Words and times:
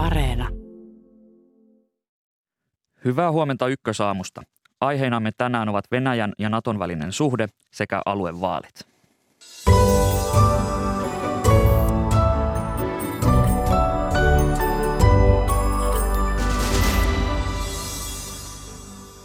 Areena. 0.00 0.48
Hyvää 3.04 3.32
huomenta 3.32 3.68
ykkösaamusta. 3.68 4.42
Aiheenamme 4.80 5.32
tänään 5.38 5.68
ovat 5.68 5.84
Venäjän 5.90 6.32
ja 6.38 6.48
Naton 6.48 6.78
välinen 6.78 7.12
suhde 7.12 7.46
sekä 7.70 8.02
aluevaalit. 8.06 8.74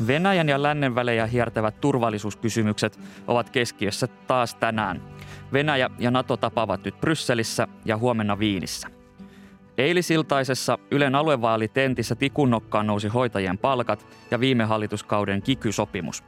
Venäjän 0.07 0.49
ja 0.49 0.63
lännen 0.63 0.95
välejä 0.95 1.25
hiertävät 1.25 1.81
turvallisuuskysymykset 1.81 2.99
ovat 3.27 3.49
keskiössä 3.49 4.07
taas 4.07 4.55
tänään. 4.55 5.01
Venäjä 5.53 5.89
ja 5.99 6.11
NATO 6.11 6.37
tapaavat 6.37 6.83
nyt 6.83 7.01
Brysselissä 7.01 7.67
ja 7.85 7.97
huomenna 7.97 8.39
Viinissä. 8.39 9.04
Eilisiltaisessa 9.77 10.77
Ylen 10.91 11.15
aluevaalitentissä 11.15 12.15
tikunnokkaan 12.15 12.87
nousi 12.87 13.07
hoitajien 13.07 13.57
palkat 13.57 14.05
ja 14.31 14.39
viime 14.39 14.63
hallituskauden 14.63 15.41
kikysopimus. 15.41 16.23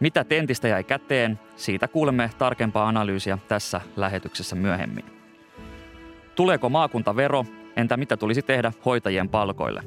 Mitä 0.00 0.24
tentistä 0.24 0.68
jäi 0.68 0.84
käteen, 0.84 1.40
siitä 1.56 1.88
kuulemme 1.88 2.30
tarkempaa 2.38 2.88
analyysiä 2.88 3.38
tässä 3.48 3.80
lähetyksessä 3.96 4.56
myöhemmin. 4.56 5.04
Tuleeko 6.34 6.68
maakuntavero, 6.68 7.44
entä 7.76 7.96
mitä 7.96 8.16
tulisi 8.16 8.42
tehdä 8.42 8.72
hoitajien 8.84 9.28
palkoille? 9.28 9.82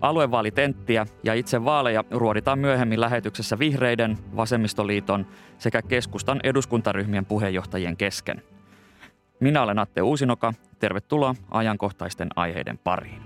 Aluevaalitenttiä 0.00 1.06
ja 1.22 1.34
itse 1.34 1.64
vaaleja 1.64 2.04
ruoditaan 2.10 2.58
myöhemmin 2.58 3.00
lähetyksessä 3.00 3.58
Vihreiden, 3.58 4.18
Vasemmistoliiton 4.36 5.26
sekä 5.58 5.82
keskustan 5.82 6.40
eduskuntaryhmien 6.42 7.26
puheenjohtajien 7.26 7.96
kesken. 7.96 8.42
Minä 9.40 9.62
olen 9.62 9.78
Atte 9.78 10.02
Uusinoka. 10.02 10.52
Tervetuloa 10.78 11.34
ajankohtaisten 11.50 12.28
aiheiden 12.36 12.78
pariin. 12.78 13.22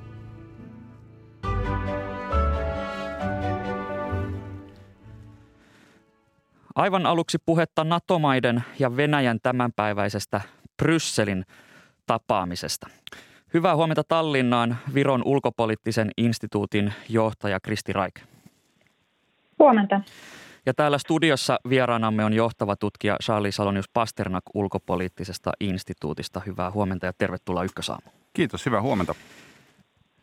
Aivan 6.74 7.06
aluksi 7.06 7.38
puhetta 7.46 7.84
NATO-maiden 7.84 8.64
ja 8.78 8.96
Venäjän 8.96 9.38
tämänpäiväisestä 9.42 10.40
Brysselin 10.76 11.44
tapaamisesta. 12.06 12.86
Hyvää 13.54 13.76
huomenta 13.76 14.04
Tallinnaan 14.04 14.76
Viron 14.94 15.22
ulkopoliittisen 15.24 16.10
instituutin 16.16 16.92
johtaja 17.08 17.60
Kristi 17.60 17.92
Raik. 17.92 18.14
Huomenta. 19.58 20.00
Ja 20.66 20.74
täällä 20.74 20.98
studiossa 20.98 21.58
vieraanamme 21.68 22.24
on 22.24 22.32
johtava 22.32 22.76
tutkija 22.76 23.16
Charlie 23.22 23.52
Salonius 23.52 23.88
Pasternak 23.88 24.44
ulkopoliittisesta 24.54 25.52
instituutista. 25.60 26.42
Hyvää 26.46 26.70
huomenta 26.70 27.06
ja 27.06 27.12
tervetuloa 27.12 27.64
Ykkösaamu. 27.64 28.10
Kiitos, 28.32 28.66
hyvää 28.66 28.82
huomenta. 28.82 29.14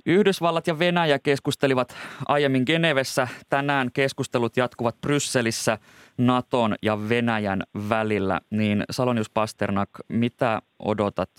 Yhdysvallat 0.05 0.67
ja 0.67 0.79
Venäjä 0.79 1.19
keskustelivat 1.19 1.95
aiemmin 2.25 2.63
Genevessä. 2.65 3.27
Tänään 3.49 3.91
keskustelut 3.93 4.57
jatkuvat 4.57 5.01
Brysselissä 5.01 5.77
Naton 6.17 6.75
ja 6.81 7.09
Venäjän 7.09 7.63
välillä. 7.89 8.41
Niin 8.49 8.83
Salonius 8.91 9.29
Pasternak, 9.29 9.89
mitä 10.07 10.61
odotat 10.79 11.29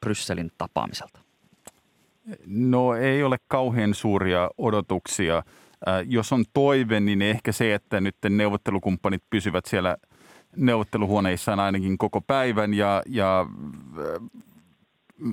Brysselin 0.00 0.50
tapaamiselta? 0.58 1.20
No 2.46 2.94
ei 2.94 3.22
ole 3.22 3.36
kauhean 3.48 3.94
suuria 3.94 4.50
odotuksia. 4.58 5.42
Äh, 5.88 6.04
jos 6.06 6.32
on 6.32 6.44
toive, 6.52 7.00
niin 7.00 7.22
ehkä 7.22 7.52
se, 7.52 7.74
että 7.74 8.00
nyt 8.00 8.16
neuvottelukumppanit 8.28 9.22
pysyvät 9.30 9.64
siellä 9.66 9.96
neuvotteluhuoneissaan 10.56 11.60
ainakin 11.60 11.98
koko 11.98 12.20
päivän 12.20 12.74
ja, 12.74 13.02
ja 13.06 13.46
äh, 13.98 14.28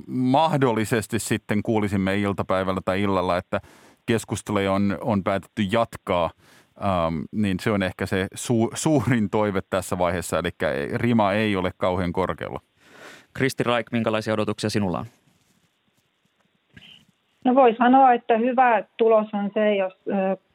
mahdollisesti 0.06 1.18
sitten 1.18 1.62
kuulisimme 1.62 2.18
iltapäivällä 2.18 2.80
tai 2.84 3.02
illalla, 3.02 3.36
että 3.36 3.60
keskusteluja 4.06 4.72
on, 4.72 4.98
on 5.00 5.24
päätetty 5.24 5.62
jatkaa, 5.62 6.30
ähm, 6.84 7.18
niin 7.32 7.60
se 7.60 7.70
on 7.70 7.82
ehkä 7.82 8.06
se 8.06 8.26
su, 8.34 8.70
suurin 8.74 9.30
toive 9.30 9.62
tässä 9.70 9.98
vaiheessa, 9.98 10.38
eli 10.38 10.50
rima 10.94 11.32
ei 11.32 11.56
ole 11.56 11.70
kauhean 11.76 12.12
korkealla. 12.12 12.60
Kristi 13.34 13.62
Raik, 13.62 13.92
minkälaisia 13.92 14.34
odotuksia 14.34 14.70
sinulla 14.70 14.98
on? 14.98 15.06
No 17.44 17.54
voi 17.54 17.74
sanoa, 17.78 18.12
että 18.12 18.38
hyvä 18.38 18.84
tulos 18.96 19.26
on 19.32 19.50
se, 19.54 19.74
jos 19.74 19.92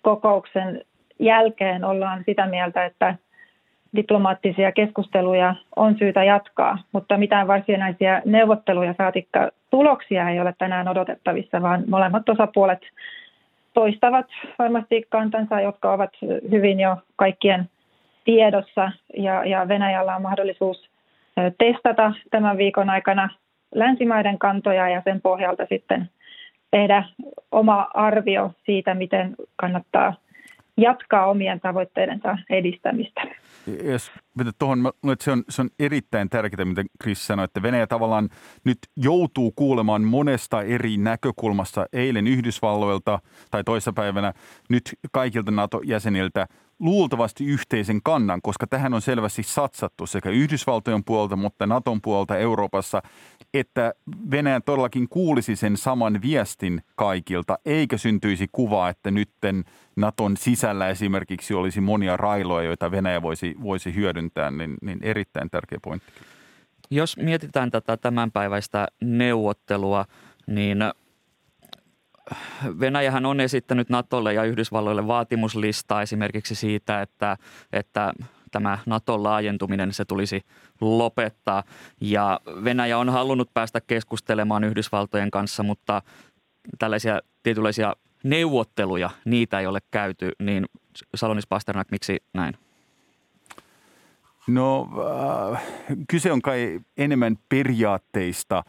kokouksen 0.02 0.82
jälkeen 1.20 1.86
ollaan 1.86 2.24
sitä 2.26 2.46
mieltä, 2.46 2.86
että 2.86 3.16
diplomaattisia 3.96 4.72
keskusteluja 4.72 5.56
on 5.76 5.98
syytä 5.98 6.24
jatkaa, 6.24 6.78
mutta 6.92 7.18
mitään 7.18 7.48
varsinaisia 7.48 8.22
neuvotteluja 8.26 8.96
saatikka 8.98 9.50
tuloksia 9.70 10.30
ei 10.30 10.40
ole 10.40 10.54
tänään 10.58 10.88
odotettavissa, 10.88 11.62
vaan 11.62 11.84
molemmat 11.88 12.30
osapuolet 12.30 12.82
toistavat 13.74 14.26
varmasti 14.60 15.06
kantansa, 15.10 15.62
jotka 15.62 15.94
ovat 15.94 16.12
hyvin 16.52 16.80
jo 16.80 16.98
kaikkien 17.16 17.70
tiedossa. 18.26 18.92
Ja, 19.18 19.46
ja 19.46 19.68
Venäjällä 19.68 20.16
on 20.16 20.22
mahdollisuus 20.22 20.90
testata 21.58 22.14
tämän 22.32 22.58
viikon 22.58 22.90
aikana 22.90 23.30
länsimaiden 23.76 24.40
kantoja 24.40 24.90
ja 24.90 25.02
sen 25.06 25.22
pohjalta 25.22 25.66
sitten– 25.70 26.10
tehdä 26.72 27.04
oma 27.52 27.88
arvio 27.94 28.52
siitä, 28.66 28.94
miten 28.94 29.36
kannattaa 29.56 30.14
jatkaa 30.78 31.26
omien 31.26 31.59
tavoitteidensa 31.59 32.38
edistämistä. 32.50 33.22
Jos 33.84 34.12
tuohon, 34.59 34.92
se 35.20 35.32
on, 35.32 35.44
se 35.50 35.62
on 35.62 35.70
erittäin 35.80 36.30
tärkeää, 36.30 36.66
mitä 36.66 36.84
Chris 37.04 37.28
sanoi, 37.28 37.46
että 37.46 37.62
Venäjä 37.62 37.88
tavallaan 37.88 38.30
nyt 38.64 38.78
joutuu 38.98 39.52
kuulemaan 39.52 40.02
monesta 40.02 40.62
eri 40.62 40.98
näkökulmasta 40.98 41.86
eilen 41.94 42.28
Yhdysvalloilta 42.28 43.20
tai 43.52 43.64
toissapäivänä 43.64 44.34
nyt 44.70 44.84
kaikilta 45.12 45.52
NATO-jäseniltä 45.52 46.48
luultavasti 46.81 47.46
yhteisen 47.46 48.00
kannan, 48.03 48.42
koska 48.42 48.68
tähän 48.68 48.94
on 48.94 49.02
selvästi 49.02 49.44
satsattu 49.44 50.08
sekä 50.08 50.30
Yhdysvaltojen 50.30 51.03
puolelta, 51.03 51.36
mutta 51.36 51.68
Naton 51.68 52.02
puolelta 52.02 52.38
Euroopassa, 52.38 53.02
että 53.53 53.94
Venäjä 54.31 54.62
todellakin 54.62 55.09
kuulisi 55.09 55.56
sen 55.56 55.78
saman 55.78 56.22
viestin 56.22 56.81
kaikilta, 56.96 57.59
eikä 57.66 57.97
syntyisi 57.97 58.47
kuvaa, 58.52 58.90
että 58.90 59.12
nytten 59.12 59.64
Naton 59.96 60.38
sisällä 60.38 60.90
esimerkiksi 60.90 61.53
olisi 61.53 61.81
monia 61.81 62.18
railoja, 62.18 62.66
joita 62.66 62.91
Venäjä 62.91 63.22
voisi, 63.22 63.56
voisi 63.64 63.96
hyödyntää, 63.96 64.52
niin, 64.52 64.78
niin 64.81 65.00
erittäin 65.02 65.50
tärkeä 65.50 65.80
pointti. 65.81 66.12
Jos 66.90 67.18
mietitään 67.18 67.72
tätä 67.72 67.97
tämänpäiväistä 67.97 68.88
neuvottelua, 69.02 70.06
niin 70.47 70.78
Venäjähän 72.80 73.25
on 73.25 73.40
esittänyt 73.40 73.90
Natolle 73.90 74.34
ja 74.34 74.44
Yhdysvalloille 74.44 75.08
vaatimuslistaa 75.08 76.02
esimerkiksi 76.02 76.56
siitä, 76.56 77.02
että, 77.02 77.38
että 77.74 78.14
tämä 78.52 78.78
Naton 78.86 79.24
laajentuminen 79.24 79.94
se 79.94 80.06
tulisi 80.06 80.41
lopettaa. 80.81 81.64
Ja 82.02 82.40
Venäjä 82.64 82.97
on 82.97 83.09
halunnut 83.09 83.53
päästä 83.53 83.81
keskustelemaan 83.81 84.64
Yhdysvaltojen 84.64 85.31
kanssa, 85.31 85.64
mutta 85.64 86.02
tällaisia 86.80 87.20
tietynlaisia 87.44 87.96
neuvotteluja, 88.24 89.09
niitä 89.25 89.59
ei 89.59 89.68
ole 89.68 89.80
käyty. 89.91 90.31
Niin 90.40 90.66
Salonis 91.16 91.47
Pasternak, 91.47 91.91
miksi 91.91 92.24
näin? 92.34 92.53
No 94.47 94.88
äh, 95.52 95.64
kyse 96.08 96.31
on 96.31 96.41
kai 96.41 96.80
enemmän 96.97 97.38
periaatteista, 97.50 98.64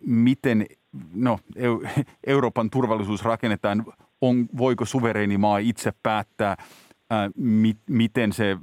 miten 0.00 0.66
no, 1.14 1.38
Euroopan 2.26 2.70
turvallisuus 2.70 3.24
rakennetaan, 3.24 3.84
on, 4.20 4.46
voiko 4.56 4.84
suvereeni 4.84 5.38
maa 5.38 5.58
itse 5.58 5.92
päättää, 6.02 6.56
ää, 7.10 7.30
mi, 7.36 7.76
miten 7.88 8.32
se 8.32 8.56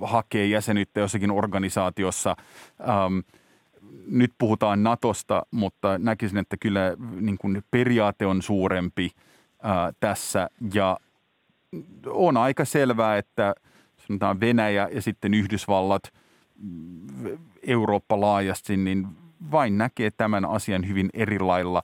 hakee 0.00 0.46
jäsenyyttä 0.46 1.00
jossakin 1.00 1.30
organisaatiossa. 1.30 2.36
Ähm, 2.80 3.18
nyt 4.06 4.32
puhutaan 4.38 4.82
Natosta, 4.82 5.42
mutta 5.50 5.98
näkisin, 5.98 6.38
että 6.38 6.56
kyllä 6.60 6.96
niin 7.20 7.38
kuin 7.38 7.62
periaate 7.70 8.26
on 8.26 8.42
suurempi 8.42 9.10
ää, 9.62 9.92
tässä 10.00 10.50
ja 10.74 10.98
on 12.06 12.36
aika 12.36 12.64
selvää, 12.64 13.18
että 13.18 13.54
sanotaan 14.06 14.40
Venäjä 14.40 14.88
ja 14.92 15.02
sitten 15.02 15.34
Yhdysvallat, 15.34 16.02
Eurooppa 17.66 18.20
laajasti, 18.20 18.76
niin 18.76 19.08
vain 19.50 19.78
näkee 19.78 20.10
tämän 20.10 20.44
asian 20.44 20.88
hyvin 20.88 21.10
eri 21.14 21.38
lailla 21.38 21.82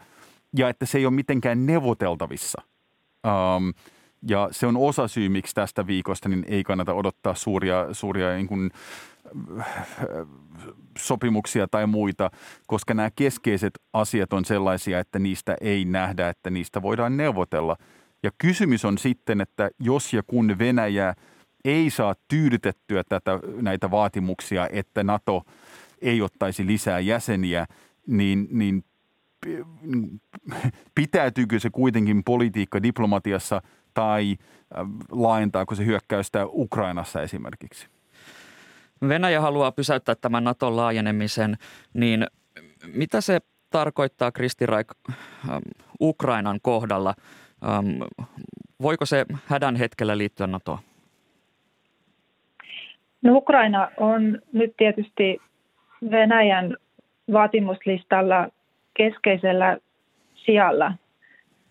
ja 0.56 0.68
että 0.68 0.86
se 0.86 0.98
ei 0.98 1.06
ole 1.06 1.14
mitenkään 1.14 1.66
neuvoteltavissa. 1.66 2.62
Um, 3.26 3.74
ja 4.28 4.48
se 4.50 4.66
on 4.66 4.76
osa 4.76 5.08
syy, 5.08 5.28
miksi 5.28 5.54
tästä 5.54 5.86
viikosta 5.86 6.28
niin 6.28 6.44
ei 6.48 6.64
kannata 6.64 6.94
odottaa 6.94 7.34
suuria, 7.34 7.86
suuria 7.92 8.34
niin 8.34 8.46
kuin, 8.46 8.70
sopimuksia 10.98 11.68
tai 11.68 11.86
muita, 11.86 12.30
koska 12.66 12.94
nämä 12.94 13.10
keskeiset 13.16 13.78
asiat 13.92 14.32
on 14.32 14.44
sellaisia, 14.44 14.98
että 14.98 15.18
niistä 15.18 15.56
ei 15.60 15.84
nähdä, 15.84 16.28
että 16.28 16.50
niistä 16.50 16.82
voidaan 16.82 17.16
neuvotella. 17.16 17.76
Ja 18.22 18.30
kysymys 18.38 18.84
on 18.84 18.98
sitten, 18.98 19.40
että 19.40 19.70
jos 19.80 20.12
ja 20.12 20.22
kun 20.26 20.58
Venäjä 20.58 21.14
ei 21.64 21.90
saa 21.90 22.14
tyydytettyä 22.28 23.04
tätä, 23.08 23.38
näitä 23.60 23.90
vaatimuksia, 23.90 24.68
että 24.72 25.04
NATO– 25.04 25.42
ei 26.04 26.22
ottaisi 26.22 26.66
lisää 26.66 27.00
jäseniä, 27.00 27.66
niin, 28.06 28.48
niin 28.50 28.84
pitäytyykö 30.94 31.60
se 31.60 31.70
kuitenkin 31.70 32.24
politiikka 32.24 32.82
diplomatiassa 32.82 33.62
tai 33.94 34.36
laajentaako 35.10 35.74
se 35.74 35.84
hyökkäystä 35.84 36.46
Ukrainassa 36.46 37.22
esimerkiksi? 37.22 37.88
Venäjä 39.08 39.40
haluaa 39.40 39.72
pysäyttää 39.72 40.14
tämän 40.14 40.44
Naton 40.44 40.76
laajenemisen, 40.76 41.56
niin 41.94 42.26
mitä 42.86 43.20
se 43.20 43.40
tarkoittaa 43.70 44.32
Kristi 44.32 44.66
Raik 44.66 44.92
Ukrainan 46.00 46.58
kohdalla? 46.62 47.14
Voiko 48.82 49.06
se 49.06 49.26
hädän 49.46 49.76
hetkellä 49.76 50.18
liittyä 50.18 50.46
NATOon? 50.46 50.78
No 53.22 53.36
Ukraina 53.36 53.88
on 53.96 54.38
nyt 54.52 54.76
tietysti 54.76 55.40
Venäjän 56.10 56.76
vaatimuslistalla 57.32 58.48
keskeisellä 58.94 59.76
sijalla, 60.34 60.92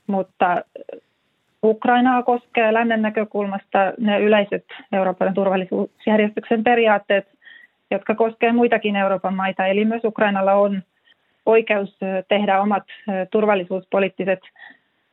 mutta 0.08 0.64
Ukrainaa 1.64 2.24
koskee 2.24 2.74
lännen 2.74 3.02
näkökulmasta 3.02 3.94
ne 4.00 4.20
yleiset 4.20 4.66
Euroopan 4.94 5.34
turvallisuusjärjestyksen 5.34 6.64
periaatteet, 6.64 7.28
jotka 7.92 8.16
koskevat 8.16 8.56
muitakin 8.56 8.96
Euroopan 8.96 9.36
maita. 9.36 9.66
Eli 9.66 9.86
myös 9.86 10.04
Ukrainalla 10.04 10.54
on 10.54 10.84
oikeus 11.46 11.98
tehdä 12.28 12.62
omat 12.62 12.84
turvallisuuspoliittiset 13.32 14.40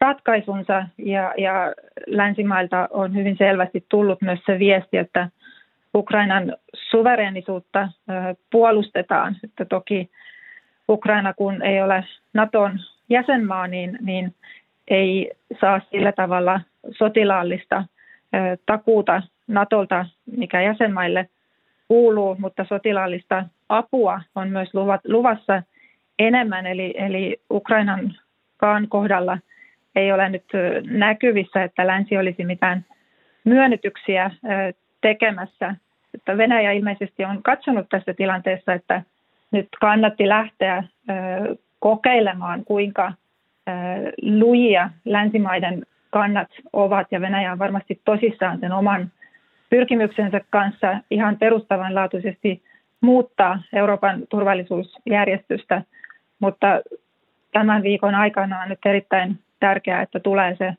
ratkaisunsa 0.00 0.86
ja, 0.98 1.34
ja 1.38 1.74
länsimailta 2.06 2.88
on 2.90 3.14
hyvin 3.14 3.36
selvästi 3.36 3.84
tullut 3.88 4.22
myös 4.22 4.40
se 4.46 4.58
viesti, 4.58 4.96
että 4.96 5.28
Ukrainan 5.94 6.56
suvereenisuutta 6.90 7.88
puolustetaan. 8.52 9.36
Että 9.44 9.64
toki 9.64 10.10
Ukraina, 10.88 11.34
kun 11.34 11.62
ei 11.62 11.82
ole 11.82 12.04
Naton 12.34 12.78
jäsenmaa, 13.08 13.66
niin, 13.66 13.98
niin 14.00 14.34
ei 14.88 15.30
saa 15.60 15.80
sillä 15.90 16.12
tavalla 16.12 16.60
sotilaallista 16.90 17.84
takuuta 18.66 19.22
Natolta, 19.48 20.06
mikä 20.36 20.62
jäsenmaille 20.62 21.28
kuuluu, 21.88 22.36
mutta 22.38 22.64
sotilaallista 22.68 23.44
apua 23.68 24.20
on 24.34 24.48
myös 24.50 24.68
luvassa 25.08 25.62
enemmän. 26.18 26.66
Eli, 26.66 26.94
eli 26.96 27.40
Ukrainankaan 27.50 28.88
kohdalla 28.88 29.38
ei 29.96 30.12
ole 30.12 30.28
nyt 30.28 30.44
näkyvissä, 30.90 31.62
että 31.64 31.86
länsi 31.86 32.16
olisi 32.16 32.44
mitään 32.44 32.84
myönnytyksiä 33.44 34.30
tekemässä. 35.00 35.74
Että 36.14 36.36
Venäjä 36.36 36.72
ilmeisesti 36.72 37.24
on 37.24 37.42
katsonut 37.42 37.88
tässä 37.88 38.14
tilanteessa, 38.14 38.72
että 38.72 39.02
nyt 39.50 39.68
kannatti 39.80 40.28
lähteä 40.28 40.84
kokeilemaan, 41.78 42.64
kuinka 42.64 43.12
lujia 44.22 44.90
länsimaiden 45.04 45.86
kannat 46.10 46.48
ovat, 46.72 47.06
ja 47.10 47.20
Venäjä 47.20 47.52
on 47.52 47.58
varmasti 47.58 48.00
tosissaan 48.04 48.60
sen 48.60 48.72
oman 48.72 49.12
pyrkimyksensä 49.70 50.40
kanssa 50.50 50.98
ihan 51.10 51.36
perustavanlaatuisesti 51.38 52.62
muuttaa 53.00 53.62
Euroopan 53.72 54.22
turvallisuusjärjestystä, 54.28 55.82
mutta 56.40 56.66
tämän 57.52 57.82
viikon 57.82 58.14
aikana 58.14 58.62
on 58.62 58.68
nyt 58.68 58.86
erittäin 58.86 59.38
tärkeää, 59.60 60.02
että 60.02 60.20
tulee 60.20 60.56
se 60.56 60.74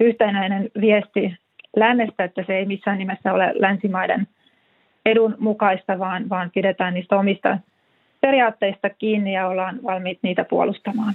yhtenäinen 0.00 0.70
viesti 0.80 1.36
lännestä, 1.76 2.24
että 2.24 2.44
se 2.46 2.56
ei 2.56 2.66
missään 2.66 2.98
nimessä 2.98 3.32
ole 3.32 3.52
länsimaiden 3.54 4.28
edun 5.06 5.36
mukaista, 5.38 5.98
vaan, 5.98 6.28
vaan 6.28 6.50
pidetään 6.54 6.94
niistä 6.94 7.16
omista 7.16 7.58
periaatteista 8.20 8.90
kiinni 8.90 9.34
ja 9.34 9.48
ollaan 9.48 9.80
valmiit 9.82 10.18
niitä 10.22 10.44
puolustamaan. 10.44 11.14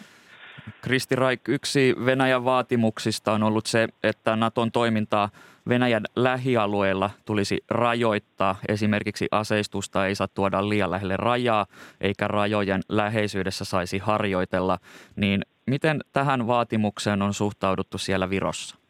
Kristi 0.82 1.16
Raik, 1.16 1.42
yksi 1.48 1.96
Venäjän 2.06 2.46
vaatimuksista 2.46 3.32
on 3.32 3.44
ollut 3.44 3.66
se, 3.66 3.88
että 4.04 4.36
Naton 4.36 4.72
toimintaa 4.72 5.30
Venäjän 5.70 6.04
lähialueilla 6.16 7.10
tulisi 7.26 7.64
rajoittaa. 7.70 8.56
Esimerkiksi 8.68 9.28
aseistusta 9.32 10.08
ei 10.08 10.16
saa 10.16 10.28
tuoda 10.28 10.70
liian 10.70 10.92
lähelle 10.92 11.18
rajaa, 11.18 11.66
eikä 12.02 12.28
rajojen 12.28 12.82
läheisyydessä 12.90 13.66
saisi 13.66 13.98
harjoitella. 13.98 14.80
Niin 15.16 15.42
miten 15.66 16.00
tähän 16.14 16.48
vaatimukseen 16.48 17.22
on 17.22 17.34
suhtauduttu 17.34 17.98
siellä 17.98 18.30
Virossa? 18.30 18.83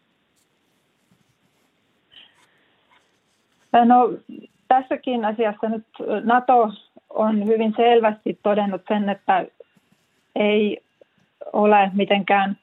No 3.74 4.10
tässäkin 4.68 5.25
asiassa 5.25 5.70
nyt 5.70 5.86
NATO 6.24 6.70
on 7.10 7.46
hyvin 7.46 7.74
selvästi 7.78 8.40
todennut 8.44 8.81
sen, 8.88 9.10
että 9.10 9.46
ei 10.36 10.84
ole 11.54 11.92
mitenkään 11.94 12.58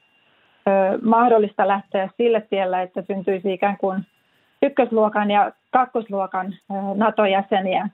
mahdollista 1.02 1.68
lähteä 1.68 2.08
sille 2.16 2.40
tielle, 2.40 2.82
että 2.82 3.02
syntyisi 3.02 3.52
ikään 3.52 3.76
kuin 3.76 4.06
ykkösluokan 4.62 5.30
ja 5.30 5.52
kakkosluokan 5.70 6.54
NATO-jäseniä. 6.94 7.88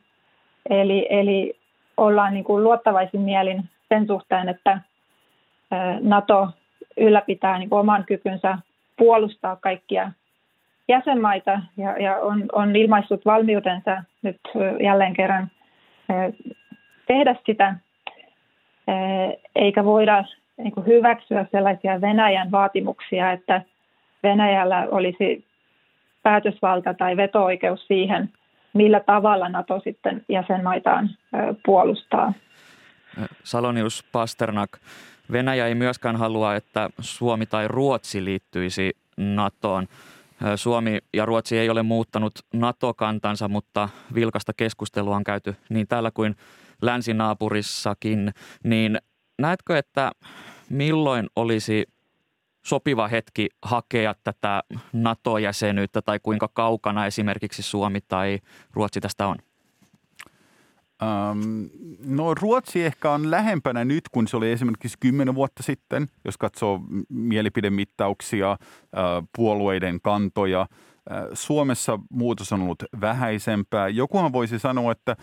Eli, 0.71 1.07
eli 1.11 1.59
ollaan 1.97 2.35
niin 2.35 2.45
kuin 2.45 2.65
luottavaisin 2.65 3.21
mielin 3.21 3.65
sen 3.89 4.07
suhteen, 4.07 4.49
että 4.49 4.81
NATO 6.01 6.49
ylläpitää 6.97 7.59
niin 7.59 7.71
kuin 7.71 7.81
oman 7.81 8.05
kykynsä 8.05 8.59
puolustaa 8.97 9.57
kaikkia 9.57 10.13
jäsenmaita 10.89 11.61
ja, 11.77 12.03
ja 12.03 12.17
on, 12.17 12.45
on 12.53 12.77
ilmaissut 12.77 13.25
valmiutensa 13.25 14.03
nyt 14.23 14.41
jälleen 14.83 15.15
kerran 15.15 15.51
tehdä 17.07 17.37
sitä, 17.47 17.75
eikä 19.55 19.85
voida 19.85 20.25
niin 20.57 20.87
hyväksyä 20.87 21.47
sellaisia 21.53 22.01
Venäjän 22.01 22.51
vaatimuksia, 22.51 23.33
että 23.33 23.63
Venäjällä 24.23 24.87
olisi 24.91 25.45
päätösvalta 26.23 26.95
tai 26.95 27.17
veto-oikeus 27.17 27.87
siihen, 27.87 28.31
millä 28.73 29.01
tavalla 29.01 29.49
NATO 29.49 29.81
sitten 29.85 30.25
jäsenmaitaan 30.29 31.11
puolustaa. 31.67 32.33
Salonius 33.45 34.05
Pasternak, 34.13 34.71
Venäjä 35.33 35.67
ei 35.67 35.75
myöskään 35.75 36.17
halua, 36.17 36.55
että 36.55 36.91
Suomi 37.01 37.47
tai 37.47 37.69
Ruotsi 37.69 38.25
liittyisi 38.25 38.97
NATOon. 39.17 39.87
Suomi 40.57 40.99
ja 41.15 41.27
Ruotsi 41.27 41.59
ei 41.59 41.71
ole 41.71 41.83
muuttanut 41.83 42.33
NATO-kantansa, 42.55 43.49
mutta 43.49 43.89
vilkasta 44.15 44.53
keskustelua 44.57 45.17
on 45.17 45.25
käyty 45.25 45.57
niin 45.69 45.89
täällä 45.89 46.11
kuin 46.11 46.37
länsinaapurissakin. 46.83 48.33
Niin 48.65 48.99
näetkö, 49.39 49.79
että 49.79 50.13
milloin 50.71 51.27
olisi 51.37 51.87
sopiva 52.67 53.09
hetki 53.09 53.49
hakea 53.63 54.15
tätä 54.25 54.63
NATO-jäsenyyttä 54.93 56.03
tai 56.03 56.21
kuinka 56.23 56.49
kaukana 56.49 57.07
esimerkiksi 57.07 57.63
Suomi 57.63 58.01
tai 58.01 58.39
Ruotsi 58.73 59.01
tästä 59.01 59.27
on? 59.27 59.37
Um, 61.03 61.69
no 62.07 62.35
Ruotsi 62.35 62.85
ehkä 62.85 63.11
on 63.11 63.31
lähempänä 63.31 63.85
nyt 63.85 64.09
kuin 64.13 64.29
se 64.29 64.37
oli 64.37 64.53
esimerkiksi 64.53 64.97
kymmenen 65.01 65.35
vuotta 65.35 65.63
sitten, 65.63 66.07
jos 66.25 66.39
katsoo 66.39 66.81
mielipidemittauksia, 67.09 68.53
uh, 68.53 69.29
puolueiden 69.37 70.01
kantoja. 70.03 70.61
Uh, 70.71 71.17
Suomessa 71.33 71.99
muutos 72.11 72.53
on 72.53 72.63
ollut 72.63 72.83
vähäisempää. 73.01 73.89
Jokuhan 73.89 74.33
voisi 74.33 74.59
sanoa, 74.59 74.93
että 74.93 75.17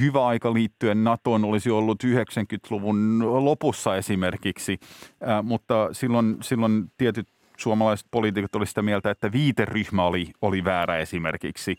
hyvä 0.00 0.26
aika 0.26 0.54
liittyen 0.54 1.04
NATOon 1.04 1.44
olisi 1.44 1.70
ollut 1.70 2.04
90-luvun 2.04 3.18
lopussa 3.44 3.96
esimerkiksi, 3.96 4.80
uh, 4.82 5.44
mutta 5.44 5.88
silloin, 5.92 6.36
silloin 6.42 6.92
tietyt 6.98 7.28
suomalaiset 7.56 8.06
poliitikot 8.10 8.54
olivat 8.54 8.68
sitä 8.68 8.82
mieltä, 8.82 9.10
että 9.10 9.32
viiteryhmä 9.32 10.04
oli, 10.04 10.30
oli 10.42 10.64
väärä 10.64 10.98
esimerkiksi. 10.98 11.76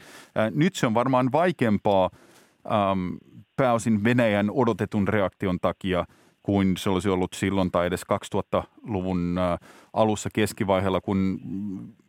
Nyt 0.51 0.75
se 0.75 0.87
on 0.87 0.93
varmaan 0.93 1.31
vaikeampaa– 1.31 2.09
ähm, 2.65 3.15
pääosin 3.55 4.03
Venäjän 4.03 4.51
odotetun 4.51 5.07
reaktion 5.07 5.59
takia 5.59 6.05
kuin 6.43 6.77
se 6.77 6.89
olisi 6.89 7.09
ollut 7.09 7.33
silloin 7.33 7.71
tai 7.71 7.87
edes 7.87 8.03
2000-luvun 8.35 9.37
äh, 9.37 9.69
alussa 9.93 10.29
keskivaiheella, 10.33 11.01
kun 11.01 11.39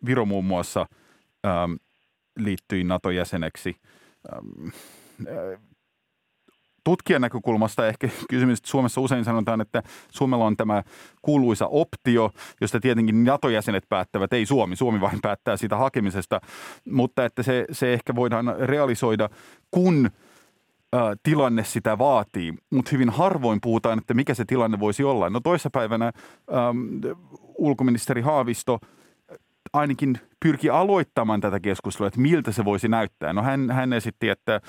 Viro 0.07 0.25
muun 0.25 0.45
muassa 0.45 0.87
ähm, 1.47 1.73
liittyi 2.39 2.85
NATO-jäseneksi. 2.85 3.77
Ähm, 4.33 4.69
äh, 5.29 5.61
tutkijan 6.85 7.23
näkökulmasta 7.23 7.87
ehkä 7.87 8.09
kysymys, 8.31 8.59
että 8.59 8.71
Suomessa 8.71 9.01
usein 9.01 9.25
sanotaan, 9.25 9.61
että 9.61 9.83
Suomella 10.11 10.45
on 10.45 10.57
tämä 10.57 10.83
kuuluisa 11.23 11.67
optio, 11.67 12.31
josta 12.61 12.81
tietenkin 12.81 13.25
NATO-jäsenet 13.25 13.85
päättävät, 13.89 14.33
ei 14.33 14.47
Suomi, 14.47 14.77
Suomi 14.77 15.01
vain 15.01 15.19
päättää 15.23 15.57
sitä 15.57 15.77
hakemisesta, 15.77 16.41
mutta 16.91 17.25
että 17.25 17.43
se, 17.43 17.65
se 17.73 17.93
ehkä 17.93 18.15
voidaan 18.15 18.55
realisoida, 18.59 19.29
kun– 19.71 20.11
tilanne 21.23 21.65
sitä 21.65 21.99
vaatii, 21.99 22.55
mutta 22.71 22.91
hyvin 22.93 23.11
harvoin 23.11 23.61
puhutaan, 23.61 23.99
että 23.99 24.15
mikä 24.15 24.35
se 24.35 24.45
tilanne 24.45 24.81
voisi 24.81 25.05
olla. 25.05 25.31
No 25.31 25.41
toissapäivänä 25.41 26.07
äm, 26.07 27.01
ulkoministeri 27.59 28.21
Haavisto 28.21 28.79
ainakin 29.73 30.19
pyrki 30.41 30.71
aloittamaan 30.71 31.41
tätä 31.41 31.61
keskustelua, 31.61 32.09
että 32.09 32.21
miltä 32.21 32.53
se 32.53 32.65
voisi 32.65 32.89
näyttää. 32.89 33.33
No 33.33 33.43
hän, 33.43 33.71
hän 33.71 33.93
esitti, 33.93 34.29
että 34.29 34.61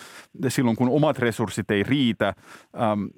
silloin 0.48 0.78
kun 0.78 0.90
omat 0.90 1.20
resurssit 1.20 1.72
ei 1.72 1.84
riitä, 1.84 2.28
äm, 2.92 3.10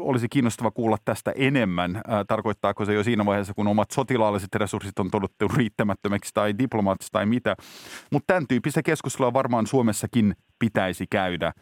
olisi 0.00 0.28
kiinnostava 0.28 0.70
kuulla 0.70 0.96
tästä 1.04 1.32
enemmän. 1.36 1.96
Äh, 1.96 2.02
tarkoittaako 2.28 2.84
se 2.84 2.94
jo 2.94 3.04
siinä 3.04 3.26
vaiheessa, 3.26 3.54
kun 3.54 3.68
omat 3.68 3.90
sotilaalliset 3.90 4.54
resurssit 4.54 4.98
on 4.98 5.10
todettu 5.10 5.48
riittämättömäksi 5.48 6.30
tai 6.34 6.58
diplomaattista 6.58 7.12
tai 7.12 7.26
mitä. 7.26 7.56
Mutta 8.12 8.26
tämän 8.26 8.48
tyyppistä 8.48 8.82
keskustelua 8.82 9.32
varmaan 9.32 9.66
Suomessakin 9.66 10.34
pitäisi 10.58 11.06
käydä. 11.10 11.46
Äh, 11.46 11.54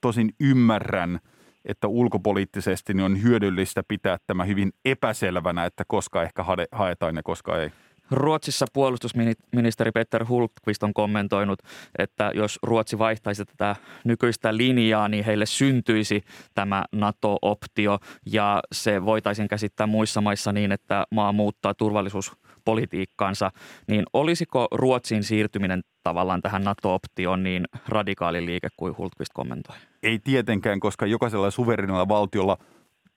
tosin 0.00 0.34
ymmärrän, 0.40 1.20
että 1.64 1.88
ulkopoliittisesti 1.88 2.94
niin 2.94 3.04
on 3.04 3.22
hyödyllistä 3.22 3.82
pitää 3.88 4.18
tämä 4.26 4.44
hyvin 4.44 4.72
epäselvänä, 4.84 5.64
että 5.64 5.84
koska 5.88 6.22
ehkä 6.22 6.44
haetaan 6.72 7.16
ja 7.16 7.22
koska 7.22 7.58
ei. 7.58 7.70
Ruotsissa 8.12 8.66
puolustusministeri 8.72 9.92
Peter 9.92 10.24
Hultqvist 10.28 10.82
on 10.82 10.94
kommentoinut, 10.94 11.58
että 11.98 12.30
jos 12.34 12.58
Ruotsi 12.62 12.98
vaihtaisi 12.98 13.44
tätä 13.44 13.76
nykyistä 14.04 14.56
linjaa, 14.56 15.08
niin 15.08 15.24
heille 15.24 15.46
syntyisi 15.46 16.22
tämä 16.54 16.84
NATO-optio 16.92 17.98
ja 18.26 18.62
se 18.72 19.04
voitaisiin 19.04 19.48
käsittää 19.48 19.86
muissa 19.86 20.20
maissa 20.20 20.52
niin, 20.52 20.72
että 20.72 21.04
maa 21.10 21.32
muuttaa 21.32 21.74
turvallisuuspolitiikkaansa. 21.74 23.50
Niin 23.88 24.04
olisiko 24.12 24.68
Ruotsin 24.72 25.24
siirtyminen 25.24 25.82
tavallaan 26.02 26.42
tähän 26.42 26.64
NATO-optioon 26.64 27.42
niin 27.42 27.64
radikaali 27.88 28.46
liike 28.46 28.68
kuin 28.76 28.98
Hultqvist 28.98 29.32
kommentoi? 29.34 29.76
Ei 30.02 30.18
tietenkään, 30.18 30.80
koska 30.80 31.06
jokaisella 31.06 31.50
suverinilla 31.50 32.08
valtiolla 32.08 32.58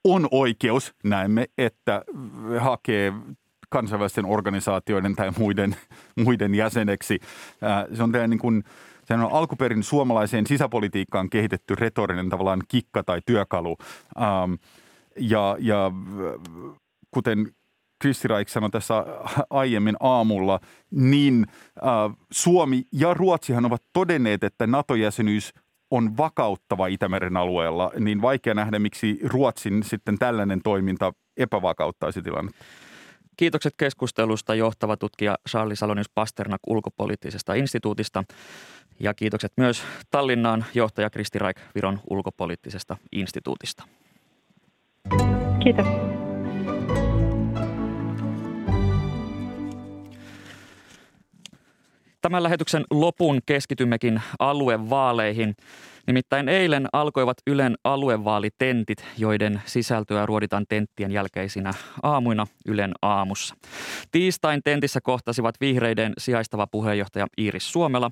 on 0.04 0.28
oikeus, 0.30 0.94
näemme, 1.04 1.46
että 1.58 2.02
hakee 2.60 3.12
kansainvälisten 3.68 4.26
organisaatioiden 4.26 5.16
tai 5.16 5.30
muiden, 5.38 5.76
muiden 6.16 6.54
jäseneksi. 6.54 7.18
Se 7.94 8.02
on 8.02 8.12
niin 8.28 8.38
kuin, 8.38 8.64
se 9.04 9.14
on 9.14 9.32
alkuperin 9.32 9.82
suomalaiseen 9.82 10.46
sisäpolitiikkaan 10.46 11.30
kehitetty 11.30 11.74
retorinen 11.74 12.28
tavallaan 12.28 12.62
kikka 12.68 13.02
tai 13.02 13.20
työkalu. 13.26 13.76
Ja, 15.18 15.56
ja 15.58 15.92
kuten 17.10 17.52
Kristi 17.98 18.28
Raik 18.28 18.48
sanoi 18.48 18.70
tässä 18.70 18.94
aiemmin 19.50 19.96
aamulla, 20.00 20.60
niin 20.90 21.46
Suomi 22.30 22.82
ja 22.92 23.14
Ruotsihan 23.14 23.64
ovat 23.64 23.82
todenneet, 23.92 24.44
että 24.44 24.66
NATO-jäsenyys 24.66 25.52
on 25.90 26.16
vakauttava 26.16 26.86
Itämeren 26.86 27.36
alueella, 27.36 27.90
niin 27.98 28.22
vaikea 28.22 28.54
nähdä, 28.54 28.78
miksi 28.78 29.20
Ruotsin 29.24 29.82
sitten 29.82 30.18
tällainen 30.18 30.62
toiminta 30.62 31.12
epävakauttaisi 31.36 32.22
tilannetta. 32.22 32.64
Kiitokset 33.36 33.74
keskustelusta 33.76 34.54
johtava 34.54 34.96
tutkija 34.96 35.38
Charlie 35.48 35.76
Salonius 35.76 36.08
Pasternak 36.08 36.60
ulkopoliittisesta 36.66 37.54
instituutista 37.54 38.24
ja 39.00 39.14
kiitokset 39.14 39.52
myös 39.56 39.82
Tallinnaan 40.10 40.64
johtaja 40.74 41.10
Kristi 41.10 41.38
Raik 41.38 41.56
Viron 41.74 42.00
ulkopoliittisesta 42.10 42.96
instituutista. 43.12 43.84
Kiitos. 45.62 45.86
Tämän 52.20 52.42
lähetyksen 52.42 52.84
lopun 52.90 53.40
keskitymmekin 53.46 54.22
aluevaaleihin. 54.38 55.56
Nimittäin 56.06 56.48
eilen 56.48 56.86
alkoivat 56.92 57.36
Ylen 57.46 57.74
aluevaalitentit, 57.84 59.04
joiden 59.18 59.62
sisältöä 59.64 60.26
ruoditaan 60.26 60.66
tenttien 60.68 61.12
jälkeisinä 61.12 61.70
aamuina 62.02 62.46
Ylen 62.66 62.92
aamussa. 63.02 63.54
Tiistain 64.10 64.60
tentissä 64.64 65.00
kohtasivat 65.00 65.54
vihreiden 65.60 66.12
sijaistava 66.18 66.66
puheenjohtaja 66.66 67.26
Iiris 67.38 67.72
Suomela, 67.72 68.10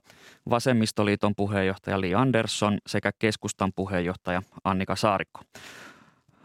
Vasemmistoliiton 0.51 1.35
puheenjohtaja 1.37 2.01
Li 2.01 2.15
Andersson 2.15 2.79
sekä 2.87 3.11
keskustan 3.19 3.73
puheenjohtaja 3.77 4.43
Annika 4.65 4.97
Saarikko. 4.97 5.41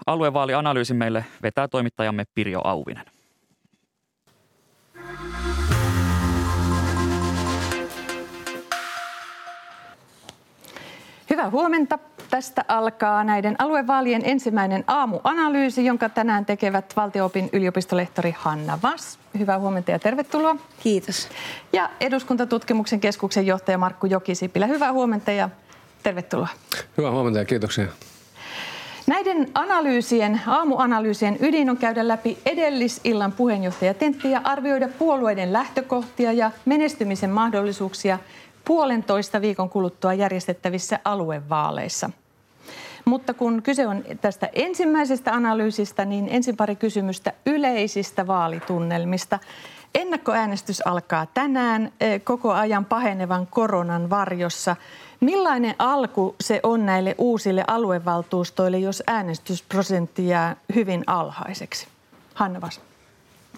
Aluevaalianalyysin 0.06 0.98
meille 0.98 1.26
vetää 1.44 1.68
toimittajamme 1.68 2.24
Pirjo 2.36 2.62
Auvinen. 2.64 3.06
Hyvää 11.40 11.52
huomenta. 11.52 12.00
Tästä 12.30 12.66
alkaa 12.68 13.24
näiden 13.24 13.56
aluevaalien 13.60 14.22
ensimmäinen 14.26 14.84
aamuanalyysi, 14.88 15.86
jonka 15.86 16.10
tänään 16.10 16.46
tekevät 16.46 16.96
valtioopin 16.96 17.50
yliopistolehtori 17.54 18.36
Hanna 18.38 18.80
Vas. 18.84 19.20
Hyvää 19.40 19.60
huomenta 19.60 19.92
ja 19.92 20.00
tervetuloa. 20.00 20.56
Kiitos. 20.80 21.30
Ja 21.74 21.90
eduskuntatutkimuksen 22.00 23.00
keskuksen 23.00 23.48
johtaja 23.48 23.78
Markku 23.78 24.08
Jokisipilä. 24.08 24.68
Hyvää 24.68 24.94
huomenta 24.94 25.32
ja 25.32 25.50
tervetuloa. 26.04 26.48
Hyvää 26.98 27.12
huomenta 27.12 27.40
ja 27.40 27.46
kiitoksia. 27.46 27.86
Näiden 29.08 29.48
analyysien, 29.54 30.42
aamuanalyysien 30.48 31.38
ydin 31.40 31.70
on 31.70 31.78
käydä 31.78 32.08
läpi 32.08 32.38
edellisillan 32.46 33.32
puheenjohtajatentti 33.32 34.32
ja 34.32 34.42
arvioida 34.44 34.88
puolueiden 34.88 35.54
lähtökohtia 35.54 36.34
ja 36.34 36.52
menestymisen 36.66 37.30
mahdollisuuksia– 37.30 38.20
puolentoista 38.70 39.42
viikon 39.42 39.70
kuluttua 39.70 40.14
järjestettävissä 40.14 41.00
aluevaaleissa. 41.06 42.10
Mutta 43.06 43.34
kun 43.34 43.62
kyse 43.64 43.88
on 43.88 44.04
tästä 44.22 44.50
ensimmäisestä 44.54 45.34
analyysistä, 45.34 46.06
niin 46.06 46.28
ensin 46.32 46.58
pari 46.58 46.76
kysymystä 46.76 47.34
yleisistä 47.46 48.28
vaalitunnelmista. 48.28 49.40
Ennakkoäänestys 49.96 50.88
alkaa 50.88 51.26
tänään 51.26 51.92
eh, 52.02 52.24
koko 52.24 52.52
ajan 52.52 52.86
pahenevan 52.86 53.48
koronan 53.48 54.10
varjossa. 54.10 54.76
Millainen 55.20 55.76
alku 55.80 56.36
se 56.42 56.60
on 56.64 56.86
näille 56.86 57.16
uusille 57.18 57.64
aluevaltuustoille, 57.68 58.80
jos 58.80 59.04
äänestysprosentti 59.08 60.28
jää 60.28 60.56
hyvin 60.76 61.04
alhaiseksi? 61.08 61.88
Hanna 62.34 62.62
Vas. 62.62 62.82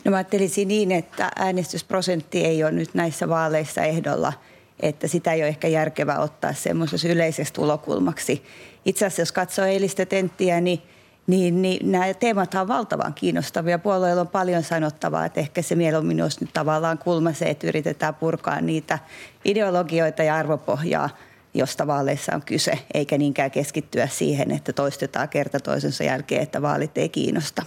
No 0.06 0.12
mä 0.12 0.18
ajattelisin 0.18 0.68
niin, 0.68 0.91
että 0.91 1.32
äänestysprosentti 1.36 2.46
ei 2.46 2.63
ole 2.63 2.72
nyt 2.72 2.94
näissä 2.94 3.30
vaaleissa 3.30 3.82
ehdolla– 3.82 4.34
että 4.81 5.07
sitä 5.07 5.33
ei 5.33 5.41
ole 5.41 5.47
ehkä 5.47 5.67
järkevää 5.67 6.19
ottaa 6.19 6.53
semmoisessa 6.53 7.07
yleiseksi 7.07 7.53
tulokulmaksi. 7.53 8.43
Itse 8.85 9.05
asiassa 9.05 9.21
jos 9.21 9.31
katsoo 9.31 9.65
eilistä 9.65 10.05
tenttiä, 10.05 10.61
niin 10.61 10.81
niin, 11.27 11.61
niin 11.61 11.91
nämä 11.91 12.13
teemat 12.13 12.53
on 12.53 12.67
valtavan 12.67 13.13
kiinnostavia. 13.13 13.79
Puolueilla 13.79 14.21
on 14.21 14.27
paljon 14.27 14.63
sanottavaa, 14.63 15.25
että 15.25 15.39
ehkä 15.39 15.61
se 15.61 15.75
mieluummin 15.75 16.21
olisi 16.21 16.38
nyt 16.41 16.53
tavallaan 16.53 16.97
kulma 16.97 17.33
se, 17.33 17.45
että 17.45 17.67
yritetään 17.67 18.15
purkaa 18.15 18.61
niitä 18.61 19.00
ideologioita 19.45 20.23
ja 20.23 20.35
arvopohjaa, 20.35 21.09
josta 21.53 21.88
vaaleissa 21.88 22.35
on 22.35 22.41
kyse, 22.41 22.79
eikä 22.93 23.17
niinkään 23.17 23.51
keskittyä 23.51 24.07
siihen, 24.07 24.51
että 24.51 24.73
toistetaan 24.73 25.29
kerta 25.29 25.59
toisensa 25.59 26.03
jälkeen, 26.03 26.41
että 26.41 26.61
vaalit 26.61 26.97
ei 26.97 27.09
kiinnosta. 27.09 27.65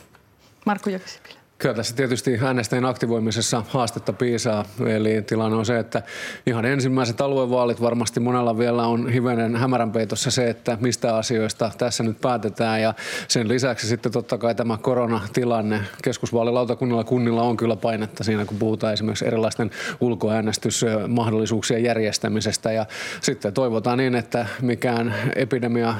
Markku 0.67 0.91
Jokisipilä. 0.91 1.44
Kyllä 1.59 1.75
tässä 1.75 1.97
tietysti 1.97 2.39
äänestäjien 2.43 2.85
aktivoimisessa 2.85 3.63
haastetta 3.69 4.13
piisaa. 4.13 4.65
Eli 4.87 5.23
tilanne 5.23 5.57
on 5.57 5.67
se, 5.67 5.79
että 5.79 6.03
ihan 6.47 6.65
ensimmäiset 6.65 7.21
aluevaalit 7.21 7.81
varmasti 7.81 8.21
monella 8.21 8.59
vielä 8.59 8.87
on 8.87 9.09
hivenen 9.09 9.57
hämärän 9.57 9.93
peitossa 9.93 10.31
se, 10.31 10.51
että 10.51 10.79
mistä 10.81 11.17
asioista 11.17 11.71
tässä 11.79 12.03
nyt 12.03 12.21
päätetään. 12.21 12.83
Ja 12.83 12.95
sen 13.29 13.49
lisäksi 13.49 13.87
sitten 13.87 14.13
totta 14.13 14.39
kai 14.39 14.55
tämä 14.55 14.79
koronatilanne. 14.83 15.81
Keskusvaalilautakunnilla 16.03 17.05
kunnilla 17.05 17.43
on 17.43 17.57
kyllä 17.57 17.77
painetta 17.77 18.25
siinä, 18.25 18.45
kun 18.45 18.59
puhutaan 18.59 18.93
esimerkiksi 18.93 19.27
erilaisten 19.27 19.71
ulkoäänestysmahdollisuuksien 20.01 21.85
järjestämisestä. 21.85 22.73
Ja 22.73 22.87
sitten 23.21 23.53
toivotaan 23.53 23.99
niin, 23.99 24.15
että 24.15 24.47
mikään 24.63 25.15
epidemia, 25.37 25.95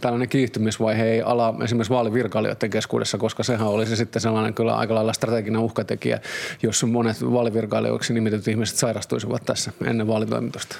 tällainen 0.00 0.28
kiihtymisvaihe 0.28 1.04
ei 1.04 1.22
ala 1.22 1.54
esimerkiksi 1.64 1.92
vaalivirkailijoiden 1.92 2.70
keskuudessa, 2.70 3.18
koska 3.18 3.42
sehän 3.42 3.66
olisi 3.66 3.96
sitten 3.96 4.22
sellainen 4.22 4.54
kyllä 4.54 4.76
aika 4.76 4.94
lailla 4.94 5.09
strateginen 5.12 5.60
uhkatekijä, 5.60 6.20
jos 6.62 6.84
monet 6.84 7.32
vaalivirkailijoiksi 7.32 8.14
nimitetyt 8.14 8.48
ihmiset 8.48 8.76
sairastuisivat 8.76 9.44
tässä 9.44 9.72
ennen 9.84 10.06
vaalitoimitusta. 10.06 10.76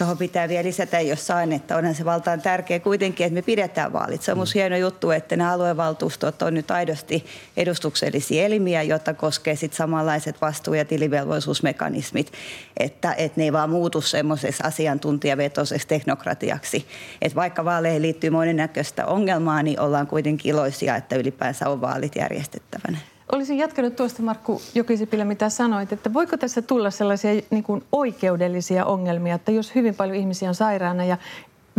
Tuohon 0.00 0.18
pitää 0.18 0.48
vielä 0.48 0.64
lisätä, 0.64 1.00
jos 1.00 1.26
saan, 1.26 1.52
että 1.52 1.76
onhan 1.76 1.94
se 1.94 2.04
valtaan 2.04 2.40
tärkeä 2.40 2.80
kuitenkin, 2.80 3.26
että 3.26 3.34
me 3.34 3.42
pidetään 3.42 3.92
vaalit. 3.92 4.22
Se 4.22 4.32
on 4.32 4.38
minusta 4.38 4.58
hieno 4.58 4.76
juttu, 4.76 5.10
että 5.10 5.36
nämä 5.36 5.52
aluevaltuustot 5.52 6.42
on 6.42 6.54
nyt 6.54 6.70
aidosti 6.70 7.24
edustuksellisia 7.56 8.44
elimiä, 8.44 8.82
jotta 8.82 9.14
koskee 9.14 9.56
sitten 9.56 9.76
samanlaiset 9.76 10.40
vastuu- 10.40 10.74
ja 10.74 10.84
tilivelvollisuusmekanismit, 10.84 12.32
että, 12.76 13.12
että 13.12 13.40
ne 13.40 13.44
ei 13.44 13.52
vaan 13.52 13.70
muutu 13.70 14.00
semmoisessa 14.00 14.64
asiantuntijavetoisessa 14.64 15.88
teknokratiaksi. 15.88 16.86
Että 17.22 17.36
vaikka 17.36 17.64
vaaleihin 17.64 18.02
liittyy 18.02 18.30
monennäköistä 18.30 19.06
ongelmaa, 19.06 19.62
niin 19.62 19.80
ollaan 19.80 20.06
kuitenkin 20.06 20.50
iloisia, 20.50 20.96
että 20.96 21.16
ylipäänsä 21.16 21.68
on 21.68 21.80
vaalit 21.80 22.16
järjestettävänä. 22.16 22.98
Olisin 23.32 23.58
jatkanut 23.58 23.96
tuosta 23.96 24.22
Markku 24.22 24.62
Jokisipilä, 24.74 25.24
mitä 25.24 25.48
sanoit, 25.48 25.92
että 25.92 26.12
voiko 26.14 26.36
tässä 26.36 26.62
tulla 26.62 26.90
sellaisia 26.90 27.42
niin 27.50 27.64
kuin 27.64 27.84
oikeudellisia 27.92 28.84
ongelmia, 28.84 29.34
että 29.34 29.52
jos 29.52 29.74
hyvin 29.74 29.94
paljon 29.94 30.16
ihmisiä 30.16 30.48
on 30.48 30.54
sairaana 30.54 31.04
ja 31.04 31.16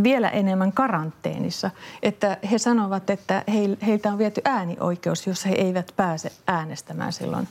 vielä 0.04 0.30
enemmän 0.30 0.72
karanteenissa, 0.72 1.72
että 2.04 2.38
he 2.52 2.58
sanovat, 2.58 3.10
että 3.10 3.44
heiltä 3.86 4.12
on 4.12 4.18
viety 4.18 4.42
äänioikeus, 4.46 5.28
jos 5.28 5.46
he 5.46 5.52
eivät 5.52 5.94
pääse 5.96 6.32
äänestämään 6.48 7.14
silloin 7.14 7.48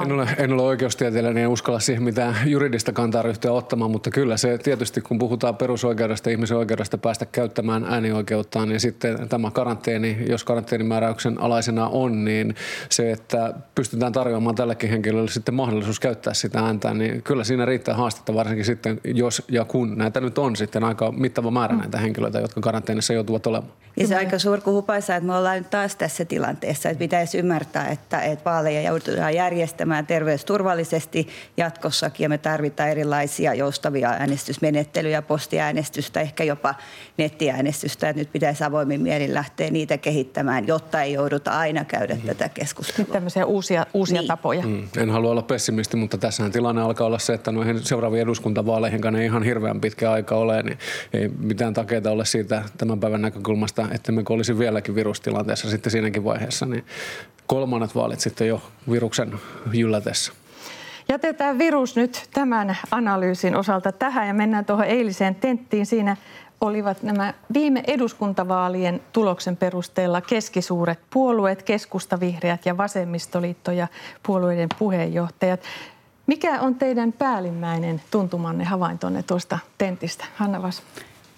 En 0.00 0.12
ole, 0.12 0.28
en 0.38 0.52
ole 0.52 0.62
oikeustieteilijä, 0.62 1.32
niin 1.32 1.44
en 1.44 1.48
uskalla 1.48 1.80
siihen 1.80 2.02
mitään 2.02 2.36
juridista 2.46 2.92
kantaa 2.92 3.22
ryhtyä 3.22 3.52
ottamaan, 3.52 3.90
mutta 3.90 4.10
kyllä 4.10 4.36
se 4.36 4.58
tietysti, 4.58 5.00
kun 5.00 5.18
puhutaan 5.18 5.56
perusoikeudesta, 5.56 6.30
ihmisen 6.30 6.56
oikeudesta 6.56 6.98
päästä 6.98 7.26
käyttämään 7.26 7.84
äänioikeuttaan, 7.84 8.68
niin 8.68 8.80
sitten 8.80 9.28
tämä 9.28 9.50
karanteeni, 9.50 10.16
jos 10.28 10.44
karanteenimääräyksen 10.44 11.40
alaisena 11.40 11.88
on, 11.88 12.24
niin 12.24 12.54
se, 12.88 13.12
että 13.12 13.54
pystytään 13.74 14.12
tarjoamaan 14.12 14.54
tällekin 14.54 14.90
henkilölle 14.90 15.30
sitten 15.30 15.54
mahdollisuus 15.54 16.00
käyttää 16.00 16.34
sitä 16.34 16.60
ääntä, 16.60 16.94
niin 16.94 17.22
kyllä 17.22 17.44
siinä 17.44 17.64
riittää 17.64 17.94
haastetta, 17.94 18.34
varsinkin 18.34 18.64
sitten, 18.64 19.00
jos 19.04 19.42
ja 19.48 19.64
kun 19.64 19.98
näitä 19.98 20.20
nyt 20.20 20.38
on 20.38 20.56
sitten 20.56 20.84
aika 20.84 21.12
mittava 21.12 21.50
määrä 21.50 21.76
näitä 21.76 21.98
henkilöitä, 21.98 22.40
jotka 22.40 22.60
karanteenissa 22.60 23.12
joutuvat 23.12 23.46
olemaan. 23.46 23.72
Ja 23.96 24.06
se 24.06 24.14
on 24.14 24.18
aika 24.18 24.38
surkuhupaisaa, 24.38 25.16
että 25.16 25.26
me 25.26 25.34
ollaan 25.34 25.58
nyt 25.58 25.70
taas 25.70 25.96
tässä 25.96 26.24
tilanteessa, 26.24 26.88
että 26.88 26.98
pitäisi 26.98 27.38
ymmärtää, 27.38 27.88
että, 27.88 28.20
että 28.20 28.44
vaaleja 28.44 28.82
joudutaan 28.82 29.34
järjestämään 29.34 29.81
terveysturvallisesti 30.06 31.28
jatkossakin 31.56 32.24
ja 32.24 32.28
me 32.28 32.38
tarvitaan 32.38 32.88
erilaisia 32.88 33.54
joustavia 33.54 34.10
äänestysmenettelyjä, 34.10 35.22
postiäänestystä, 35.22 36.20
ehkä 36.20 36.44
jopa 36.44 36.74
nettiäänestystä, 37.18 38.08
että 38.08 38.20
nyt 38.20 38.32
pitäisi 38.32 38.64
avoimin 38.64 39.00
mielin 39.00 39.34
lähteä 39.34 39.70
niitä 39.70 39.98
kehittämään, 39.98 40.66
jotta 40.66 41.02
ei 41.02 41.12
jouduta 41.12 41.50
aina 41.50 41.84
käydä 41.84 42.14
mm. 42.14 42.20
tätä 42.20 42.48
keskustelua. 42.48 43.12
Tämmöisiä 43.12 43.46
uusia, 43.46 43.86
uusia 43.94 44.20
niin. 44.20 44.28
tapoja. 44.28 44.62
Mm. 44.62 44.88
En 44.96 45.10
halua 45.10 45.30
olla 45.30 45.42
pessimisti, 45.42 45.96
mutta 45.96 46.18
tässähän 46.18 46.52
tilanne 46.52 46.82
alkaa 46.82 47.06
olla 47.06 47.18
se, 47.18 47.34
että 47.34 47.52
noihin 47.52 47.78
seuraaviin 47.78 48.22
eduskuntavaaleihin 48.22 49.16
ei 49.16 49.24
ihan 49.24 49.42
hirveän 49.42 49.80
pitkä 49.80 50.12
aika 50.12 50.34
ole, 50.36 50.62
niin 50.62 50.78
ei 51.12 51.28
mitään 51.38 51.74
takeita 51.74 52.10
ole 52.10 52.24
siitä 52.24 52.62
tämän 52.78 53.00
päivän 53.00 53.22
näkökulmasta, 53.22 53.88
että 53.94 54.12
me 54.12 54.22
olisi 54.28 54.58
vieläkin 54.58 54.94
virustilanteessa 54.94 55.70
sitten 55.70 55.90
siinäkin 55.90 56.24
vaiheessa, 56.24 56.66
niin 56.66 56.84
kolmannet 57.46 57.94
vaalit 57.94 58.20
sitten 58.20 58.48
jo 58.48 58.62
viruksen 58.90 59.32
jyllätessä. 59.80 60.32
Jätetään 61.08 61.58
virus 61.58 61.96
nyt 61.96 62.28
tämän 62.34 62.76
analyysin 62.90 63.56
osalta 63.56 63.92
tähän 63.92 64.28
ja 64.28 64.34
mennään 64.34 64.64
tuohon 64.64 64.84
eiliseen 64.84 65.34
tenttiin. 65.34 65.86
Siinä 65.86 66.16
olivat 66.60 67.02
nämä 67.02 67.34
viime 67.54 67.82
eduskuntavaalien 67.86 69.00
tuloksen 69.12 69.56
perusteella 69.56 70.20
keskisuuret 70.20 70.98
puolueet, 71.10 71.62
keskusta, 71.62 72.20
vihreät 72.20 72.66
ja 72.66 72.76
vasemmistoliitto 72.76 73.72
ja 73.72 73.88
puolueiden 74.22 74.68
puheenjohtajat. 74.78 75.60
Mikä 76.26 76.60
on 76.60 76.74
teidän 76.74 77.12
päällimmäinen 77.12 78.02
tuntumanne 78.10 78.64
havaintonne 78.64 79.22
tuosta 79.22 79.58
tentistä? 79.78 80.24
Hanna 80.36 80.62
Vas. 80.62 80.82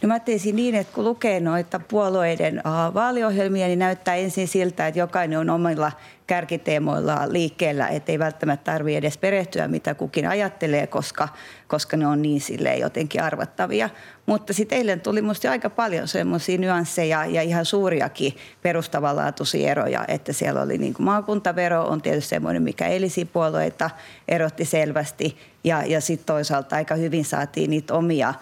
No 0.02 0.08
mä 0.08 0.20
teisin 0.20 0.56
niin, 0.56 0.74
että 0.74 0.94
kun 0.94 1.04
lukee 1.04 1.40
noita 1.40 1.80
puolueiden 1.88 2.62
vaaliohjelmia, 2.94 3.66
niin 3.66 3.78
näyttää 3.78 4.14
ensin 4.14 4.48
siltä, 4.48 4.86
että 4.86 4.98
jokainen 4.98 5.38
on 5.38 5.50
omilla 5.50 5.92
kärkiteemoilla 6.26 7.20
liikkeellä, 7.28 7.88
ettei 7.88 8.18
välttämättä 8.18 8.72
tarvitse 8.72 8.98
edes 8.98 9.18
perehtyä, 9.18 9.68
mitä 9.68 9.94
kukin 9.94 10.28
ajattelee, 10.28 10.86
koska, 10.86 11.28
koska 11.68 11.96
ne 11.96 12.06
on 12.06 12.22
niin 12.22 12.40
silleen 12.40 12.80
jotenkin 12.80 13.22
arvattavia. 13.22 13.90
Mutta 14.26 14.52
sitten 14.52 14.78
eilen 14.78 15.00
tuli 15.00 15.22
minusta 15.22 15.50
aika 15.50 15.70
paljon 15.70 16.08
semmoisia 16.08 16.58
nyansseja 16.58 17.26
ja 17.26 17.42
ihan 17.42 17.64
suuriakin 17.64 18.36
perustavanlaatuisia 18.62 19.70
eroja, 19.70 20.04
että 20.08 20.32
siellä 20.32 20.62
oli 20.62 20.78
niin 20.78 20.94
kuin 20.94 21.04
maakuntavero 21.04 21.84
on 21.84 22.02
tietysti 22.02 22.30
semmoinen, 22.30 22.62
mikä 22.62 22.86
eilisiä 22.86 23.26
puolueita 23.26 23.90
erotti 24.28 24.64
selvästi 24.64 25.38
ja, 25.64 25.82
ja 25.86 26.00
sitten 26.00 26.26
toisaalta 26.26 26.76
aika 26.76 26.94
hyvin 26.94 27.24
saatiin 27.24 27.70
niitä 27.70 27.94
omia 27.94 28.34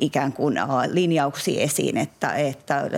ikään 0.00 0.32
kuin 0.32 0.54
linjauksia 0.86 1.62
esiin, 1.62 1.96
että, 1.96 2.34
että 2.34 2.90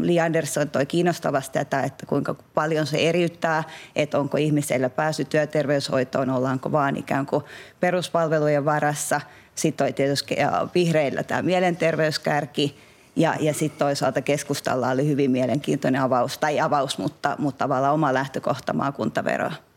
Li 0.00 0.20
Andersson 0.20 0.70
toi 0.70 0.86
kiinnostavasti 0.86 1.52
tätä, 1.52 1.82
että 1.82 2.06
kuinka 2.06 2.34
paljon 2.54 2.86
se 2.86 3.08
eriyttää, 3.08 3.64
että 3.96 4.18
onko 4.18 4.36
ihmisellä 4.36 4.88
pääsy 4.88 5.24
työterveyshoitoon, 5.24 6.30
ollaanko 6.30 6.72
vaan 6.72 6.96
ikään 6.96 7.26
kuin 7.26 7.44
peruspalvelujen 7.80 8.64
varassa. 8.64 9.20
Sitten 9.54 9.84
oli 9.84 9.92
tietysti 9.92 10.36
vihreillä 10.74 11.22
tämä 11.22 11.42
mielenterveyskärki, 11.42 12.76
ja, 13.16 13.34
ja 13.40 13.54
sitten 13.54 13.78
toisaalta 13.78 14.22
keskustalla 14.22 14.90
oli 14.90 15.06
hyvin 15.06 15.30
mielenkiintoinen 15.30 16.00
avaus, 16.00 16.38
tai 16.38 16.60
avaus, 16.60 16.98
mutta, 16.98 17.36
mutta 17.38 17.58
tavallaan 17.58 17.94
oma 17.94 18.14
lähtökohta 18.14 18.72
maakuntaveroa. 18.72 19.67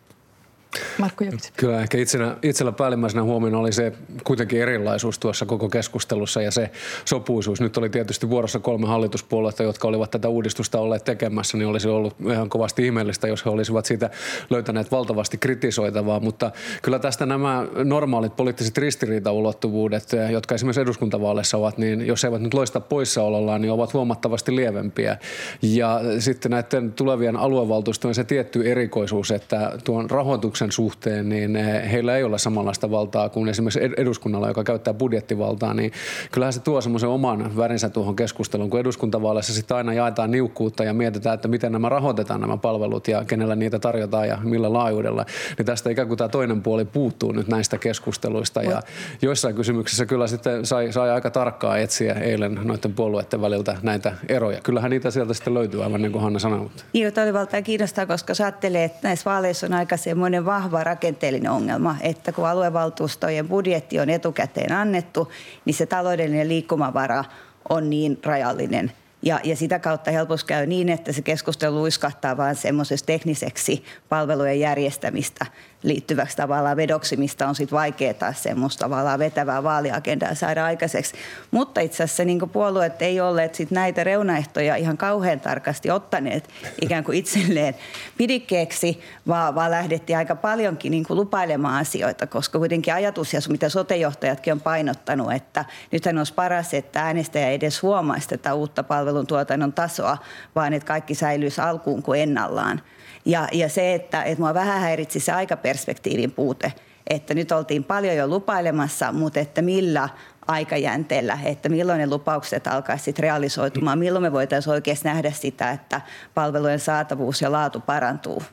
Markku 0.98 1.24
Kyllä 1.58 1.82
ehkä 1.82 1.98
itsenä, 1.98 2.36
itsellä 2.42 2.72
päällimmäisenä 2.72 3.24
huomiona 3.24 3.60
oli 3.60 3.72
se 3.72 3.94
kuitenkin 4.24 4.62
erilaisuus 4.62 5.20
tuossa 5.20 5.46
koko 5.46 5.70
keskustelussa 5.70 6.42
ja 6.42 6.52
se 6.52 6.72
sopuisuus. 7.06 7.62
Nyt 7.62 7.78
oli 7.78 7.90
tietysti 7.90 8.30
vuorossa 8.30 8.60
kolme 8.60 8.88
hallituspuoluetta, 8.88 9.64
jotka 9.64 9.88
olivat 9.88 10.12
tätä 10.12 10.30
uudistusta 10.30 10.80
olleet 10.80 11.04
tekemässä, 11.04 11.58
niin 11.58 11.68
olisi 11.68 11.88
ollut 11.88 12.16
ihan 12.32 12.50
kovasti 12.50 12.86
ihmeellistä, 12.86 13.28
jos 13.28 13.46
he 13.46 13.50
olisivat 13.50 13.86
siitä 13.86 14.10
löytäneet 14.50 14.92
valtavasti 14.92 15.38
kritisoitavaa. 15.38 16.20
Mutta 16.20 16.52
kyllä 16.82 17.00
tästä 17.00 17.26
nämä 17.26 17.66
normaalit 17.84 18.36
poliittiset 18.36 18.78
ristiriitaulottuvuudet, 18.78 20.10
jotka 20.32 20.56
esimerkiksi 20.56 20.82
eduskuntavaaleissa 20.82 21.58
ovat, 21.58 21.78
niin 21.78 22.08
jos 22.08 22.24
eivät 22.24 22.42
nyt 22.42 22.54
loista 22.54 22.80
poissaolollaan, 22.80 23.62
niin 23.62 23.72
ovat 23.72 23.94
huomattavasti 23.94 24.56
lievempiä. 24.56 25.18
Ja 25.62 26.02
sitten 26.20 26.52
näiden 26.52 26.94
tulevien 26.94 27.36
aluevaltuustojen 27.36 28.16
se 28.16 28.24
tietty 28.24 28.72
erikoisuus, 28.72 29.32
että 29.32 29.72
tuon 29.84 30.10
rahoituksen 30.10 30.61
rahoituksen 30.62 30.72
suhteen, 30.72 31.30
niin 31.30 31.56
eh, 31.56 31.92
heillä 31.92 32.18
ei 32.18 32.24
ole 32.24 32.38
samanlaista 32.38 32.92
valtaa 32.92 33.30
kuin 33.30 33.50
esimerkiksi 33.50 33.80
eduskunnalla, 33.98 34.48
joka 34.48 34.64
käyttää 34.64 34.94
budjettivaltaa, 34.94 35.74
niin 35.74 35.92
kyllähän 36.32 36.54
se 36.54 36.60
tuo 36.60 36.82
semmoisen 36.82 37.10
oman 37.10 37.58
värinsä 37.58 37.90
tuohon 37.90 38.16
keskusteluun, 38.16 38.70
kun 38.70 38.80
eduskuntavaaleissa 38.80 39.54
sitten 39.54 39.78
aina 39.78 39.94
jaetaan 39.94 40.32
niukkuutta 40.32 40.84
ja 40.84 40.94
mietitään, 40.94 41.36
että 41.36 41.48
miten 41.48 41.72
nämä 41.72 41.90
rahoitetaan 41.90 42.42
nämä 42.42 42.58
palvelut 42.58 43.08
ja 43.08 43.26
kenellä 43.26 43.56
niitä 43.56 43.80
tarjotaan 43.80 44.28
ja 44.28 44.38
millä 44.44 44.74
laajuudella. 44.74 45.26
Niin 45.58 45.66
tästä 45.66 45.90
ikään 45.90 46.08
kuin 46.08 46.18
tämä 46.18 46.30
toinen 46.30 46.62
puoli 46.62 46.86
puuttuu 46.86 47.32
nyt 47.32 47.48
näistä 47.48 47.78
keskusteluista 47.78 48.64
ja 48.64 48.82
joissain 49.22 49.56
kysymyksissä 49.56 50.06
kyllä 50.06 50.28
sitten 50.28 50.66
sai, 50.66 50.92
sai 50.92 51.10
aika 51.10 51.30
tarkkaa 51.32 51.78
etsiä 51.78 52.14
eilen 52.14 52.60
noiden 52.64 52.94
puolueiden 52.94 53.42
väliltä 53.42 53.78
näitä 53.82 54.14
eroja. 54.30 54.62
Kyllähän 54.64 54.92
niitä 54.92 55.12
sieltä 55.12 55.34
sitten 55.34 55.54
löytyy 55.54 55.84
aivan 55.84 56.02
niin 56.02 56.12
kuin 56.12 56.22
Hanna 56.22 56.40
sanoi. 56.40 56.70
Niin, 56.94 57.14
toi 57.14 57.34
valtaa 57.34 57.62
kiinnostaa, 57.62 58.06
koska 58.06 58.34
sä 58.34 58.46
ajattelee, 58.46 58.84
että 58.84 59.08
näissä 59.08 59.30
vaaleissa 59.30 59.68
on 59.68 59.74
aika 59.74 59.98
semmoinen 59.98 60.46
vahva 60.52 60.84
rakenteellinen 60.84 61.52
ongelma, 61.52 61.96
että 62.02 62.32
kun 62.32 62.48
aluevaltuustojen 62.48 63.48
budjetti 63.48 64.00
on 64.00 64.10
etukäteen 64.10 64.72
annettu, 64.72 65.32
niin 65.66 65.74
se 65.74 65.86
taloudellinen 65.86 66.50
liikkumavara 66.50 67.24
on 67.70 67.90
niin 67.90 68.20
rajallinen– 68.24 68.92
ja, 69.24 69.40
ja 69.44 69.56
sitä 69.56 69.80
kautta 69.80 70.12
helposti 70.12 70.48
käy 70.48 70.66
niin, 70.66 70.90
että 70.90 71.12
se 71.12 71.22
keskustelu 71.22 71.76
luiskahtaa 71.76 72.38
vain 72.38 72.56
semmoisessa 72.56 73.06
tekniseksi 73.06 73.84
palvelujen 74.10 74.60
järjestämistä 74.60 75.46
liittyväksi 75.84 76.38
tavallaan 76.38 76.78
vedoksi, 76.78 77.18
mistä 77.18 77.48
on 77.48 77.56
sitten 77.56 77.76
vaikeaa 77.78 78.14
taas 78.14 78.44
semmoista 78.44 78.86
tavallaan 78.86 79.20
vetävää 79.20 79.64
vaaliagendaa 79.64 80.36
saada 80.36 80.66
aikaiseksi. 80.66 81.14
Mutta 81.52 81.82
itse 81.82 82.04
asiassa 82.04 82.26
niin 82.26 82.50
puolueet 82.50 83.02
ei 83.02 83.22
olleet 83.22 83.56
sit 83.56 83.72
näitä 83.72 84.04
reunaehtoja 84.04 84.76
ihan 84.76 84.98
kauhean 84.98 85.40
tarkasti 85.40 85.92
ottaneet 85.92 86.50
ikään 86.82 87.04
kuin 87.04 87.18
itselleen 87.18 87.76
pidikkeeksi, 88.18 89.00
vaan, 89.28 89.56
vaan 89.56 89.72
lähdettiin 89.72 90.18
aika 90.18 90.36
paljonkin 90.36 90.92
niin 90.92 91.06
lupailemaan 91.10 91.82
asioita, 91.82 92.28
koska 92.28 92.60
kuitenkin 92.60 92.94
ajatus, 92.94 93.34
ja 93.34 93.40
mitä 93.50 93.70
sotejohtajatkin 93.70 94.54
on 94.54 94.62
painottanut, 94.62 95.32
että 95.32 95.66
nythän 95.92 96.18
olisi 96.18 96.34
paras, 96.34 96.74
että 96.74 97.02
äänestäjä 97.02 97.48
ei 97.48 97.56
edes 97.56 97.82
huomaisi 97.82 98.30
tätä 98.30 98.54
uutta 98.54 98.84
palveluntuotannon 98.84 99.74
tasoa, 99.74 100.18
vaan 100.56 100.74
että 100.74 100.88
kaikki 100.88 101.16
säilyisi 101.16 101.62
alkuun 101.62 102.04
kuin 102.04 102.22
ennallaan. 102.22 102.82
Ja, 103.26 103.48
ja 103.52 103.70
se, 103.70 103.94
että, 103.94 104.24
että 104.24 104.42
mua 104.42 104.54
vähän 104.54 104.82
häiritsi 104.82 105.20
se 105.20 105.32
aikaperspektiivin 105.32 106.32
puute, 106.32 106.74
että 107.08 107.34
nyt 107.34 107.52
oltiin 107.52 107.84
paljon 107.84 108.16
jo 108.16 108.28
lupailemassa, 108.28 109.12
mutta 109.12 109.40
että 109.40 109.62
millä 109.62 110.10
aikajänteellä, 110.48 111.38
että 111.44 111.70
milloin 111.70 112.00
ne 112.00 112.08
lupaukset 112.08 112.68
alkaisivat 112.68 113.20
realisoitumaan, 113.20 114.00
milloin 114.00 114.24
me 114.24 114.32
voitaisiin 114.32 114.74
oikeasti 114.74 115.08
nähdä 115.08 115.32
sitä, 115.32 115.72
että 115.72 116.02
palvelujen 116.34 116.80
saatavuus 116.80 117.42
ja 117.42 117.52
laatu 117.52 117.80
parantuu. 117.80 118.44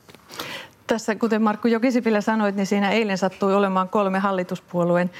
Tässä, 0.86 1.14
kuten 1.14 1.42
Markku 1.42 1.68
Jokisipilä 1.68 2.20
sanoit, 2.20 2.56
niin 2.56 2.66
siinä 2.66 2.90
eilen 2.90 3.18
sattui 3.18 3.54
olemaan 3.54 3.88
kolme 3.88 4.18
hallituspuolueen 4.18 5.10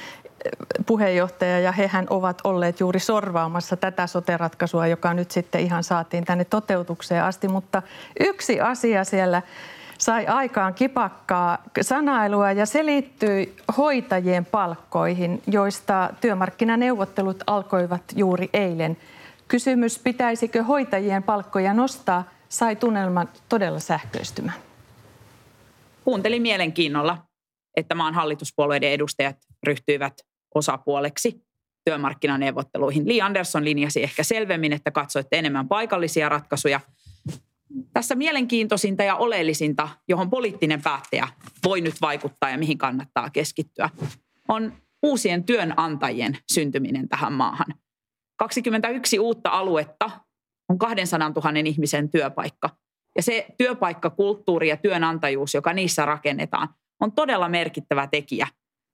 puheenjohtaja 0.85 1.59
ja 1.59 1.71
hehän 1.71 2.07
ovat 2.09 2.41
olleet 2.43 2.79
juuri 2.79 2.99
sorvaamassa 2.99 3.77
tätä 3.77 4.07
sote-ratkaisua, 4.07 4.87
joka 4.87 5.13
nyt 5.13 5.31
sitten 5.31 5.61
ihan 5.61 5.83
saatiin 5.83 6.25
tänne 6.25 6.45
toteutukseen 6.45 7.23
asti. 7.23 7.47
Mutta 7.47 7.81
yksi 8.19 8.61
asia 8.61 9.03
siellä 9.03 9.41
sai 9.97 10.27
aikaan 10.27 10.73
kipakkaa 10.73 11.63
sanailua 11.81 12.51
ja 12.51 12.65
se 12.65 12.85
liittyy 12.85 13.55
hoitajien 13.77 14.45
palkkoihin, 14.45 15.41
joista 15.47 16.09
työmarkkinaneuvottelut 16.21 17.43
alkoivat 17.47 18.03
juuri 18.15 18.49
eilen. 18.53 18.97
Kysymys, 19.47 19.99
pitäisikö 19.99 20.63
hoitajien 20.63 21.23
palkkoja 21.23 21.73
nostaa, 21.73 22.23
sai 22.49 22.75
tunnelman 22.75 23.29
todella 23.49 23.79
sähköistymään. 23.79 24.57
Kuuntelin 26.03 26.41
mielenkiinnolla, 26.41 27.17
että 27.77 27.95
maan 27.95 28.13
hallituspuolueiden 28.13 28.91
edustajat 28.91 29.37
ryhtyivät 29.63 30.13
osapuoleksi 30.55 31.41
työmarkkinaneuvotteluihin. 31.85 33.07
Li 33.07 33.21
Andersson 33.21 33.65
linjasi 33.65 34.03
ehkä 34.03 34.23
selvemmin, 34.23 34.73
että 34.73 34.91
katsoitte 34.91 35.39
enemmän 35.39 35.67
paikallisia 35.67 36.29
ratkaisuja. 36.29 36.79
tässä 37.93 38.15
mielenkiintoisinta 38.15 39.03
ja 39.03 39.15
oleellisinta, 39.15 39.89
johon 40.07 40.29
poliittinen 40.29 40.81
päättäjä 40.81 41.27
voi 41.63 41.81
nyt 41.81 42.01
vaikuttaa 42.01 42.49
ja 42.49 42.57
mihin 42.57 42.77
kannattaa 42.77 43.29
keskittyä, 43.29 43.89
on 44.47 44.73
uusien 45.03 45.43
työnantajien 45.43 46.37
syntyminen 46.53 47.09
tähän 47.09 47.33
maahan. 47.33 47.73
21 48.37 49.19
uutta 49.19 49.49
aluetta 49.49 50.11
on 50.69 50.77
200 50.77 51.29
000 51.29 51.59
ihmisen 51.65 52.09
työpaikka. 52.09 52.69
Ja 53.15 53.23
se 53.23 53.47
työpaikkakulttuuri 53.57 54.69
ja 54.69 54.77
työnantajuus, 54.77 55.53
joka 55.53 55.73
niissä 55.73 56.05
rakennetaan, 56.05 56.69
on 56.99 57.11
todella 57.11 57.49
merkittävä 57.49 58.07
tekijä 58.07 58.47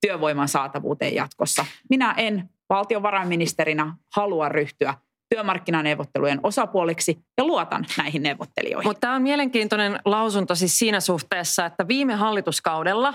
työvoiman 0.08 0.48
saatavuuteen 0.48 1.16
jatkossa. 1.16 1.66
Minä 1.90 2.14
en 2.18 2.50
valtiovarainministerinä 2.70 3.96
halua 4.16 4.50
ryhtyä 4.50 4.94
työmarkkinaneuvottelujen 5.30 6.40
osapuoleksi 6.44 7.20
ja 7.38 7.46
luotan 7.46 7.86
näihin 7.98 8.24
neuvottelijoihin. 8.24 8.90
Mutta 8.90 9.00
tämä 9.00 9.16
on 9.16 9.22
mielenkiintoinen 9.22 10.00
lausunto 10.06 10.56
siis 10.56 10.80
siinä 10.80 11.00
suhteessa, 11.00 11.66
että 11.66 11.88
viime 11.88 12.16
hallituskaudella 12.16 13.14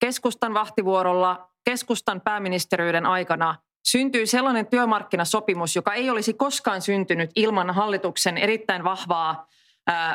keskustan 0.00 0.54
vahtivuorolla, 0.54 1.48
keskustan 1.64 2.20
pääministeriyden 2.20 3.06
aikana 3.06 3.54
syntyi 3.86 4.26
sellainen 4.26 4.66
työmarkkinasopimus, 4.66 5.76
joka 5.76 5.94
ei 5.94 6.10
olisi 6.10 6.32
koskaan 6.32 6.82
syntynyt 6.82 7.30
ilman 7.36 7.70
hallituksen 7.70 8.38
erittäin 8.38 8.84
vahvaa 8.84 9.46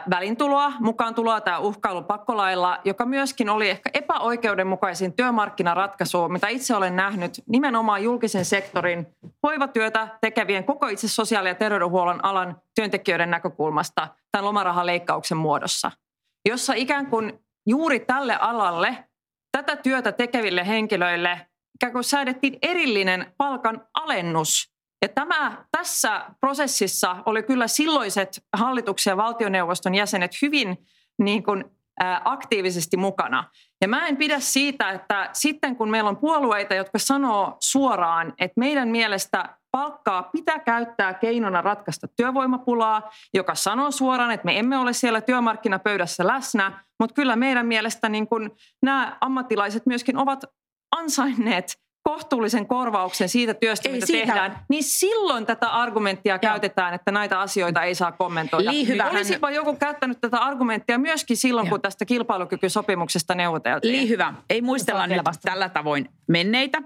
välintuloa, 0.10 0.74
mukaan 0.80 1.16
tuloa 1.16 1.42
tämä 1.42 1.60
uhkailu 1.60 2.02
pakkolailla, 2.02 2.80
joka 2.86 3.06
myöskin 3.06 3.50
oli 3.50 3.70
ehkä 3.70 3.90
epäoikeudenmukaisin 3.94 5.14
työmarkkinaratkaisu, 5.14 6.30
mitä 6.30 6.48
itse 6.48 6.76
olen 6.76 6.96
nähnyt 6.96 7.44
nimenomaan 7.50 8.04
julkisen 8.04 8.46
sektorin 8.46 9.08
hoivatyötä 9.44 10.08
tekevien 10.22 10.64
koko 10.64 10.88
itse 10.88 11.08
sosiaali- 11.08 11.50
ja 11.50 11.56
terveydenhuollon 11.56 12.26
alan 12.26 12.62
työntekijöiden 12.76 13.32
näkökulmasta 13.32 14.08
tämän 14.32 14.46
lomarahaleikkauksen 14.46 15.38
muodossa, 15.38 15.92
jossa 16.50 16.74
ikään 16.74 17.08
kuin 17.08 17.40
juuri 17.68 18.00
tälle 18.00 18.36
alalle 18.36 18.98
tätä 19.52 19.76
työtä 19.76 20.12
tekeville 20.12 20.68
henkilöille 20.68 21.48
ikään 21.76 21.94
kuin 21.94 22.04
säädettiin 22.04 22.58
erillinen 22.62 23.34
palkan 23.38 23.88
alennus 23.94 24.71
ja 25.02 25.10
tämä 25.10 25.66
tässä 25.72 26.26
prosessissa 26.40 27.16
oli 27.26 27.44
kyllä 27.44 27.68
silloiset 27.68 28.44
hallituksen 28.54 29.12
ja 29.12 29.18
valtioneuvoston 29.18 29.96
jäsenet 29.96 30.32
hyvin 30.42 30.78
niin 31.20 31.44
kuin, 31.44 31.66
ä, 32.04 32.22
aktiivisesti 32.26 32.98
mukana. 32.98 33.44
Ja 33.82 33.88
mä 33.88 34.08
en 34.08 34.18
pidä 34.18 34.40
siitä, 34.40 34.92
että 34.92 35.30
sitten 35.34 35.76
kun 35.76 35.90
meillä 35.90 36.10
on 36.10 36.18
puolueita, 36.18 36.74
jotka 36.74 37.00
sanoo 37.00 37.58
suoraan, 37.60 38.34
että 38.40 38.60
meidän 38.60 38.88
mielestä 38.88 39.58
palkkaa 39.72 40.24
pitää 40.24 40.60
käyttää 40.60 41.14
keinona 41.14 41.62
ratkaista 41.62 42.08
työvoimapulaa, 42.08 43.10
joka 43.34 43.56
sanoo 43.56 43.92
suoraan, 43.92 44.32
että 44.32 44.46
me 44.46 44.60
emme 44.60 44.78
ole 44.78 44.94
siellä 44.94 45.22
työmarkkinapöydässä 45.22 46.28
läsnä, 46.28 46.84
mutta 47.00 47.14
kyllä 47.14 47.36
meidän 47.36 47.66
mielestä 47.66 48.10
niin 48.10 48.28
kun 48.28 48.56
nämä 48.82 49.18
ammattilaiset 49.22 49.86
myöskin 49.86 50.18
ovat 50.18 50.44
ansainneet 50.92 51.82
kohtuullisen 52.04 52.68
korvauksen 52.68 53.30
siitä 53.30 53.54
työstä, 53.54 53.90
ei 53.90 53.96
mitä 53.96 54.06
siitä. 54.06 54.26
tehdään, 54.26 54.60
niin 54.70 54.84
silloin 54.84 55.46
tätä 55.46 55.70
argumenttia 55.70 56.34
Joo. 56.34 56.40
käytetään, 56.40 56.94
että 56.94 57.12
näitä 57.12 57.40
asioita 57.40 57.84
ei 57.84 57.96
saa 57.96 58.12
kommentoida. 58.12 58.72
Liihyvähän... 58.72 59.16
Olisipa 59.16 59.52
joku 59.52 59.76
käyttänyt 59.76 60.22
tätä 60.22 60.38
argumenttia 60.38 60.98
myöskin 60.98 61.38
silloin, 61.38 61.66
Joo. 61.66 61.70
kun 61.70 61.82
tästä 61.82 62.06
kilpailukykysopimuksesta 62.06 63.36
neuvoteltiin. 63.36 63.94
Liihyvä. 63.94 64.34
Ei 64.50 64.62
muistella 64.62 65.08
nyt 65.08 65.22
tällä 65.42 65.70
tavoin 65.70 66.10
menneitä. 66.28 66.82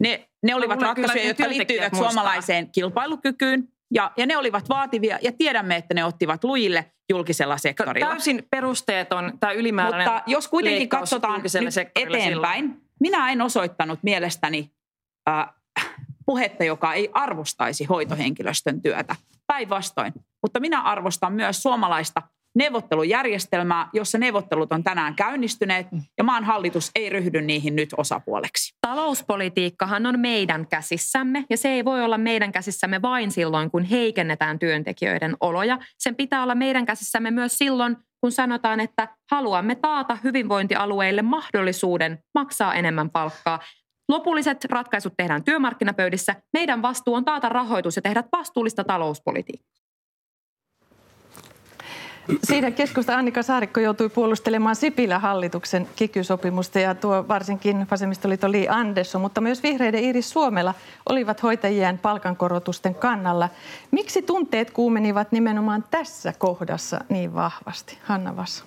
Ne, 0.00 0.28
ne 0.42 0.54
olivat 0.54 0.82
ratkaisuja, 0.82 1.26
jotka 1.26 1.48
liittyivät 1.48 1.92
muistaa. 1.92 2.10
suomalaiseen 2.10 2.72
kilpailukykyyn. 2.72 3.68
Ja, 3.94 4.10
ja 4.16 4.26
ne 4.26 4.36
olivat 4.36 4.68
vaativia 4.68 5.18
ja 5.22 5.32
tiedämme, 5.32 5.76
että 5.76 5.94
ne 5.94 6.04
ottivat 6.04 6.44
lujille 6.44 6.92
julkisella 7.10 7.58
sektorilla. 7.58 8.08
Täysin 8.08 8.46
perusteeton 8.50 9.32
tämä 9.40 9.52
ylimääräinen 9.52 10.12
Mutta 10.12 10.30
jos 10.30 10.48
kuitenkin 10.48 10.88
katsotaan 10.88 11.42
nyt 11.42 11.76
eteenpäin, 11.96 12.22
silloin 12.22 12.82
minä 13.00 13.32
en 13.32 13.40
osoittanut 13.40 13.98
mielestäni 14.02 14.70
äh, 15.28 15.48
puhetta, 16.26 16.64
joka 16.64 16.94
ei 16.94 17.10
arvostaisi 17.12 17.84
hoitohenkilöstön 17.84 18.82
työtä. 18.82 19.16
Päinvastoin. 19.46 20.12
Mutta 20.42 20.60
minä 20.60 20.82
arvostan 20.82 21.32
myös 21.32 21.62
suomalaista 21.62 22.22
neuvottelujärjestelmää, 22.54 23.88
jossa 23.92 24.18
neuvottelut 24.18 24.72
on 24.72 24.84
tänään 24.84 25.14
käynnistyneet 25.14 25.86
ja 26.18 26.24
maan 26.24 26.44
hallitus 26.44 26.90
ei 26.94 27.10
ryhdy 27.10 27.42
niihin 27.42 27.76
nyt 27.76 27.88
osapuoleksi. 27.96 28.74
Talouspolitiikkahan 28.80 30.06
on 30.06 30.20
meidän 30.20 30.66
käsissämme 30.66 31.44
ja 31.50 31.56
se 31.56 31.68
ei 31.68 31.84
voi 31.84 32.04
olla 32.04 32.18
meidän 32.18 32.52
käsissämme 32.52 33.02
vain 33.02 33.30
silloin, 33.30 33.70
kun 33.70 33.84
heikennetään 33.84 34.58
työntekijöiden 34.58 35.36
oloja. 35.40 35.78
Sen 35.98 36.16
pitää 36.16 36.42
olla 36.42 36.54
meidän 36.54 36.86
käsissämme 36.86 37.30
myös 37.30 37.58
silloin, 37.58 37.96
kun 38.20 38.32
sanotaan, 38.32 38.80
että 38.80 39.08
haluamme 39.30 39.74
taata 39.74 40.18
hyvinvointialueille 40.24 41.22
mahdollisuuden 41.22 42.18
maksaa 42.34 42.74
enemmän 42.74 43.10
palkkaa. 43.10 43.58
Lopulliset 44.08 44.64
ratkaisut 44.64 45.12
tehdään 45.16 45.44
työmarkkinapöydissä. 45.44 46.36
Meidän 46.52 46.82
vastuu 46.82 47.14
on 47.14 47.24
taata 47.24 47.48
rahoitus 47.48 47.96
ja 47.96 48.02
tehdä 48.02 48.24
vastuullista 48.32 48.84
talouspolitiikkaa. 48.84 49.80
Siitä 52.44 52.70
keskusta 52.70 53.16
Annika 53.16 53.42
Saarikko 53.42 53.80
joutui 53.80 54.08
puolustelemaan 54.08 54.76
Sipilän 54.76 55.20
hallituksen 55.20 55.88
kikysopimusta 55.96 56.80
ja 56.80 56.94
tuo 56.94 57.24
varsinkin 57.28 57.86
vasemmistoliiton 57.90 58.52
Li 58.52 58.68
Andersson, 58.68 59.20
mutta 59.20 59.40
myös 59.40 59.62
vihreiden 59.62 60.04
Iris 60.04 60.30
Suomella 60.30 60.74
olivat 61.08 61.42
hoitajien 61.42 61.98
palkankorotusten 61.98 62.94
kannalla. 62.94 63.48
Miksi 63.90 64.22
tunteet 64.22 64.70
kuumenivat 64.70 65.32
nimenomaan 65.32 65.84
tässä 65.90 66.32
kohdassa 66.38 67.00
niin 67.08 67.34
vahvasti? 67.34 67.98
Hanna 68.02 68.36
Vassa. 68.36 68.64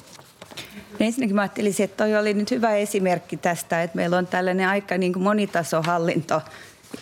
Ensinnäkin 0.99 1.35
mä 1.35 1.41
ajattelisin, 1.41 1.83
että 1.83 1.97
toi 2.03 2.15
oli 2.15 2.33
nyt 2.33 2.51
hyvä 2.51 2.75
esimerkki 2.75 3.37
tästä, 3.37 3.83
että 3.83 3.95
meillä 3.95 4.17
on 4.17 4.27
tällainen 4.27 4.69
aika 4.69 4.97
niin 4.97 5.13
kuin 5.13 5.23
monitasohallinto 5.23 6.41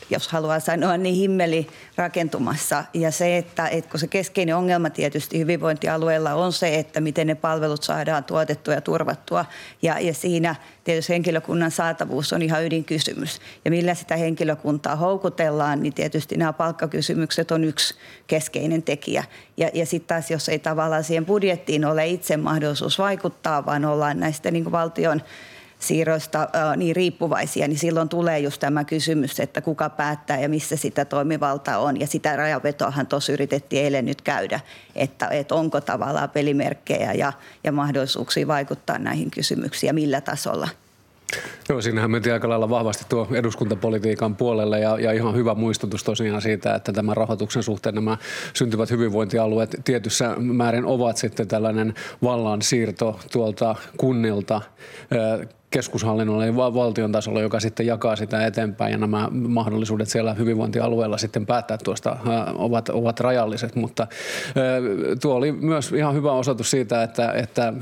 jos 0.09 0.27
haluaa 0.27 0.59
sanoa, 0.59 0.97
niin 0.97 1.15
himmeli 1.15 1.67
rakentumassa. 1.95 2.83
Ja 2.93 3.11
se, 3.11 3.37
että, 3.37 3.67
että 3.67 3.91
kun 3.91 3.99
se 3.99 4.07
keskeinen 4.07 4.55
ongelma 4.55 4.89
tietysti 4.89 5.39
hyvinvointialueella 5.39 6.33
on 6.33 6.53
se, 6.53 6.75
että 6.75 7.01
miten 7.01 7.27
ne 7.27 7.35
palvelut 7.35 7.83
saadaan 7.83 8.23
tuotettua 8.23 8.73
ja 8.73 8.81
turvattua. 8.81 9.45
Ja, 9.81 9.99
ja 9.99 10.13
siinä 10.13 10.55
tietysti 10.83 11.13
henkilökunnan 11.13 11.71
saatavuus 11.71 12.33
on 12.33 12.41
ihan 12.41 12.65
ydinkysymys. 12.65 13.39
Ja 13.65 13.71
millä 13.71 13.93
sitä 13.93 14.15
henkilökuntaa 14.15 14.95
houkutellaan, 14.95 15.83
niin 15.83 15.93
tietysti 15.93 16.37
nämä 16.37 16.53
palkkakysymykset 16.53 17.51
on 17.51 17.63
yksi 17.63 17.95
keskeinen 18.27 18.83
tekijä. 18.83 19.23
Ja, 19.57 19.69
ja 19.73 19.85
sitten 19.85 20.07
taas, 20.07 20.31
jos 20.31 20.49
ei 20.49 20.59
tavallaan 20.59 21.03
siihen 21.03 21.25
budjettiin 21.25 21.85
ole 21.85 22.07
itse 22.07 22.37
mahdollisuus 22.37 22.99
vaikuttaa, 22.99 23.65
vaan 23.65 23.85
ollaan 23.85 24.19
näistä 24.19 24.51
niin 24.51 24.71
valtion 24.71 25.21
siirroista 25.81 26.47
niin 26.77 26.95
riippuvaisia, 26.95 27.67
niin 27.67 27.79
silloin 27.79 28.09
tulee 28.09 28.39
just 28.39 28.59
tämä 28.59 28.83
kysymys, 28.83 29.39
että 29.39 29.61
kuka 29.61 29.89
päättää 29.89 30.39
ja 30.39 30.49
missä 30.49 30.75
sitä 30.75 31.05
toimivalta 31.05 31.77
on. 31.77 31.99
Ja 31.99 32.07
sitä 32.07 32.35
rajavetoahan 32.35 33.07
tuossa 33.07 33.31
yritettiin 33.31 33.83
eilen 33.83 34.05
nyt 34.05 34.21
käydä, 34.21 34.59
että, 34.95 35.27
että 35.27 35.55
onko 35.55 35.81
tavallaan 35.81 36.29
pelimerkkejä 36.29 37.13
ja, 37.13 37.33
ja 37.63 37.71
mahdollisuuksia 37.71 38.47
vaikuttaa 38.47 38.97
näihin 38.97 39.31
kysymyksiin 39.31 39.87
ja 39.87 39.93
millä 39.93 40.21
tasolla. 40.21 40.69
Joo, 41.69 41.81
siinähän 41.81 42.11
mentiin 42.11 42.33
aika 42.33 42.49
lailla 42.49 42.69
vahvasti 42.69 43.05
tuo 43.09 43.27
eduskuntapolitiikan 43.31 44.35
puolelle 44.35 44.79
ja, 44.79 44.99
ja 44.99 45.11
ihan 45.11 45.35
hyvä 45.35 45.55
muistutus 45.55 46.03
tosiaan 46.03 46.41
siitä, 46.41 46.75
että 46.75 46.93
tämän 46.93 47.17
rahoituksen 47.17 47.63
suhteen 47.63 47.95
nämä 47.95 48.17
syntyvät 48.53 48.91
hyvinvointialueet 48.91 49.75
tietyssä 49.83 50.35
määrin 50.37 50.85
ovat 50.85 51.17
sitten 51.17 51.47
tällainen 51.47 51.93
vallan 52.23 52.61
siirto 52.61 53.19
tuolta 53.31 53.75
kunnilta 53.97 54.61
keskushallinnolla 55.71 56.45
eli 56.45 56.55
valtion 56.55 57.11
tasolla, 57.11 57.41
joka 57.41 57.59
sitten 57.59 57.85
jakaa 57.85 58.15
sitä 58.15 58.45
eteenpäin 58.45 58.91
ja 58.91 58.97
nämä 58.97 59.29
mahdollisuudet 59.31 60.09
siellä 60.09 60.33
hyvinvointialueella 60.33 61.17
sitten 61.17 61.45
päättää 61.45 61.77
tuosta 61.77 62.17
ovat, 62.55 62.89
ovat 62.89 63.19
rajalliset, 63.19 63.75
mutta 63.75 64.07
tuo 65.21 65.35
oli 65.35 65.51
myös 65.51 65.91
ihan 65.91 66.15
hyvä 66.15 66.31
osoitus 66.31 66.71
siitä, 66.71 67.03
että, 67.03 67.31
että 67.31 67.73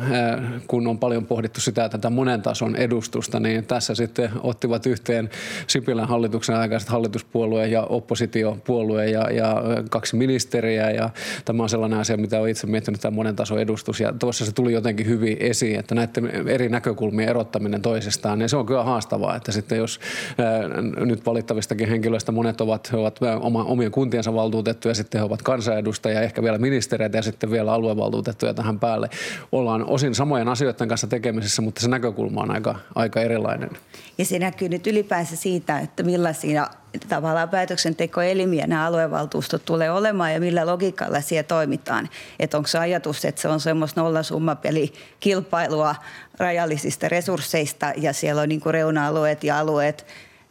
kun 0.68 0.88
on 0.88 1.00
paljon 1.00 1.26
pohdittu 1.26 1.62
sitä 1.62 1.90
tätä 1.90 2.10
monen 2.10 2.42
tason 2.42 2.76
edustusta, 2.76 3.40
niin 3.40 3.66
tässä 3.66 3.96
sitten 3.96 4.30
ottivat 4.44 4.86
yhteen 4.86 5.30
Sipilän 5.68 6.08
hallituksen 6.08 6.56
aikaiset 6.56 6.90
hallituspuolue 6.90 7.68
ja 7.68 7.84
oppositiopuolue 7.84 9.10
ja, 9.10 9.32
ja 9.32 9.64
kaksi 9.90 10.16
ministeriä. 10.16 10.92
Ja 10.92 11.10
tämä 11.46 11.64
on 11.64 11.70
sellainen 11.70 12.00
asia, 12.00 12.18
mitä 12.18 12.40
olen 12.40 12.52
itse 12.52 12.68
miettinyt 12.68 13.02
tämä 13.02 13.16
monen 13.16 13.36
tason 13.36 13.60
edustus. 13.60 14.00
Ja 14.00 14.14
tuossa 14.20 14.46
se 14.46 14.52
tuli 14.52 14.74
jotenkin 14.74 15.06
hyvin 15.06 15.38
esiin, 15.40 15.80
että 15.80 15.96
näiden 15.96 16.48
eri 16.48 16.70
näkökulmien 16.70 17.30
erottaminen 17.30 17.79
toinen 17.82 18.00
toisestaan. 18.00 18.42
Ja 18.42 18.48
se 18.48 18.58
on 18.58 18.66
kyllä 18.66 18.84
haastavaa, 18.84 19.36
että 19.36 19.52
sitten 19.52 19.78
jos 19.78 20.00
ää, 20.38 20.82
nyt 21.06 21.26
valittavistakin 21.26 21.90
henkilöistä 21.90 22.32
monet 22.32 22.62
ovat, 22.62 22.92
he 22.92 22.98
ovat 22.98 23.20
oma, 23.40 23.64
omien 23.64 23.92
kuntiensa 23.92 24.34
valtuutettuja, 24.34 24.96
sitten 24.96 25.20
he 25.20 25.26
ovat 25.26 25.42
kansanedustajia, 25.42 26.22
ehkä 26.22 26.44
vielä 26.44 26.58
ministereitä 26.58 27.18
ja 27.18 27.22
sitten 27.22 27.52
vielä 27.52 27.74
aluevaltuutettuja 27.74 28.54
tähän 28.54 28.80
päälle. 28.80 29.10
Ollaan 29.52 29.86
osin 29.86 30.16
samojen 30.16 30.48
asioiden 30.48 30.88
kanssa 30.88 31.08
tekemisissä, 31.08 31.62
mutta 31.62 31.82
se 31.82 31.90
näkökulma 31.90 32.42
on 32.42 32.52
aika, 32.52 32.76
aika 32.96 33.22
erilainen. 33.22 33.70
Ja 34.18 34.26
se 34.26 34.40
näkyy 34.40 34.70
nyt 34.70 34.88
ylipäänsä 34.88 35.36
siitä, 35.36 35.80
että 35.80 36.04
millaisia 36.04 36.68
tavallaan 37.10 37.50
päätöksentekoelimiä 37.50 38.68
nämä 38.68 38.86
aluevaltuustot 38.86 39.66
tulee 39.66 39.92
olemaan 39.92 40.34
ja 40.34 40.40
millä 40.40 40.66
logiikalla 40.66 41.22
siellä 41.22 41.44
toimitaan. 41.44 42.10
Että 42.40 42.58
onko 42.58 42.68
se 42.68 42.78
ajatus, 42.78 43.26
että 43.26 43.42
se 43.42 43.48
on 43.48 43.60
semmoista 43.60 44.02
nollasummapeli-kilpailua 44.02 45.96
rajallisista 46.40 47.10
resursseista 47.10 47.94
ja 47.98 48.14
siellä 48.14 48.42
on 48.42 48.50
niin 48.50 48.62
kuin 48.62 48.74
reuna-alueet 48.74 49.44
ja 49.44 49.60
alueet 49.60 50.06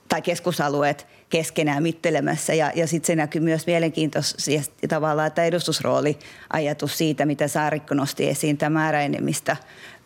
tai 0.08 0.22
keskusalueet 0.22 1.06
keskenään 1.30 1.82
mittelemässä. 1.82 2.54
Ja, 2.54 2.72
ja 2.74 2.86
sitten 2.86 3.06
se 3.06 3.16
näkyy 3.16 3.40
myös 3.40 3.66
mielenkiintoisesti 3.66 4.88
tavallaan 4.88 5.32
tämä 5.32 5.46
edustusrooli 5.46 6.18
ajatus 6.52 6.98
siitä, 6.98 7.26
mitä 7.26 7.48
Saarikko 7.48 7.94
nosti 7.94 8.28
esiin, 8.28 8.58
tämä 8.58 8.80
määräenemmistä 8.80 9.56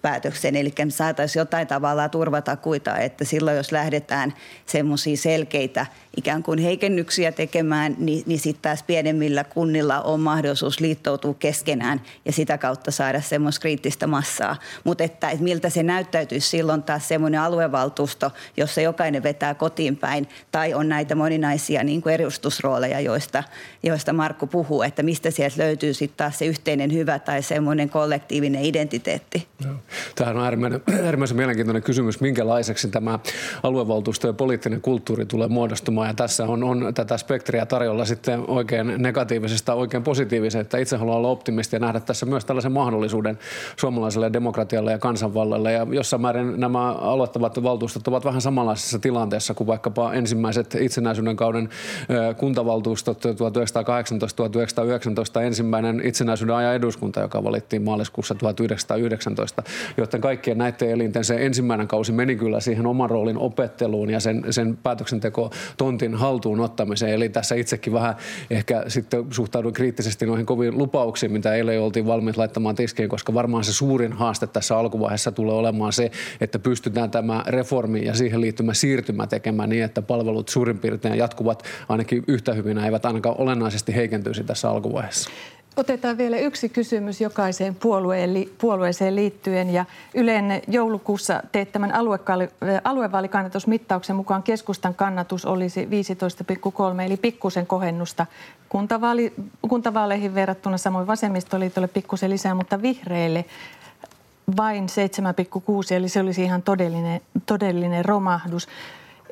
päätöksen. 0.03 0.57
Eli 0.57 0.73
me 0.85 0.91
saataisiin 0.91 1.41
jotain 1.41 1.67
tavalla 1.67 2.09
turvatakuita, 2.09 2.99
että 2.99 3.25
silloin 3.25 3.57
jos 3.57 3.73
lähdetään 3.73 4.35
semmoisia 4.67 5.17
selkeitä 5.17 5.87
ikään 6.17 6.43
kuin 6.43 6.59
heikennyksiä 6.59 7.33
tekemään, 7.33 7.97
niin, 7.99 8.23
niin 8.27 8.41
sitten 8.41 8.62
taas 8.62 8.83
pienemmillä 8.83 9.45
kunnilla 9.45 10.01
on 10.01 10.21
mahdollisuus 10.21 10.81
liittoutua 10.81 11.35
keskenään 11.35 12.01
ja 12.25 12.33
sitä 12.33 12.59
kautta 12.59 12.91
saada 12.91 13.21
semmoista 13.21 13.61
kriittistä 13.61 14.07
massaa. 14.07 14.57
Mutta 14.85 15.05
että, 15.05 15.31
että 15.31 15.45
miltä 15.45 15.71
se 15.71 15.83
näyttäytyisi 15.83 16.49
silloin 16.49 16.83
taas 16.83 17.09
semmoinen 17.09 17.41
aluevaltuusto, 17.41 18.31
jossa 18.57 18.81
jokainen 18.81 19.23
vetää 19.23 19.55
kotiin 19.55 19.97
päin 19.97 20.29
tai 20.53 20.75
on 20.75 20.88
näitä 20.88 21.15
moninaisia 21.15 21.85
niin 21.85 22.03
kuin 22.03 22.15
edustusrooleja, 22.15 23.01
joista, 23.01 23.43
joista 23.83 24.12
Markku 24.12 24.47
puhuu, 24.47 24.83
että 24.83 25.03
mistä 25.03 25.31
sieltä 25.31 25.62
löytyy 25.62 25.95
sitten 25.95 26.17
taas 26.17 26.38
se 26.38 26.45
yhteinen 26.45 26.93
hyvä 26.93 27.19
tai 27.19 27.43
semmoinen 27.43 27.91
kollektiivinen 27.91 28.65
identiteetti. 28.65 29.49
Joo. 29.65 29.75
Tämähän 30.15 30.37
on 30.37 30.45
äärimmäisen, 30.45 30.83
äärimmäisen 31.05 31.37
mielenkiintoinen 31.37 31.83
kysymys, 31.83 32.21
minkälaiseksi 32.21 32.89
tämä 32.89 33.19
aluevaltuusto 33.63 34.27
ja 34.27 34.33
poliittinen 34.33 34.81
kulttuuri 34.81 35.27
tulee 35.27 35.49
muodostumaan. 35.49 36.09
Ja 36.09 36.15
tässä 36.15 36.45
on, 36.45 36.65
on 36.65 36.93
tätä 36.95 37.17
spektriä 37.17 37.67
tarjolla 37.67 38.05
sitten 38.05 38.45
oikein 38.49 38.95
negatiivisesta 38.97 39.75
oikein 39.75 40.03
positiiviseen, 40.03 40.63
että 40.63 40.79
itse 40.79 40.97
haluan 40.97 41.17
olla 41.17 41.29
optimisti 41.29 41.77
ja 41.77 41.81
nähdä 41.81 42.01
tässä 42.01 42.27
myös 42.27 42.45
tällaisen 42.45 42.73
mahdollisuuden 42.73 43.39
suomalaiselle 43.77 44.33
demokratialle 44.33 44.93
ja 44.93 44.99
kansanvallalle. 44.99 45.73
Ja 45.73 45.87
jossain 45.91 46.23
määrin 46.23 46.61
nämä 46.61 46.93
aloittavat 46.93 47.63
valtuustot 47.63 48.09
ovat 48.09 48.25
vähän 48.25 48.41
samanlaisessa 48.41 48.99
tilanteessa 48.99 49.55
kuin 49.55 49.67
vaikkapa 49.67 50.13
ensimmäiset 50.13 50.75
itsenäisyyden 50.81 51.37
kauden 51.37 51.69
kuntavaltuustot 52.37 53.25
1918-1919 53.25 53.29
ensimmäinen 55.43 56.01
itsenäisyyden 56.05 56.57
ajan 56.57 56.75
eduskunta, 56.75 57.21
joka 57.21 57.45
valittiin 57.45 57.83
maaliskuussa 57.83 58.35
1919 58.35 59.63
joiden 59.97 60.21
kaikkien 60.21 60.59
näiden 60.59 60.90
elinten 60.90 61.25
se 61.25 61.47
ensimmäinen 61.47 61.88
kausi 61.88 62.12
meni 62.12 62.37
kyllä 62.37 62.61
siihen 62.61 62.87
oman 62.87 63.11
roolin 63.11 63.38
opetteluun 63.38 64.11
ja 64.11 64.21
sen, 64.21 64.45
sen 64.51 64.77
päätöksenteko 64.83 65.51
tontin 65.77 66.14
haltuun 66.14 66.61
ottamiseen. 66.61 67.12
Eli 67.12 67.29
tässä 67.29 67.55
itsekin 67.55 67.92
vähän 67.92 68.14
ehkä 68.51 68.85
sitten 68.88 69.25
suhtaudun 69.31 69.73
kriittisesti 69.73 70.27
noihin 70.27 70.47
koviin 70.47 70.79
lupauksiin, 70.79 71.33
mitä 71.33 71.55
eilen 71.55 71.81
oltiin 71.81 72.07
valmiit 72.07 72.37
laittamaan 72.37 72.75
tiskiin, 72.75 73.09
koska 73.09 73.35
varmaan 73.35 73.64
se 73.64 73.73
suurin 73.73 74.12
haaste 74.12 74.47
tässä 74.47 74.79
alkuvaiheessa 74.79 75.33
tulee 75.33 75.55
olemaan 75.55 75.92
se, 75.92 76.11
että 76.40 76.59
pystytään 76.59 77.11
tämä 77.11 77.45
reformi 77.47 78.05
ja 78.05 78.14
siihen 78.14 78.40
liittymä 78.40 78.75
siirtymä 78.75 79.27
tekemään 79.27 79.68
niin, 79.68 79.85
että 79.85 80.03
palvelut 80.03 80.49
suurin 80.49 80.79
piirtein 80.79 81.18
jatkuvat 81.18 81.62
ainakin 81.88 82.25
yhtä 82.29 82.55
hyvin, 82.55 82.79
eivät 82.79 83.07
ainakaan 83.07 83.37
olennaisesti 83.38 83.95
heikentyisi 83.95 84.45
tässä 84.45 84.71
alkuvaiheessa. 84.71 85.31
Otetaan 85.77 86.19
vielä 86.19 86.37
yksi 86.37 86.69
kysymys 86.69 87.21
jokaiseen 87.21 87.77
puolueeseen 88.59 89.17
liittyen. 89.17 89.71
Ja 89.71 89.85
Ylen 90.15 90.63
joulukuussa 90.69 91.43
teettämän 91.53 91.93
aluevaalikannatusmittauksen 92.85 94.17
mukaan 94.17 94.43
keskustan 94.43 94.95
kannatus 94.95 95.45
olisi 95.45 95.85
15,3 95.85 97.03
eli 97.07 97.17
pikkusen 97.17 97.67
kohennusta 97.67 98.27
kuntavaali, 98.69 99.33
kuntavaaleihin 99.69 100.35
verrattuna. 100.35 100.79
Samoin 100.79 101.07
vasemmistoliitolle 101.07 101.89
pikkusen 101.89 102.31
lisää, 102.31 102.55
mutta 102.55 102.83
vihreille 102.83 103.45
vain 104.57 104.87
7,6 104.87 105.95
eli 105.95 106.09
se 106.09 106.21
olisi 106.21 106.43
ihan 106.43 106.63
todellinen, 106.63 107.21
todellinen 107.47 108.05
romahdus. 108.05 108.69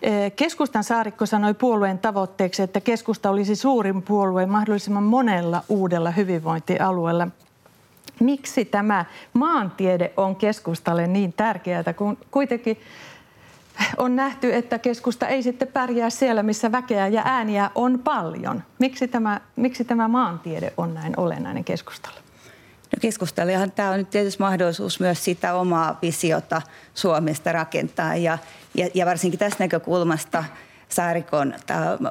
Eh, 0.03 0.33
keskustan 0.37 0.85
saarikko 0.85 1.27
sanoi 1.27 1.55
puolueen 1.55 1.99
tavoitteeksi, 1.99 2.63
että 2.63 2.81
keskusta 2.81 3.31
olisi 3.31 3.57
suurin 3.57 4.03
puolue 4.03 4.47
mahdollisimman 4.47 5.03
monella 5.03 5.63
uudella 5.69 6.11
hyvinvointialueella. 6.11 7.29
Miksi 8.21 8.65
tämä 8.65 9.05
maantiede 9.33 10.13
on 10.17 10.37
keskustalle 10.37 11.07
niin 11.07 11.33
tärkeää, 11.33 11.93
kun 11.97 12.19
kuitenkin 12.31 12.81
on 13.97 14.17
nähty, 14.17 14.55
että 14.55 14.79
keskusta 14.79 15.29
ei 15.29 15.43
sitten 15.43 15.69
pärjää 15.69 16.11
siellä, 16.11 16.43
missä 16.43 16.73
väkeä 16.73 17.09
ja 17.09 17.23
ääniä 17.25 17.71
on 17.75 17.99
paljon. 17.99 18.63
Miksi 18.79 19.09
tämä, 19.09 19.41
miksi 19.57 19.85
tämä 19.85 20.09
maantiede 20.09 20.73
on 20.77 20.95
näin 20.95 21.15
olennainen 21.17 21.65
keskustalle? 21.65 22.21
No 22.93 22.97
keskustallehan 23.01 23.73
tämä 23.73 23.91
on 23.91 23.99
nyt 23.99 24.11
tietysti 24.11 24.43
mahdollisuus 24.43 25.01
myös 25.01 25.25
sitä 25.25 25.55
omaa 25.55 25.99
visiota 26.03 26.63
Suomesta 26.95 27.53
rakentaa. 27.53 28.17
Ja, 28.17 28.39
ja, 28.75 28.89
ja 28.95 29.07
varsinkin 29.07 29.39
tästä 29.39 29.65
näkökulmasta 29.65 30.45
Saarikon 30.91 31.55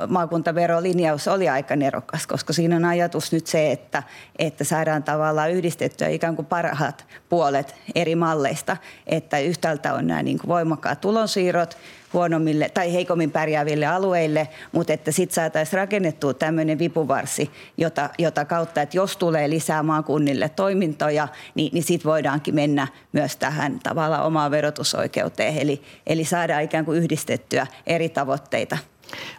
maakuntaverolinjaus 0.07 1.27
oli 1.27 1.49
aika 1.49 1.75
nerokas, 1.75 2.27
koska 2.27 2.53
siinä 2.53 2.75
on 2.75 2.85
ajatus 2.85 3.31
nyt 3.31 3.47
se, 3.47 3.71
että, 3.71 4.03
että 4.39 4.63
saadaan 4.63 5.03
tavallaan 5.03 5.51
yhdistettyä 5.51 6.07
ikään 6.07 6.35
kuin 6.35 6.45
parhaat 6.45 7.05
puolet 7.29 7.75
eri 7.95 8.15
malleista, 8.15 8.77
että 9.07 9.39
yhtäältä 9.39 9.93
on 9.93 10.07
nämä 10.07 10.23
niin 10.23 10.39
kuin 10.39 10.47
voimakkaat 10.47 11.01
tulonsiirrot, 11.01 11.77
huonommille 12.13 12.69
tai 12.69 12.93
heikommin 12.93 13.31
pärjääville 13.31 13.85
alueille, 13.85 14.47
mutta 14.71 14.93
että 14.93 15.11
sitten 15.11 15.35
saataisiin 15.35 15.77
rakennettua 15.77 16.33
tämmöinen 16.33 16.79
vipuvarsi, 16.79 17.51
jota, 17.77 18.09
jota 18.17 18.45
kautta, 18.45 18.81
että 18.81 18.97
jos 18.97 19.17
tulee 19.17 19.49
lisää 19.49 19.83
maakunnille 19.83 20.49
toimintoja, 20.49 21.27
niin, 21.55 21.73
niin 21.73 21.83
sitten 21.83 22.09
voidaankin 22.09 22.55
mennä 22.55 22.87
myös 23.11 23.35
tähän 23.35 23.79
tavallaan 23.83 24.25
omaan 24.25 24.51
verotusoikeuteen, 24.51 25.57
eli, 25.57 25.81
eli 26.07 26.25
saadaan 26.25 26.63
ikään 26.63 26.85
kuin 26.85 26.97
yhdistettyä 26.97 27.67
eri 27.87 28.09
tavoitteita. 28.09 28.77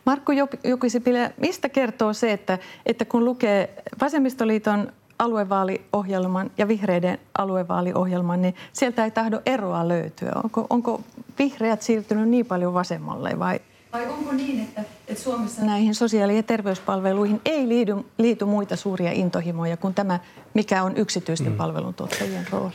Markku 0.07 0.33
Jokisipilä, 0.65 1.31
mistä 1.37 1.69
kertoo 1.69 2.13
se, 2.13 2.33
että, 2.33 2.59
että 2.87 3.05
kun 3.05 3.25
lukee 3.25 3.75
Vasemmistoliiton 4.01 4.93
aluevaaliohjelman 5.21 6.51
ja 6.59 6.69
vihreiden 6.69 7.19
aluevaaliohjelman, 7.39 8.43
niin 8.43 8.55
sieltä 8.73 9.05
ei 9.05 9.11
tahdo 9.11 9.41
eroa 9.47 9.89
löytyä. 9.89 10.33
Onko, 10.45 10.67
onko 10.71 11.01
vihreät 11.39 11.83
siirtynyt 11.83 12.29
niin 12.29 12.47
paljon 12.47 12.75
vasemmalle 12.75 13.39
vai, 13.39 13.61
vai 13.93 14.07
onko 14.07 14.33
niin, 14.33 14.61
että, 14.61 14.85
että 15.09 15.23
Suomessa 15.23 15.65
näihin 15.65 15.95
sosiaali- 15.95 16.37
ja 16.37 16.43
terveyspalveluihin 16.43 17.41
ei 17.45 17.69
liity, 17.69 17.97
liity 18.19 18.45
muita 18.45 18.77
suuria 18.77 19.13
intohimoja 19.13 19.77
kuin 19.77 19.95
tämä, 19.95 20.21
mikä 20.55 20.83
on 20.83 20.97
yksityisten 20.97 21.53
mm. 21.53 21.57
palveluntuottajien 21.57 22.47
rooli? 22.51 22.75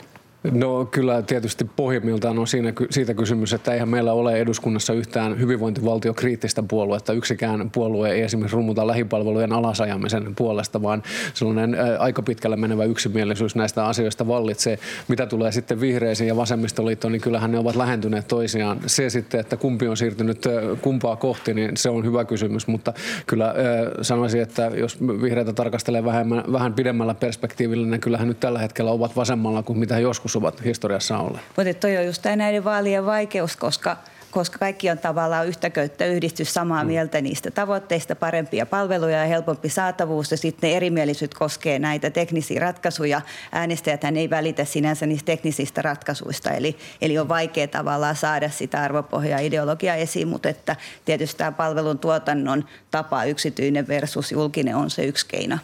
No 0.52 0.86
kyllä 0.86 1.22
tietysti 1.22 1.66
pohjimmiltaan 1.76 2.40
on 2.40 2.48
siinä, 2.48 2.74
siitä 2.90 3.14
kysymys, 3.14 3.54
että 3.54 3.74
eihän 3.74 3.90
meillä 3.90 4.14
ole 4.14 4.34
eduskunnassa 4.34 4.94
yhtään 4.94 5.40
hyvinvointivaltiokriittistä 5.40 6.64
puoluetta. 6.64 7.14
Yksikään 7.14 7.70
puolue 7.72 8.12
ei 8.12 8.22
esimerkiksi 8.22 8.56
rummuta 8.56 8.88
lähipalvelujen 8.88 9.54
alasajamisen 9.54 10.36
puolesta, 10.36 10.82
vaan 10.82 11.04
sellainen 11.34 11.78
aika 12.00 12.22
pitkälle 12.22 12.56
menevä 12.56 12.84
yksimielisyys 12.84 13.56
näistä 13.56 13.86
asioista 13.86 14.28
vallitsee. 14.28 14.80
Mitä 15.08 15.26
tulee 15.26 15.52
sitten 15.52 15.82
vihreisiin 15.82 16.28
ja 16.28 16.36
vasemmistoliittoon, 16.36 17.12
niin 17.12 17.22
kyllähän 17.22 17.52
ne 17.52 17.60
ovat 17.60 17.76
lähentyneet 17.76 18.28
toisiaan. 18.28 18.80
Se 18.86 19.10
sitten, 19.10 19.40
että 19.40 19.58
kumpi 19.58 19.88
on 19.88 19.98
siirtynyt 19.98 20.46
kumpaa 20.82 21.16
kohti, 21.16 21.54
niin 21.54 21.78
se 21.78 21.90
on 21.90 22.06
hyvä 22.06 22.26
kysymys, 22.26 22.68
mutta 22.68 22.94
kyllä 23.26 23.54
sanoisin, 24.02 24.42
että 24.42 24.72
jos 24.76 25.02
vihreitä 25.22 25.54
tarkastelee 25.54 26.06
vähän 26.52 26.74
pidemmällä 26.76 27.14
perspektiivillä, 27.14 27.88
niin 27.88 28.02
kyllähän 28.02 28.28
nyt 28.28 28.40
tällä 28.40 28.60
hetkellä 28.60 28.92
ovat 28.92 29.16
vasemmalla 29.16 29.64
kuin 29.64 29.80
mitä 29.80 30.00
joskus 30.36 30.58
ovat 30.58 30.66
historiassa 30.66 31.18
olleet. 31.18 31.46
Mutta 31.58 31.74
toi 31.74 31.98
on 31.98 32.06
just 32.06 32.26
näiden 32.36 32.64
vaalien 32.64 33.06
vaikeus, 33.06 33.56
koska 33.56 33.98
koska 34.32 34.58
kaikki 34.58 34.90
on 34.90 34.98
tavallaan 34.98 35.48
yhtä 35.48 35.70
köyttä 35.70 36.06
yhdistys 36.06 36.54
samaa 36.54 36.84
mm. 36.84 36.88
mieltä 36.88 37.22
niistä 37.22 37.52
tavoitteista, 37.52 38.16
parempia 38.16 38.66
palveluja 38.66 39.18
ja 39.18 39.26
helpompi 39.26 39.70
saatavuus. 39.70 40.32
Ja 40.32 40.38
sitten 40.38 40.70
ne 40.70 40.76
erimielisyyt 40.76 41.34
koskee 41.34 41.80
näitä 41.80 42.10
teknisiä 42.10 42.60
ratkaisuja. 42.60 43.22
Äänestäjät 43.52 44.04
ei 44.04 44.30
välitä 44.30 44.66
sinänsä 44.66 45.06
niistä 45.06 45.26
teknisistä 45.26 45.82
ratkaisuista, 45.82 46.52
eli, 46.52 46.76
eli 47.02 47.18
on 47.18 47.30
vaikea 47.30 47.68
tavallaan 47.68 48.16
saada 48.16 48.50
sitä 48.50 48.82
arvopohjaa 48.82 49.40
ideologiaa 49.40 49.96
esiin, 49.96 50.28
mutta 50.28 50.50
että 50.50 50.76
tietysti 51.06 51.38
tämä 51.38 51.52
palvelun 51.52 52.00
tuotannon 52.00 52.66
tapa 52.92 53.24
yksityinen 53.26 53.88
versus 53.88 54.32
julkinen 54.32 54.76
on 54.76 54.90
se 54.90 55.06
yksi 55.06 55.28
keino. 55.28 55.58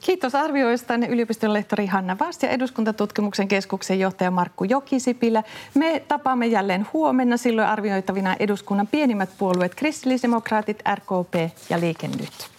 Kiitos 0.00 0.34
arvioistanne 0.34 1.06
yliopiston 1.06 1.52
lehtori 1.52 1.86
Hanna 1.86 2.16
Vast 2.18 2.42
ja 2.42 2.48
eduskuntatutkimuksen 2.48 3.48
keskuksen 3.48 4.00
johtaja 4.00 4.30
Markku 4.30 4.64
Jokisipilä. 4.64 5.42
Me 5.74 6.02
tapaamme 6.08 6.46
jälleen 6.46 6.86
huomenna 6.92 7.36
silloin 7.36 7.68
arvioitavina 7.68 8.36
eduskunnan 8.40 8.86
pienimmät 8.86 9.30
puolueet 9.38 9.74
kristillisdemokraatit, 9.74 10.82
RKP 10.94 11.34
ja 11.70 11.80
Liike 11.80 12.08
Nyt. 12.08 12.50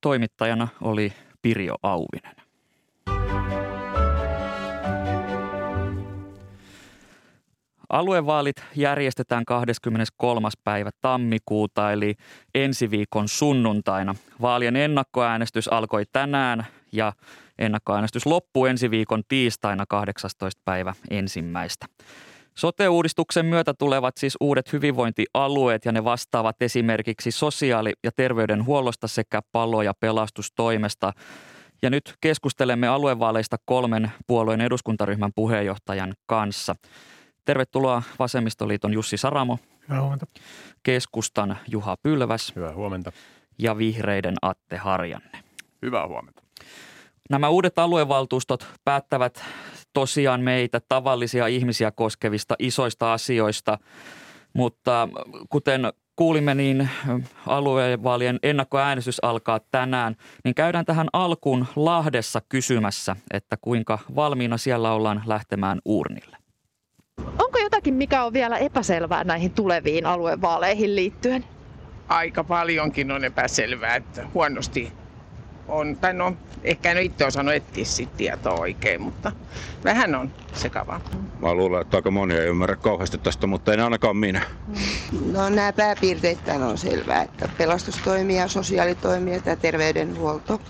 Toimittajana 0.00 0.68
oli 0.80 1.12
Pirjo 1.42 1.74
Auvinen. 1.82 2.47
Aluevaalit 7.88 8.56
järjestetään 8.76 9.44
23. 9.44 10.48
päivä 10.64 10.90
tammikuuta 11.00 11.92
eli 11.92 12.14
ensi 12.54 12.90
viikon 12.90 13.28
sunnuntaina. 13.28 14.14
Vaalien 14.40 14.76
ennakkoäänestys 14.76 15.68
alkoi 15.68 16.04
tänään 16.12 16.66
ja 16.92 17.12
ennakkoäänestys 17.58 18.26
loppuu 18.26 18.66
ensi 18.66 18.90
viikon 18.90 19.22
tiistaina 19.28 19.84
18. 19.88 20.62
päivä 20.64 20.94
ensimmäistä. 21.10 21.86
Sote-uudistuksen 22.54 23.46
myötä 23.46 23.74
tulevat 23.74 24.16
siis 24.16 24.36
uudet 24.40 24.72
hyvinvointialueet 24.72 25.84
ja 25.84 25.92
ne 25.92 26.04
vastaavat 26.04 26.62
esimerkiksi 26.62 27.30
sosiaali- 27.30 27.92
ja 28.04 28.10
terveydenhuollosta 28.16 29.08
sekä 29.08 29.40
palo- 29.52 29.82
ja 29.82 29.92
pelastustoimesta. 30.00 31.12
Ja 31.82 31.90
nyt 31.90 32.14
keskustelemme 32.20 32.88
aluevaaleista 32.88 33.56
kolmen 33.64 34.12
puolueen 34.26 34.60
eduskuntaryhmän 34.60 35.32
puheenjohtajan 35.34 36.14
kanssa. 36.26 36.74
Tervetuloa 37.48 38.02
Vasemmistoliiton 38.18 38.92
Jussi 38.92 39.16
Saramo. 39.16 39.58
Hyvää 39.88 40.02
huomenta. 40.02 40.26
Keskustan 40.82 41.58
Juha 41.68 41.96
Pylväs. 42.02 42.52
Hyvää 42.56 42.74
huomenta. 42.74 43.12
Ja 43.58 43.78
Vihreiden 43.78 44.34
Atte 44.42 44.76
Harjanne. 44.76 45.38
Hyvää 45.82 46.06
huomenta. 46.08 46.42
Nämä 47.30 47.48
uudet 47.48 47.78
aluevaltuustot 47.78 48.66
päättävät 48.84 49.44
tosiaan 49.92 50.40
meitä 50.40 50.80
tavallisia 50.88 51.46
ihmisiä 51.46 51.90
koskevista 51.90 52.54
isoista 52.58 53.12
asioista, 53.12 53.78
mutta 54.52 55.08
kuten 55.48 55.92
kuulimme, 56.16 56.54
niin 56.54 56.88
aluevaalien 57.46 58.38
ennakkoäänestys 58.42 59.24
alkaa 59.24 59.60
tänään, 59.70 60.16
niin 60.44 60.54
käydään 60.54 60.84
tähän 60.84 61.08
alkuun 61.12 61.66
Lahdessa 61.76 62.42
kysymässä, 62.48 63.16
että 63.30 63.56
kuinka 63.60 63.98
valmiina 64.14 64.56
siellä 64.56 64.92
ollaan 64.92 65.22
lähtemään 65.26 65.78
urnille. 65.84 66.36
Onko 67.38 67.58
jotakin, 67.58 67.94
mikä 67.94 68.24
on 68.24 68.32
vielä 68.32 68.58
epäselvää 68.58 69.24
näihin 69.24 69.50
tuleviin 69.50 70.06
aluevaaleihin 70.06 70.96
liittyen? 70.96 71.44
Aika 72.08 72.44
paljonkin 72.44 73.10
on 73.10 73.24
epäselvää, 73.24 73.96
että 73.96 74.26
huonosti 74.34 74.92
on, 75.68 75.96
tai 75.96 76.14
no 76.14 76.36
ehkä 76.62 76.90
en 76.92 76.98
itse 76.98 77.24
osannut 77.26 77.54
etsiä 77.54 77.84
sit 77.84 78.16
tietoa 78.16 78.54
oikein, 78.54 79.00
mutta 79.02 79.32
vähän 79.84 80.14
on 80.14 80.30
sekavaa. 80.54 81.00
Mä 81.40 81.54
luulen, 81.54 81.82
että 81.82 81.96
aika 81.96 82.10
moni 82.10 82.34
ei 82.34 82.46
ymmärrä 82.46 82.76
kauheasti 82.76 83.18
tästä, 83.18 83.46
mutta 83.46 83.72
en 83.72 83.80
ainakaan 83.80 84.16
minä. 84.16 84.42
No 85.32 85.48
nämä 85.48 85.72
pääpiirteet 85.72 86.38
on 86.70 86.78
selvää, 86.78 87.22
että 87.22 87.48
pelastustoimia, 87.58 88.48
sosiaalitoimia 88.48 89.40
ja 89.46 89.56
terveydenhuolto. 89.56 90.60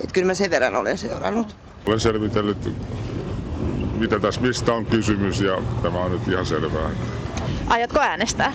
Että 0.00 0.12
kyllä 0.12 0.26
mä 0.26 0.34
sen 0.34 0.50
verran 0.50 0.76
olen 0.76 0.98
seurannut. 0.98 1.56
Olen 1.86 2.00
selvitellyt, 2.00 2.68
mitä 3.98 4.20
tässä 4.20 4.40
mistä 4.40 4.72
on 4.72 4.86
kysymys 4.86 5.40
ja 5.40 5.62
tämä 5.82 5.98
on 5.98 6.12
nyt 6.12 6.28
ihan 6.28 6.46
selvää. 6.46 6.90
Aiotko 7.66 8.00
äänestää? 8.00 8.52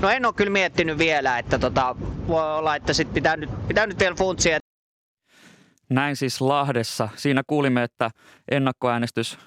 No 0.00 0.08
en 0.10 0.26
ole 0.26 0.34
kyllä 0.34 0.52
miettinyt 0.52 0.98
vielä, 0.98 1.38
että 1.38 1.58
tota, 1.58 1.96
voi 2.28 2.58
olla, 2.58 2.76
että 2.76 2.92
sit 2.92 3.14
pitää, 3.14 3.36
nyt, 3.36 3.50
pitää 3.68 3.86
nyt 3.86 3.98
vielä 3.98 4.14
funtsia, 4.14 4.58
näin 5.90 6.16
siis 6.16 6.40
Lahdessa. 6.40 7.08
Siinä 7.16 7.42
kuulimme, 7.46 7.82
että 7.82 8.10
ennakkoäänestys 8.50 9.38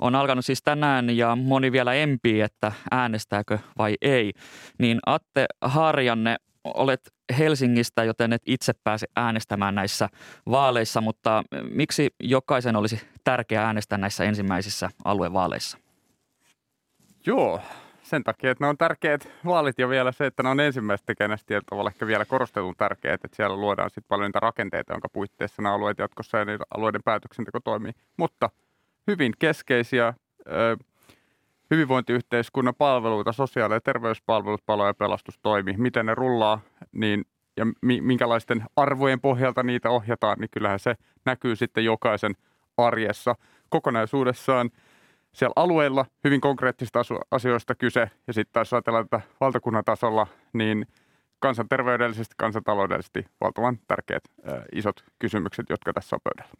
on 0.00 0.14
alkanut 0.14 0.44
siis 0.44 0.62
tänään 0.62 1.16
ja 1.16 1.36
moni 1.36 1.72
vielä 1.72 1.94
empii, 1.94 2.40
että 2.40 2.72
äänestääkö 2.90 3.58
vai 3.78 3.94
ei. 4.02 4.32
Niin 4.78 4.98
Atte 5.06 5.46
Harjanne, 5.60 6.36
olet 6.64 7.00
Helsingistä, 7.38 8.04
joten 8.04 8.32
et 8.32 8.42
itse 8.46 8.72
pääse 8.84 9.06
äänestämään 9.16 9.74
näissä 9.74 10.08
vaaleissa, 10.50 11.00
mutta 11.00 11.42
miksi 11.70 12.14
jokaisen 12.20 12.76
olisi 12.76 13.00
tärkeää 13.24 13.66
äänestää 13.66 13.98
näissä 13.98 14.24
ensimmäisissä 14.24 14.90
aluevaaleissa? 15.04 15.78
Joo, 17.26 17.60
sen 18.02 18.24
takia, 18.24 18.50
että 18.50 18.64
ne 18.64 18.68
on 18.68 18.78
tärkeät 18.78 19.28
vaalit 19.44 19.78
ja 19.78 19.88
vielä 19.88 20.12
se, 20.12 20.26
että 20.26 20.42
ne 20.42 20.48
on 20.48 20.60
ensimmäiset 20.60 21.06
tekijänä 21.06 21.36
tavalla 21.70 21.90
ehkä 21.90 22.06
vielä 22.06 22.24
korostetun 22.24 22.74
tärkeät, 22.78 23.24
että 23.24 23.36
siellä 23.36 23.56
luodaan 23.56 23.90
sitten 23.90 24.08
paljon 24.08 24.28
niitä 24.28 24.40
rakenteita, 24.40 24.92
jonka 24.92 25.08
puitteissa 25.08 25.62
nämä 25.62 25.74
alueet 25.74 25.98
jatkossa 25.98 26.38
ja 26.38 26.44
niiden 26.44 26.66
alueiden 26.76 27.02
päätöksenteko 27.04 27.60
toimii. 27.60 27.92
Mutta 28.16 28.50
hyvin 29.06 29.32
keskeisiä 29.38 30.14
ö, 30.46 30.76
hyvinvointiyhteiskunnan 31.70 32.74
palveluita, 32.74 33.32
sosiaali- 33.32 33.74
ja 33.74 33.80
terveyspalvelut, 33.80 34.66
palo- 34.66 34.86
ja 34.86 34.94
pelastustoimi, 34.94 35.74
miten 35.76 36.06
ne 36.06 36.14
rullaa 36.14 36.60
niin, 36.92 37.24
ja 37.56 37.66
mi- 37.82 38.00
minkälaisten 38.00 38.64
arvojen 38.76 39.20
pohjalta 39.20 39.62
niitä 39.62 39.90
ohjataan, 39.90 40.38
niin 40.38 40.50
kyllähän 40.50 40.78
se 40.78 40.94
näkyy 41.24 41.56
sitten 41.56 41.84
jokaisen 41.84 42.34
arjessa 42.76 43.34
kokonaisuudessaan– 43.68 44.70
siellä 45.32 45.52
alueilla 45.56 46.06
hyvin 46.24 46.40
konkreettisista 46.40 47.00
asioista 47.30 47.74
kyse, 47.74 48.10
ja 48.26 48.32
sitten 48.32 48.52
taas 48.52 48.72
ajatellaan 48.72 49.04
että 49.04 49.20
valtakunnan 49.40 49.84
tasolla, 49.84 50.26
niin 50.52 50.86
kansanterveydellisesti, 51.38 52.34
kansantaloudellisesti 52.38 53.26
valtavan 53.40 53.78
tärkeät 53.86 54.22
isot 54.72 55.04
kysymykset, 55.18 55.66
jotka 55.68 55.92
tässä 55.92 56.16
on 56.16 56.20
pöydällä. 56.24 56.52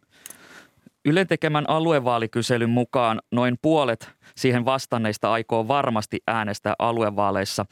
Ylen 1.05 1.27
tekemän 1.27 1.69
aluevaalikyselyn 1.69 2.69
mukaan 2.69 3.19
noin 3.31 3.55
puolet 3.61 4.11
siihen 4.35 4.65
vastanneista 4.65 5.31
aikoo 5.31 5.67
varmasti 5.67 6.19
äänestää 6.27 6.73
aluevaaleissa. 6.79 7.65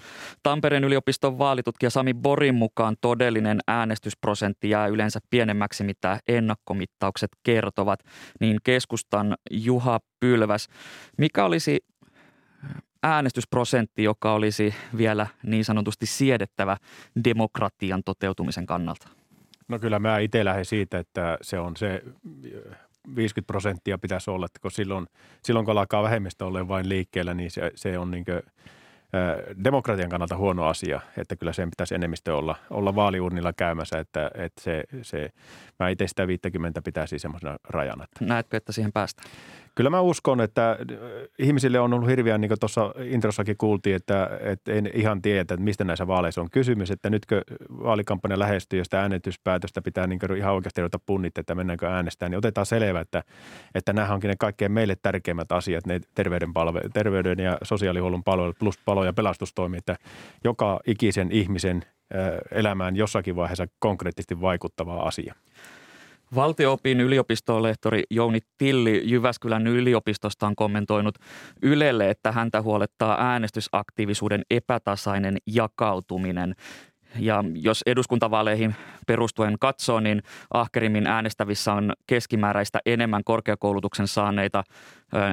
Tampereen 0.44 0.84
yliopiston 0.84 1.38
vaalitutkija 1.38 1.90
Sami 1.90 2.14
Borin 2.14 2.56
mukaan 2.56 2.96
todellinen 3.02 3.60
äänestysprosentti 3.68 4.70
jää 4.70 4.88
yleensä 4.88 5.20
pienemmäksi, 5.30 5.84
mitä 5.84 6.20
ennakkomittaukset 6.28 7.30
kertovat. 7.44 8.00
Niin 8.40 8.58
keskustan 8.64 9.36
Juha 9.52 10.00
Pylväs, 10.20 10.68
mikä 11.18 11.46
olisi 11.46 11.86
äänestysprosentti, 13.04 14.04
joka 14.04 14.34
olisi 14.34 14.74
vielä 14.98 15.28
niin 15.44 15.66
sanotusti 15.66 16.06
siedettävä 16.06 16.78
demokratian 17.24 18.02
toteutumisen 18.06 18.66
kannalta? 18.66 19.08
No 19.68 19.80
kyllä 19.80 20.00
mä 20.00 20.20
itse 20.20 20.46
lähden 20.46 20.66
siitä, 20.66 21.00
että 21.00 21.38
se 21.42 21.60
on 21.60 21.78
se 21.78 22.04
50 23.16 23.48
prosenttia 23.48 23.98
pitäisi 23.98 24.32
olla, 24.32 24.46
että 24.46 24.60
kun 24.60 24.72
silloin, 24.72 25.08
silloin 25.44 25.66
kun 25.66 25.78
alkaa 25.78 26.04
vähemmistö 26.04 26.46
olla 26.46 26.68
vain 26.68 26.90
liikkeellä, 26.90 27.34
niin 27.34 27.52
se, 27.52 27.72
se 27.76 27.98
on 27.98 28.12
niin 28.12 28.26
kuin, 28.26 28.42
demokratian 29.64 30.10
kannalta 30.10 30.38
huono 30.38 30.66
asia, 30.66 31.02
että 31.18 31.36
kyllä 31.36 31.54
sen 31.54 31.70
pitäisi 31.70 31.96
enemmistö 31.96 32.36
olla, 32.36 32.56
olla 32.70 32.96
vaaliurnilla 32.96 33.54
käymässä, 33.54 34.00
että, 34.00 34.32
että 34.36 34.62
se, 34.62 34.84
se, 35.02 35.30
mä 35.80 35.90
itse 35.90 36.08
sitä 36.08 36.28
50 36.28 36.82
pitäisi 36.82 37.20
semmoisena 37.20 37.58
rajana. 37.64 38.08
Näetkö, 38.20 38.58
että 38.58 38.72
siihen 38.72 38.92
päästään? 38.92 39.30
Kyllä 39.78 39.90
mä 39.90 40.02
uskon, 40.02 40.42
että 40.42 40.72
äh, 40.72 40.78
ihmisille 41.40 41.80
on 41.80 41.94
ollut 41.94 42.10
hirveän, 42.10 42.42
niin 42.42 42.50
kuin 42.50 42.60
tuossa 42.60 42.94
introssakin 43.04 43.58
kuultiin, 43.58 43.96
että, 43.96 44.30
että 44.40 44.72
en 44.72 44.90
ihan 44.94 45.22
tiedä, 45.22 45.42
että 45.42 45.58
mistä 45.58 45.84
näissä 45.84 46.08
vaaleissa 46.08 46.42
on 46.42 46.50
kysymys. 46.52 46.92
Että 46.92 47.10
nytkö 47.10 47.42
vaalikampanja 47.70 48.40
lähestyy 48.40 48.80
ja 48.80 48.84
sitä 48.84 49.02
äänestyspäätöstä 49.02 49.82
pitää 49.82 50.08
niin 50.08 50.20
ihan 50.38 50.54
oikeasti 50.54 50.82
ruveta 50.82 51.00
punnit, 51.06 51.38
että 51.38 51.56
mennäänkö 51.56 51.90
äänestämään, 51.90 52.32
niin 52.32 52.38
otetaan 52.38 52.66
selvä, 52.66 53.00
että, 53.00 53.24
että 53.76 53.94
nämä 53.94 54.14
onkin 54.14 54.28
ne 54.28 54.36
kaikkein 54.40 54.72
meille 54.72 54.96
tärkeimmät 55.02 55.52
asiat, 55.52 55.86
ne 55.86 56.00
terveyden, 56.16 56.54
palve, 56.54 56.82
terveyden 56.94 57.40
ja 57.40 57.58
sosiaalihuollon 57.64 58.24
palvelut 58.24 58.60
plus 58.60 58.78
palo- 58.86 59.06
ja 59.06 59.14
pelastustoimi, 59.14 59.78
että 59.78 59.96
joka 60.44 60.80
ikisen 60.88 61.32
ihmisen 61.32 61.84
äh, 62.16 62.38
elämään 62.52 62.96
jossakin 62.96 63.36
vaiheessa 63.36 63.68
konkreettisesti 63.80 64.42
vaikuttava 64.42 64.96
asia. 64.96 65.36
Valtioopin 66.36 67.02
yliopistolehtori 67.02 68.04
Jouni 68.10 68.40
Tilli 68.58 69.02
Jyväskylän 69.06 69.68
yliopistosta 69.68 70.48
on 70.48 70.56
kommentoinut 70.56 71.16
Ylelle, 71.62 72.10
että 72.10 72.32
häntä 72.32 72.62
huolettaa 72.62 73.22
äänestysaktiivisuuden 73.32 74.42
epätasainen 74.52 75.38
jakautuminen. 75.46 76.56
Ja 77.20 77.44
jos 77.54 77.84
eduskuntavaaleihin 77.86 78.76
perustuen 79.08 79.56
katsoo, 79.60 80.00
niin 80.00 80.24
ahkerimmin 80.54 81.08
äänestävissä 81.08 81.74
on 81.74 81.94
keskimääräistä 82.08 82.80
enemmän 82.86 83.24
korkeakoulutuksen 83.24 84.08
saaneita. 84.08 84.64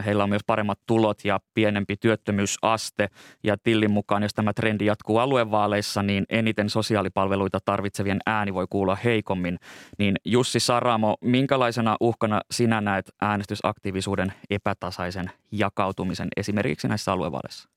Heillä 0.07 0.23
on 0.23 0.29
myös 0.29 0.43
paremmat 0.47 0.79
tulot 0.87 1.25
ja 1.25 1.41
pienempi 1.55 1.97
työttömyysaste. 1.97 3.09
Ja 3.45 3.57
Tillin 3.63 3.91
mukaan, 3.91 4.23
jos 4.23 4.35
tämä 4.35 4.53
trendi 4.53 4.87
jatkuu 4.87 5.19
aluevaaleissa, 5.19 6.03
niin 6.03 6.25
eniten 6.29 6.71
sosiaalipalveluita 6.71 7.59
tarvitsevien 7.65 8.19
ääni 8.27 8.55
voi 8.55 8.67
kuulla 8.71 8.97
heikommin. 9.05 9.59
Niin 9.99 10.17
Jussi 10.25 10.61
Saramo, 10.61 11.17
minkälaisena 11.21 11.97
uhkana 12.01 12.41
sinä 12.51 12.81
näet 12.81 13.11
äänestysaktiivisuuden 13.21 14.33
epätasaisen 14.51 15.31
jakautumisen 15.53 16.29
esimerkiksi 16.37 16.89
näissä 16.89 17.13
aluevaaleissa? 17.13 17.69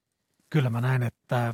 Kyllä 0.49 0.69
mä 0.69 0.81
näen, 0.81 1.03
että 1.03 1.53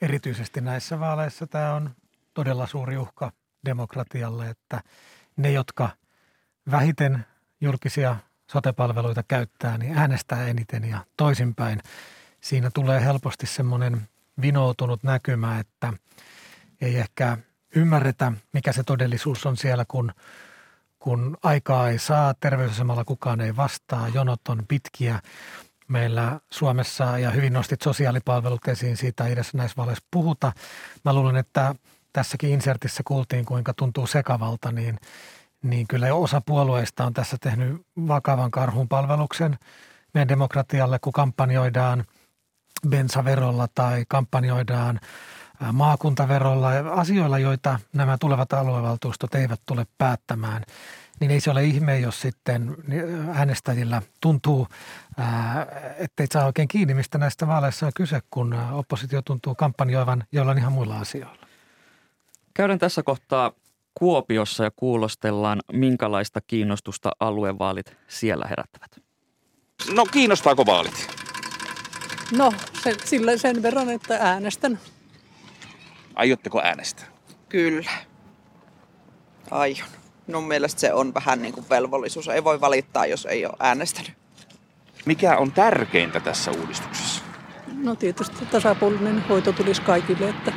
erityisesti 0.00 0.60
näissä 0.60 1.00
vaaleissa 1.00 1.46
tämä 1.46 1.74
on 1.74 1.90
todella 2.34 2.66
suuri 2.66 2.96
uhka 2.96 3.32
demokratialle, 3.64 4.48
että 4.48 4.82
ne, 5.36 5.52
jotka 5.52 5.90
vähiten 6.70 7.26
julkisia 7.60 8.16
sotepalveluita 8.50 9.22
käyttää, 9.28 9.78
niin 9.78 9.98
äänestää 9.98 10.46
eniten 10.46 10.84
ja 10.84 11.04
toisinpäin. 11.16 11.80
Siinä 12.40 12.70
tulee 12.74 13.04
helposti 13.04 13.46
semmoinen 13.46 14.08
vinoutunut 14.40 15.02
näkymä, 15.02 15.58
että 15.58 15.92
ei 16.80 16.96
ehkä 16.96 17.38
ymmärretä, 17.76 18.32
mikä 18.52 18.72
se 18.72 18.82
todellisuus 18.82 19.46
on 19.46 19.56
siellä, 19.56 19.84
kun, 19.88 20.12
kun 20.98 21.36
aikaa 21.42 21.88
ei 21.88 21.98
saa, 21.98 22.34
terveysasemalla 22.34 23.04
kukaan 23.04 23.40
ei 23.40 23.56
vastaa, 23.56 24.08
jonot 24.08 24.48
on 24.48 24.64
pitkiä, 24.68 25.20
meillä 25.90 26.40
Suomessa 26.50 27.18
ja 27.18 27.30
hyvin 27.30 27.52
nostit 27.52 27.82
sosiaalipalvelut 27.82 28.68
esiin, 28.68 28.96
siitä 28.96 29.26
ei 29.26 29.32
edes 29.32 29.54
näissä 29.54 29.76
vaaleissa 29.76 30.04
puhuta. 30.10 30.52
Mä 31.04 31.12
luulen, 31.12 31.36
että 31.36 31.74
tässäkin 32.12 32.50
insertissä 32.50 33.02
kuultiin, 33.06 33.44
kuinka 33.44 33.74
tuntuu 33.74 34.06
sekavalta, 34.06 34.72
niin, 34.72 34.98
niin 35.62 35.86
kyllä 35.88 36.14
osa 36.14 36.40
puolueista 36.40 37.04
on 37.04 37.12
tässä 37.12 37.36
tehnyt 37.40 37.86
vakavan 38.08 38.50
karhun 38.50 38.88
palveluksen 38.88 39.58
meidän 40.14 40.28
demokratialle, 40.28 40.98
kun 40.98 41.12
kampanjoidaan 41.12 42.04
bensaverolla 42.88 43.68
tai 43.74 44.04
kampanjoidaan 44.08 45.00
maakuntaverolla, 45.72 46.68
asioilla, 46.90 47.38
joita 47.38 47.78
nämä 47.92 48.18
tulevat 48.18 48.52
aluevaltuustot 48.52 49.34
eivät 49.34 49.60
tule 49.66 49.86
päättämään– 49.98 50.62
niin 51.20 51.30
ei 51.30 51.40
se 51.40 51.50
ole 51.50 51.64
ihme, 51.64 51.98
jos 51.98 52.20
sitten 52.20 52.76
äänestäjillä 53.34 54.02
tuntuu, 54.20 54.68
ettei 55.96 56.26
saa 56.26 56.46
oikein 56.46 56.68
kiinni, 56.68 56.94
mistä 56.94 57.18
näistä 57.18 57.46
vaaleissa 57.46 57.86
on 57.86 57.92
kyse, 57.94 58.20
kun 58.30 58.54
oppositio 58.72 59.22
tuntuu 59.22 59.54
kampanjoivan 59.54 60.24
joillain 60.32 60.58
ihan 60.58 60.72
muilla 60.72 60.98
asioilla. 60.98 61.46
Käydään 62.54 62.78
tässä 62.78 63.02
kohtaa 63.02 63.52
Kuopiossa 63.94 64.64
ja 64.64 64.70
kuulostellaan, 64.76 65.60
minkälaista 65.72 66.40
kiinnostusta 66.46 67.10
aluevaalit 67.20 67.96
siellä 68.08 68.46
herättävät. 68.50 68.90
No 69.94 70.04
kiinnostaako 70.04 70.66
vaalit? 70.66 71.06
No 72.36 72.52
se, 72.82 72.96
sillä 73.04 73.36
sen 73.36 73.62
verran, 73.62 73.90
että 73.90 74.18
äänestän. 74.20 74.78
Aiotteko 76.14 76.60
äänestää? 76.62 77.06
Kyllä. 77.48 77.90
Aion 79.50 79.88
minun 80.30 80.48
mielestä 80.48 80.80
se 80.80 80.92
on 80.92 81.14
vähän 81.14 81.42
niin 81.42 81.54
kuin 81.54 81.66
velvollisuus. 81.70 82.28
Ei 82.28 82.44
voi 82.44 82.60
valittaa, 82.60 83.06
jos 83.06 83.26
ei 83.26 83.46
ole 83.46 83.56
äänestänyt. 83.58 84.12
Mikä 85.06 85.36
on 85.36 85.52
tärkeintä 85.52 86.20
tässä 86.20 86.50
uudistuksessa? 86.50 87.22
No 87.74 87.94
tietysti 87.94 88.46
tasapuolinen 88.46 89.24
hoito 89.28 89.52
tulisi 89.52 89.82
kaikille, 89.82 90.28
että, 90.28 90.52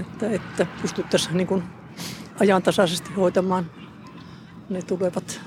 että, 0.00 0.30
että 0.30 0.66
pystyttäisiin 0.82 1.36
niin 1.36 1.46
kuin 1.46 1.62
ajantasaisesti 2.40 3.12
hoitamaan 3.12 3.70
ne 4.68 4.82
tulevat 4.82 5.40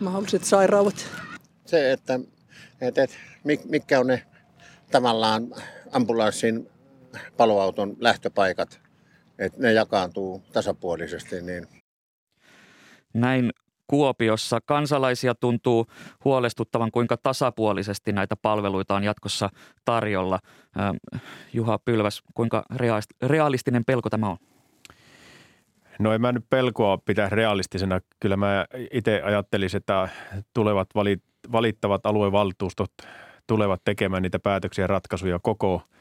mahdolliset 0.00 0.44
sairaudet. 0.44 1.10
Se, 1.66 1.92
että, 1.92 2.20
että, 2.80 3.02
että 3.02 3.16
mitkä 3.68 4.00
on 4.00 4.06
ne 4.06 4.26
tavallaan 4.90 5.54
ambulanssin 5.92 6.70
paloauton 7.36 7.96
lähtöpaikat 7.98 8.83
että 9.38 9.60
ne 9.60 9.72
jakaantuu 9.72 10.42
tasapuolisesti. 10.52 11.42
Niin. 11.42 11.68
Näin 13.14 13.50
Kuopiossa 13.86 14.58
kansalaisia 14.66 15.34
tuntuu 15.34 15.86
huolestuttavan, 16.24 16.90
kuinka 16.90 17.16
tasapuolisesti 17.16 18.12
näitä 18.12 18.36
palveluita 18.42 18.94
on 18.94 19.04
jatkossa 19.04 19.50
tarjolla. 19.84 20.38
Juha 21.52 21.78
Pylväs, 21.78 22.22
kuinka 22.34 22.64
realistinen 23.22 23.84
pelko 23.84 24.10
tämä 24.10 24.28
on? 24.28 24.36
No 25.98 26.12
en 26.12 26.20
mä 26.20 26.32
nyt 26.32 26.44
pelkoa 26.50 26.98
pitää 26.98 27.28
realistisena. 27.28 28.00
Kyllä 28.20 28.36
mä 28.36 28.66
itse 28.92 29.22
ajattelisin, 29.22 29.78
että 29.78 30.08
tulevat 30.54 30.88
valittavat 31.52 32.06
aluevaltuustot 32.06 32.92
tulevat 33.46 33.80
tekemään 33.84 34.22
niitä 34.22 34.38
päätöksiä 34.38 34.82
ja 34.82 34.86
ratkaisuja 34.86 35.38
koko– 35.42 35.82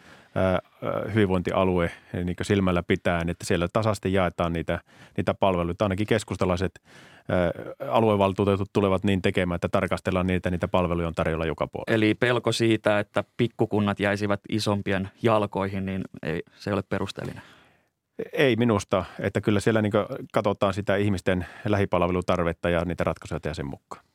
hyvinvointialue 1.14 1.92
niin 2.14 2.36
silmällä 2.42 2.84
pitäen, 2.84 3.30
että 3.30 3.46
siellä 3.46 3.68
tasaisesti 3.74 4.14
jaetaan 4.14 4.54
niitä, 4.54 4.80
niitä 5.18 5.34
palveluita. 5.34 5.86
Ainakin 5.86 6.08
keskustalaiset 6.08 6.82
aluevaltuutetut 7.90 8.70
tulevat 8.74 9.04
niin 9.04 9.22
tekemään, 9.22 9.56
että 9.56 9.70
tarkastellaan 9.70 10.28
niitä, 10.28 10.50
niitä 10.50 10.68
palveluja 10.68 11.08
on 11.08 11.16
tarjolla 11.16 11.46
joka 11.46 11.68
puolella. 11.68 11.96
Eli 11.96 12.14
pelko 12.14 12.52
siitä, 12.52 13.00
että 13.00 13.24
pikkukunnat 13.38 14.00
jäisivät 14.00 14.42
isompien 14.50 15.10
jalkoihin, 15.22 15.86
niin 15.86 16.04
ei, 16.24 16.44
se 16.56 16.70
ei 16.70 16.74
ole 16.74 16.84
perusteellinen. 16.90 17.44
Ei 18.34 18.56
minusta, 18.56 19.06
että 19.20 19.42
kyllä 19.42 19.60
siellä 19.60 19.82
niin 19.82 19.94
katsotaan 20.34 20.74
sitä 20.74 20.96
ihmisten 20.96 21.46
lähipalvelutarvetta 21.66 22.70
ja 22.70 22.86
niitä 22.86 23.04
ratkaisuja 23.04 23.40
tehdään 23.40 23.56
sen 23.56 23.66
mukaan. 23.66 24.06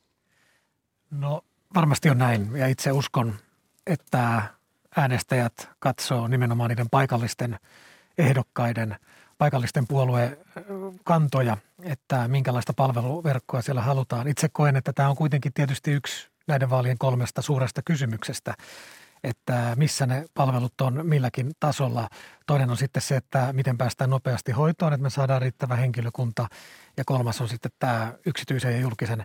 No 1.11 1.41
varmasti 1.75 2.09
on 2.09 2.17
näin 2.17 2.49
ja 2.55 2.67
itse 2.67 2.91
uskon, 2.91 3.33
että 3.87 4.43
äänestäjät 4.95 5.69
katsoo 5.79 6.27
nimenomaan 6.27 6.69
niiden 6.69 6.89
paikallisten 6.91 7.59
ehdokkaiden, 8.17 8.95
paikallisten 9.37 9.87
puoluekantoja, 9.87 11.57
että 11.83 12.27
minkälaista 12.27 12.73
palveluverkkoa 12.73 13.61
siellä 13.61 13.81
halutaan. 13.81 14.27
Itse 14.27 14.49
koen, 14.49 14.75
että 14.75 14.93
tämä 14.93 15.09
on 15.09 15.15
kuitenkin 15.15 15.53
tietysti 15.53 15.91
yksi 15.91 16.29
näiden 16.47 16.69
vaalien 16.69 16.97
kolmesta 16.97 17.41
suuresta 17.41 17.81
kysymyksestä, 17.85 18.53
että 19.23 19.73
missä 19.75 20.05
ne 20.05 20.25
palvelut 20.33 20.81
on 20.81 20.99
milläkin 21.03 21.51
tasolla. 21.59 22.09
Toinen 22.47 22.69
on 22.69 22.77
sitten 22.77 23.01
se, 23.01 23.15
että 23.15 23.53
miten 23.53 23.77
päästään 23.77 24.09
nopeasti 24.09 24.51
hoitoon, 24.51 24.93
että 24.93 25.03
me 25.03 25.09
saadaan 25.09 25.41
riittävä 25.41 25.75
henkilökunta. 25.75 26.47
Ja 26.97 27.03
kolmas 27.05 27.41
on 27.41 27.49
sitten 27.49 27.71
tämä 27.79 28.13
yksityisen 28.25 28.73
ja 28.73 28.79
julkisen 28.79 29.23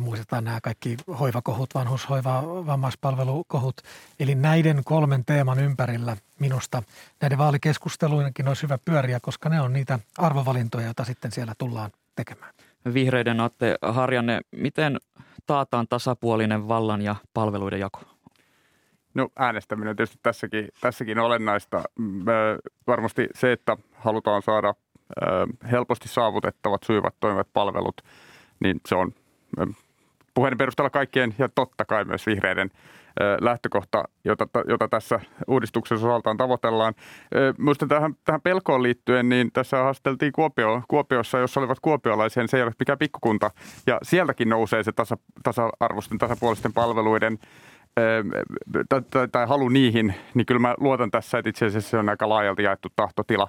Muistetaan 0.00 0.44
nämä 0.44 0.60
kaikki 0.60 0.96
hoivakohut, 1.20 1.74
vanhushoiva, 1.74 2.42
vammaispalvelukohut. 2.66 3.76
Eli 4.20 4.34
näiden 4.34 4.84
kolmen 4.84 5.24
teeman 5.24 5.58
ympärillä 5.58 6.16
minusta 6.38 6.82
näiden 7.20 7.38
vaalikeskusteluinkin 7.38 8.48
olisi 8.48 8.62
hyvä 8.62 8.78
pyöriä, 8.84 9.20
koska 9.20 9.48
ne 9.48 9.60
on 9.60 9.72
niitä 9.72 9.98
arvovalintoja, 10.18 10.84
joita 10.84 11.04
sitten 11.04 11.32
siellä 11.32 11.54
tullaan 11.58 11.90
tekemään. 12.16 12.54
Vihreiden 12.94 13.40
Atte 13.40 13.76
Harjanne, 13.82 14.40
miten 14.50 14.96
taataan 15.46 15.88
tasapuolinen 15.88 16.68
vallan 16.68 17.02
ja 17.02 17.16
palveluiden 17.34 17.80
jako? 17.80 18.00
No 19.14 19.28
äänestäminen 19.36 19.90
on 19.90 19.96
tietysti 19.96 20.18
tässäkin, 20.22 20.68
tässäkin 20.80 21.18
olennaista. 21.18 21.82
Varmasti 22.86 23.28
se, 23.34 23.52
että 23.52 23.76
halutaan 23.94 24.42
saada 24.42 24.74
helposti 25.70 26.08
saavutettavat, 26.08 26.82
sujuvat, 26.82 27.14
toimivat 27.20 27.48
palvelut, 27.52 28.02
niin 28.60 28.80
se 28.88 28.94
on 28.94 29.12
puheen 30.34 30.58
perusteella 30.58 30.90
kaikkien 30.90 31.34
ja 31.38 31.48
totta 31.48 31.84
kai 31.84 32.04
myös 32.04 32.26
vihreiden 32.26 32.70
lähtökohta, 33.40 34.04
jota, 34.24 34.48
jota 34.68 34.88
tässä 34.88 35.20
uudistuksessa 35.48 36.06
osaltaan 36.06 36.36
tavoitellaan. 36.36 36.94
Minusta 37.58 37.86
tähän, 37.86 38.14
tähän 38.24 38.40
pelkoon 38.40 38.82
liittyen, 38.82 39.28
niin 39.28 39.52
tässä 39.52 39.76
haasteltiin 39.76 40.32
Kuopio, 40.32 40.82
Kuopiossa, 40.88 41.38
jossa 41.38 41.60
olivat 41.60 41.80
kuopiolaisia, 41.80 42.42
niin 42.42 42.48
se 42.48 42.56
ei 42.56 42.62
ole 42.62 42.72
mikään 42.78 42.98
pikkukunta. 42.98 43.50
Ja 43.86 43.98
sieltäkin 44.02 44.48
nousee 44.48 44.82
se 44.82 44.92
tasa, 44.92 45.16
tasa-arvoisten, 45.42 46.18
tasapuolisten 46.18 46.72
palveluiden 46.72 47.38
tai, 48.88 49.02
tai, 49.10 49.28
tai 49.28 49.46
halu 49.46 49.68
niihin, 49.68 50.14
niin 50.34 50.46
kyllä 50.46 50.60
mä 50.60 50.74
luotan 50.78 51.10
tässä, 51.10 51.38
että 51.38 51.50
itse 51.50 51.66
asiassa 51.66 51.90
se 51.90 51.98
on 51.98 52.08
aika 52.08 52.28
laajalti 52.28 52.62
jaettu 52.62 52.88
tahtotila. 52.96 53.48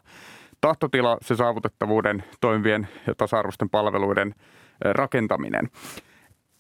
Tahtotila, 0.61 1.17
se 1.21 1.35
saavutettavuuden, 1.35 2.23
toimivien 2.41 2.87
ja 3.07 3.15
tasa-arvoisten 3.15 3.69
palveluiden– 3.69 4.35
rakentaminen. 4.81 5.69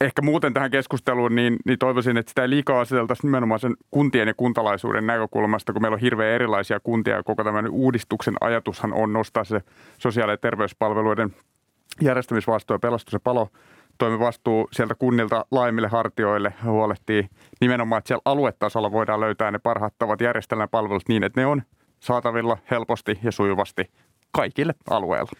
Ehkä 0.01 0.21
muuten 0.21 0.53
tähän 0.53 0.71
keskusteluun, 0.71 1.35
niin, 1.35 1.55
niin 1.65 1.79
toivoisin, 1.79 2.17
että 2.17 2.29
sitä 2.29 2.41
ei 2.41 2.49
liikaa 2.49 2.81
aseteltaisi 2.81 3.23
nimenomaan 3.23 3.59
sen 3.59 3.73
kuntien 3.91 4.27
ja 4.27 4.33
kuntalaisuuden 4.33 5.07
näkökulmasta, 5.07 5.73
kun 5.73 5.81
meillä 5.81 5.95
on 5.95 6.01
hirveän 6.01 6.35
erilaisia 6.35 6.79
kuntia 6.79 7.15
ja 7.15 7.23
koko 7.23 7.43
tämän 7.43 7.69
uudistuksen 7.69 8.35
ajatushan 8.41 8.93
on 8.93 9.13
nostaa 9.13 9.43
se 9.43 9.61
sosiaali- 9.97 10.33
ja 10.33 10.37
terveyspalveluiden 10.37 11.35
järjestämisvastuu 12.01 12.75
ja 12.75 12.79
pelastus- 12.79 13.13
ja 13.13 13.19
palo 13.19 13.49
vastuu 14.19 14.69
sieltä 14.71 14.95
kunnilta 14.95 15.45
laajemmille 15.51 15.87
hartioille 15.87 16.53
huolehtii 16.63 17.29
nimenomaan, 17.61 17.97
että 17.97 18.07
siellä 18.07 18.21
aluetasolla 18.25 18.91
voidaan 18.91 19.19
löytää 19.19 19.51
ne 19.51 19.59
parhaat 19.59 19.93
tavat 19.97 20.21
järjestellä 20.21 20.67
palvelut 20.67 21.07
niin, 21.07 21.23
että 21.23 21.41
ne 21.41 21.45
on 21.45 21.61
saatavilla 21.99 22.57
helposti 22.71 23.19
ja 23.23 23.31
sujuvasti 23.31 23.91
kaikille 24.31 24.73
alueilla. 24.89 25.31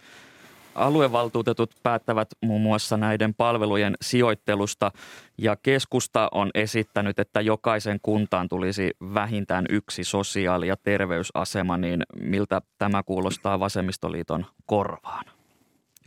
Aluevaltuutetut 0.80 1.76
päättävät 1.84 2.28
muun 2.46 2.62
muassa 2.62 2.98
näiden 2.98 3.34
palvelujen 3.34 3.96
sijoittelusta 4.02 4.92
ja 5.38 5.56
keskusta 5.56 6.30
on 6.32 6.50
esittänyt, 6.54 7.20
että 7.20 7.42
jokaisen 7.42 8.00
kuntaan 8.02 8.50
tulisi 8.50 8.92
vähintään 9.14 9.66
yksi 9.70 10.04
sosiaali- 10.04 10.68
ja 10.68 10.78
terveysasema, 10.78 11.78
niin 11.78 12.04
miltä 12.22 12.62
tämä 12.78 13.04
kuulostaa 13.04 13.60
vasemmistoliiton 13.60 14.46
korvaan? 14.66 15.26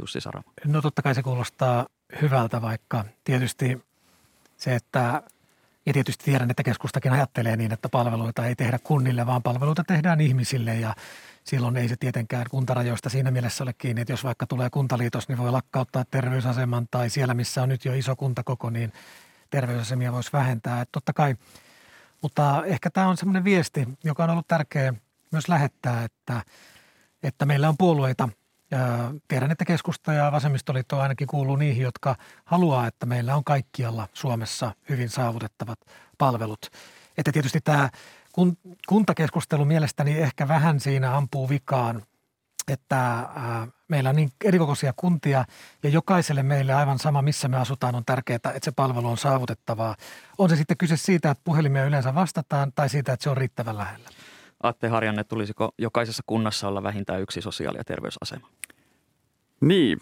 Jussi 0.00 0.20
Saramo. 0.20 0.52
No 0.66 0.82
totta 0.82 1.02
kai 1.02 1.14
se 1.14 1.22
kuulostaa 1.22 1.86
hyvältä, 2.22 2.62
vaikka 2.62 3.04
tietysti 3.24 3.82
se, 4.56 4.74
että 4.74 5.22
ja 5.86 5.92
tietysti 5.92 6.24
tiedän, 6.24 6.50
että 6.50 6.62
keskustakin 6.62 7.12
ajattelee 7.12 7.56
niin, 7.56 7.72
että 7.72 7.88
palveluita 7.88 8.46
ei 8.46 8.54
tehdä 8.54 8.78
kunnille, 8.78 9.26
vaan 9.26 9.42
palveluita 9.42 9.84
tehdään 9.84 10.20
ihmisille 10.20 10.74
ja 10.74 10.94
silloin 11.44 11.76
ei 11.76 11.88
se 11.88 11.96
tietenkään 11.96 12.46
kuntarajoista 12.50 13.08
siinä 13.08 13.30
mielessä 13.30 13.64
ole 13.64 13.72
kiinni, 13.72 14.00
että 14.00 14.12
jos 14.12 14.24
vaikka 14.24 14.46
tulee 14.46 14.70
kuntaliitos, 14.70 15.28
niin 15.28 15.38
voi 15.38 15.50
lakkauttaa 15.50 16.04
terveysaseman 16.10 16.88
tai 16.90 17.10
siellä, 17.10 17.34
missä 17.34 17.62
on 17.62 17.68
nyt 17.68 17.84
jo 17.84 17.94
iso 17.94 18.16
kuntakoko, 18.16 18.70
niin 18.70 18.92
terveysasemia 19.50 20.12
voisi 20.12 20.32
vähentää. 20.32 20.80
Että 20.80 20.92
totta 20.92 21.12
kai, 21.12 21.36
mutta 22.22 22.64
ehkä 22.66 22.90
tämä 22.90 23.08
on 23.08 23.16
semmoinen 23.16 23.44
viesti, 23.44 23.88
joka 24.04 24.24
on 24.24 24.30
ollut 24.30 24.48
tärkeä 24.48 24.94
myös 25.30 25.48
lähettää, 25.48 26.04
että, 26.04 26.42
että 27.22 27.46
meillä 27.46 27.68
on 27.68 27.76
puolueita, 27.76 28.28
Tiedän, 29.28 29.50
että 29.50 29.64
keskusta 29.64 30.12
ja 30.12 30.32
vasemmistoliitto 30.32 31.00
ainakin 31.00 31.26
kuuluu 31.26 31.56
niihin, 31.56 31.82
jotka 31.82 32.16
haluaa, 32.44 32.86
että 32.86 33.06
meillä 33.06 33.36
on 33.36 33.44
kaikkialla 33.44 34.08
Suomessa 34.12 34.72
hyvin 34.88 35.08
saavutettavat 35.08 35.78
palvelut. 36.18 36.70
Että 37.18 37.32
tietysti 37.32 37.60
tämä 37.60 37.90
kuntakeskustelu 38.88 39.64
mielestäni 39.64 40.18
ehkä 40.18 40.48
vähän 40.48 40.80
siinä 40.80 41.16
ampuu 41.16 41.48
vikaan, 41.48 42.02
että 42.68 43.28
meillä 43.88 44.10
on 44.10 44.16
niin 44.16 44.30
erikokoisia 44.44 44.92
kuntia 44.96 45.44
ja 45.82 45.88
jokaiselle 45.88 46.42
meille 46.42 46.74
aivan 46.74 46.98
sama, 46.98 47.22
missä 47.22 47.48
me 47.48 47.56
asutaan, 47.56 47.94
on 47.94 48.04
tärkeää, 48.04 48.36
että 48.36 48.58
se 48.62 48.72
palvelu 48.72 49.08
on 49.08 49.18
saavutettavaa. 49.18 49.96
On 50.38 50.48
se 50.48 50.56
sitten 50.56 50.76
kyse 50.76 50.96
siitä, 50.96 51.30
että 51.30 51.44
puhelimia 51.44 51.84
yleensä 51.84 52.14
vastataan 52.14 52.72
tai 52.74 52.88
siitä, 52.88 53.12
että 53.12 53.24
se 53.24 53.30
on 53.30 53.36
riittävän 53.36 53.78
lähellä. 53.78 54.08
Atte 54.62 54.88
Harjanne, 54.88 55.24
tulisiko 55.24 55.74
jokaisessa 55.78 56.22
kunnassa 56.26 56.68
olla 56.68 56.82
vähintään 56.82 57.20
yksi 57.20 57.42
sosiaali- 57.42 57.78
ja 57.78 57.84
terveysasema? 57.84 58.48
Niin, 59.60 59.98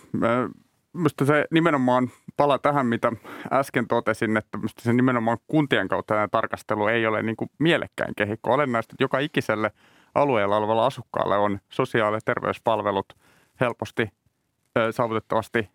Minusta 0.93 1.24
se 1.24 1.45
nimenomaan 1.51 2.11
pala 2.36 2.59
tähän, 2.59 2.86
mitä 2.86 3.12
äsken 3.53 3.88
totesin, 3.88 4.36
että 4.36 4.59
se 4.78 4.93
nimenomaan 4.93 5.38
kuntien 5.47 5.88
kautta 5.88 6.14
tämä 6.14 6.28
tarkastelu 6.28 6.86
ei 6.86 7.07
ole 7.07 7.22
niin 7.22 7.36
kuin 7.36 7.51
mielekkäin 7.59 8.14
kehikko. 8.16 8.53
Olennaista, 8.53 8.95
että 8.95 9.05
joka 9.05 9.18
ikiselle 9.18 9.70
alueella 10.14 10.57
olevalla 10.57 10.86
asukkaalle 10.86 11.36
on 11.36 11.59
sosiaali- 11.68 12.16
ja 12.16 12.20
terveyspalvelut 12.24 13.16
helposti 13.61 14.09
saavutettavasti 14.91 15.70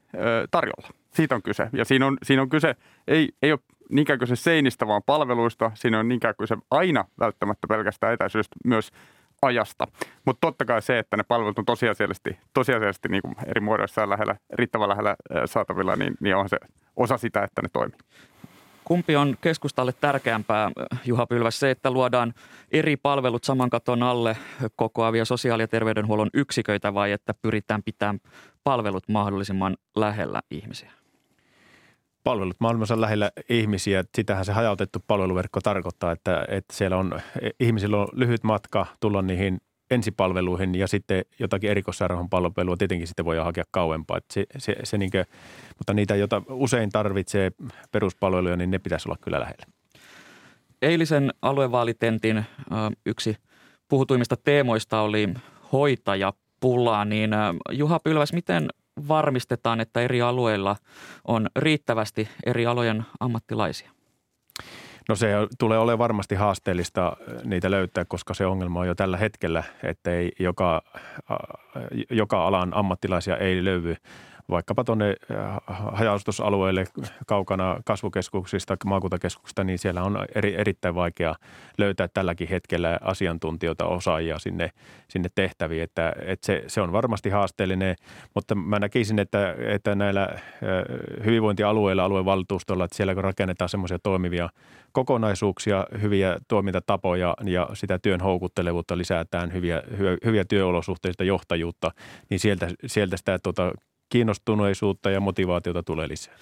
tarjolla. 0.51 0.87
Siitä 1.11 1.35
on 1.35 1.43
kyse. 1.43 1.69
Ja 1.73 1.85
siinä 1.85 2.07
on, 2.07 2.17
siinä 2.23 2.41
on 2.41 2.49
kyse, 2.49 2.75
ei, 3.07 3.29
ei 3.41 3.51
ole 3.51 3.59
niinkään 3.89 4.19
kyse 4.19 4.35
seinistä, 4.35 4.87
vaan 4.87 5.01
palveluista. 5.05 5.71
Siinä 5.73 5.99
on 5.99 6.07
niinkään 6.07 6.35
kyse 6.39 6.57
aina 6.71 7.05
välttämättä 7.19 7.67
pelkästään 7.67 8.13
etäisyydestä, 8.13 8.55
myös 8.65 8.91
ajasta. 9.41 9.87
Mutta 10.25 10.47
totta 10.47 10.65
kai 10.65 10.81
se, 10.81 10.99
että 10.99 11.17
ne 11.17 11.23
palvelut 11.23 11.59
on 11.59 11.65
tosiasiallisesti, 11.65 12.37
tosiasiallisesti 12.53 13.09
niin 13.09 13.21
eri 13.45 13.61
muodoissa 13.61 14.09
lähellä, 14.09 14.35
riittävän 14.53 14.89
lähellä 14.89 15.15
saatavilla, 15.45 15.95
niin, 15.95 16.13
niin 16.19 16.35
on 16.35 16.49
se 16.49 16.57
osa 16.95 17.17
sitä, 17.17 17.43
että 17.43 17.61
ne 17.61 17.69
toimii. 17.73 17.97
Kumpi 18.83 19.15
on 19.15 19.37
keskustalle 19.41 19.93
tärkeämpää, 20.01 20.71
Juha 21.05 21.27
Pylväs, 21.27 21.59
se, 21.59 21.71
että 21.71 21.91
luodaan 21.91 22.33
eri 22.71 22.97
palvelut 22.97 23.43
saman 23.43 23.69
katon 23.69 24.03
alle 24.03 24.37
kokoavia 24.75 25.25
sosiaali- 25.25 25.63
ja 25.63 25.67
terveydenhuollon 25.67 26.29
yksiköitä 26.33 26.93
vai 26.93 27.11
että 27.11 27.33
pyritään 27.41 27.83
pitämään 27.83 28.19
palvelut 28.63 29.03
mahdollisimman 29.07 29.77
lähellä 29.95 30.41
ihmisiä? 30.51 30.91
Palvelut 32.25 32.55
maailmassa 32.59 33.01
lähellä 33.01 33.31
ihmisiä. 33.49 34.03
Sitähän 34.15 34.45
se 34.45 34.51
hajautettu 34.51 34.99
palveluverkko 35.07 35.61
tarkoittaa, 35.61 36.11
että, 36.11 36.45
että 36.47 36.73
siellä 36.73 36.97
on, 36.97 37.19
ihmisillä 37.59 37.97
on 37.97 38.07
lyhyt 38.11 38.43
matka 38.43 38.85
tulla 38.99 39.21
niihin 39.21 39.57
ensipalveluihin 39.91 40.75
ja 40.75 40.87
sitten 40.87 41.25
jotakin 41.39 41.69
erikoissairaanhoidon 41.69 42.29
palvelua 42.29 42.77
tietenkin 42.77 43.07
sitten 43.07 43.25
voi 43.25 43.37
hakea 43.37 43.63
kauempaa. 43.71 44.17
Että 44.17 44.33
se, 44.33 44.45
se, 44.57 44.75
se 44.83 44.97
niin 44.97 45.11
kuin, 45.11 45.25
mutta 45.77 45.93
niitä, 45.93 46.15
joita 46.15 46.41
usein 46.49 46.89
tarvitsee 46.89 47.51
peruspalveluja, 47.91 48.57
niin 48.57 48.71
ne 48.71 48.79
pitäisi 48.79 49.09
olla 49.09 49.17
kyllä 49.21 49.39
lähellä. 49.39 49.65
Eilisen 50.81 51.33
aluevaalitentin 51.41 52.45
yksi 53.05 53.37
puhutuimmista 53.87 54.35
teemoista 54.43 55.01
oli 55.01 55.29
hoitajapula, 55.71 57.05
niin 57.05 57.31
Juha 57.71 57.99
Pylväs, 57.99 58.33
miten 58.33 58.67
varmistetaan, 59.07 59.79
että 59.79 60.01
eri 60.01 60.21
alueilla 60.21 60.75
on 61.27 61.47
riittävästi 61.55 62.29
eri 62.45 62.65
alojen 62.65 63.05
ammattilaisia? 63.19 63.91
No 65.09 65.15
se 65.15 65.27
tulee 65.59 65.77
olemaan 65.77 65.99
varmasti 65.99 66.35
haasteellista 66.35 67.07
äh, 67.07 67.43
niitä 67.43 67.71
löytää, 67.71 68.05
koska 68.05 68.33
se 68.33 68.45
ongelma 68.45 68.79
on 68.79 68.87
jo 68.87 68.95
tällä 68.95 69.17
hetkellä, 69.17 69.63
että 69.83 70.11
ei 70.11 70.31
joka, 70.39 70.81
äh, 71.31 71.37
joka 72.09 72.47
alan 72.47 72.73
ammattilaisia 72.73 73.37
ei 73.37 73.65
löydy 73.65 73.95
vaikkapa 74.49 74.83
tuonne 74.83 75.15
äh, 75.31 75.57
hajaustusalueille 75.67 76.85
kaukana 77.27 77.77
kasvukeskuksista, 77.85 78.77
maakuntakeskuksista, 78.85 79.63
niin 79.63 79.79
siellä 79.79 80.03
on 80.03 80.25
eri, 80.35 80.55
erittäin 80.55 80.95
vaikea 80.95 81.35
löytää 81.77 82.07
tälläkin 82.07 82.47
hetkellä 82.47 82.99
asiantuntijoita, 83.01 83.85
osaajia 83.85 84.39
sinne, 84.39 84.69
sinne 85.07 85.29
tehtäviin. 85.35 85.83
Että, 85.83 86.13
että 86.25 86.45
se, 86.45 86.63
se 86.67 86.81
on 86.81 86.91
varmasti 86.91 87.29
haasteellinen, 87.29 87.95
mutta 88.33 88.55
mä 88.55 88.79
näkisin, 88.79 89.19
että, 89.19 89.55
että 89.59 89.95
näillä 89.95 90.23
äh, 90.23 90.39
hyvinvointialueilla, 91.25 92.03
aluevaltuustolla, 92.03 92.85
että 92.85 92.97
siellä 92.97 93.13
kun 93.13 93.23
rakennetaan 93.23 93.69
semmoisia 93.69 93.99
toimivia 93.99 94.49
kokonaisuuksia, 94.91 95.85
hyviä 96.01 96.37
toimintatapoja 96.47 97.35
ja 97.43 97.69
sitä 97.73 97.99
työn 97.99 98.21
houkuttelevuutta 98.21 98.97
lisätään, 98.97 99.53
hyviä, 99.53 99.83
hyviä 100.25 100.45
työolosuhteita, 100.45 101.23
johtajuutta, 101.23 101.91
niin 102.29 102.39
sieltä, 102.39 102.67
sieltä 102.85 103.17
sitä 103.17 103.39
tuota, 103.39 103.71
kiinnostuneisuutta 104.09 105.09
ja 105.09 105.19
motivaatiota 105.19 105.83
tulee 105.83 106.07
lisää. 106.07 106.33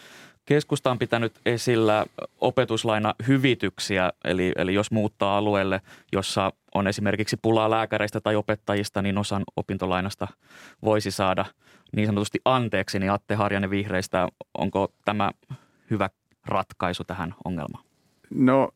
Keskusta 0.46 0.92
on 0.92 1.00
pitänyt 1.00 1.34
esillä 1.46 2.06
opetuslaina 2.42 3.14
hyvityksiä, 3.28 4.14
eli, 4.24 4.52
eli 4.56 4.74
jos 4.74 4.92
muuttaa 4.92 5.38
alueelle, 5.38 5.82
jossa 6.12 6.54
on 6.76 6.88
esimerkiksi 6.88 7.38
pulaa 7.42 7.70
lääkäreistä 7.70 8.22
tai 8.22 8.36
opettajista, 8.36 9.02
niin 9.02 9.18
osan 9.18 9.44
opintolainasta 9.56 10.28
voisi 10.84 11.12
saada 11.12 11.46
niin 11.96 12.08
sanotusti 12.08 12.40
anteeksi, 12.46 13.00
niin 13.00 13.12
Atte 13.12 13.36
Harjanne 13.36 13.70
vihreistä, 13.70 14.28
onko 14.58 14.94
tämä 15.06 15.32
hyvä 15.90 16.10
ratkaisu 16.46 17.04
tähän 17.04 17.36
ongelmaan? 17.46 17.86
No, 18.30 18.70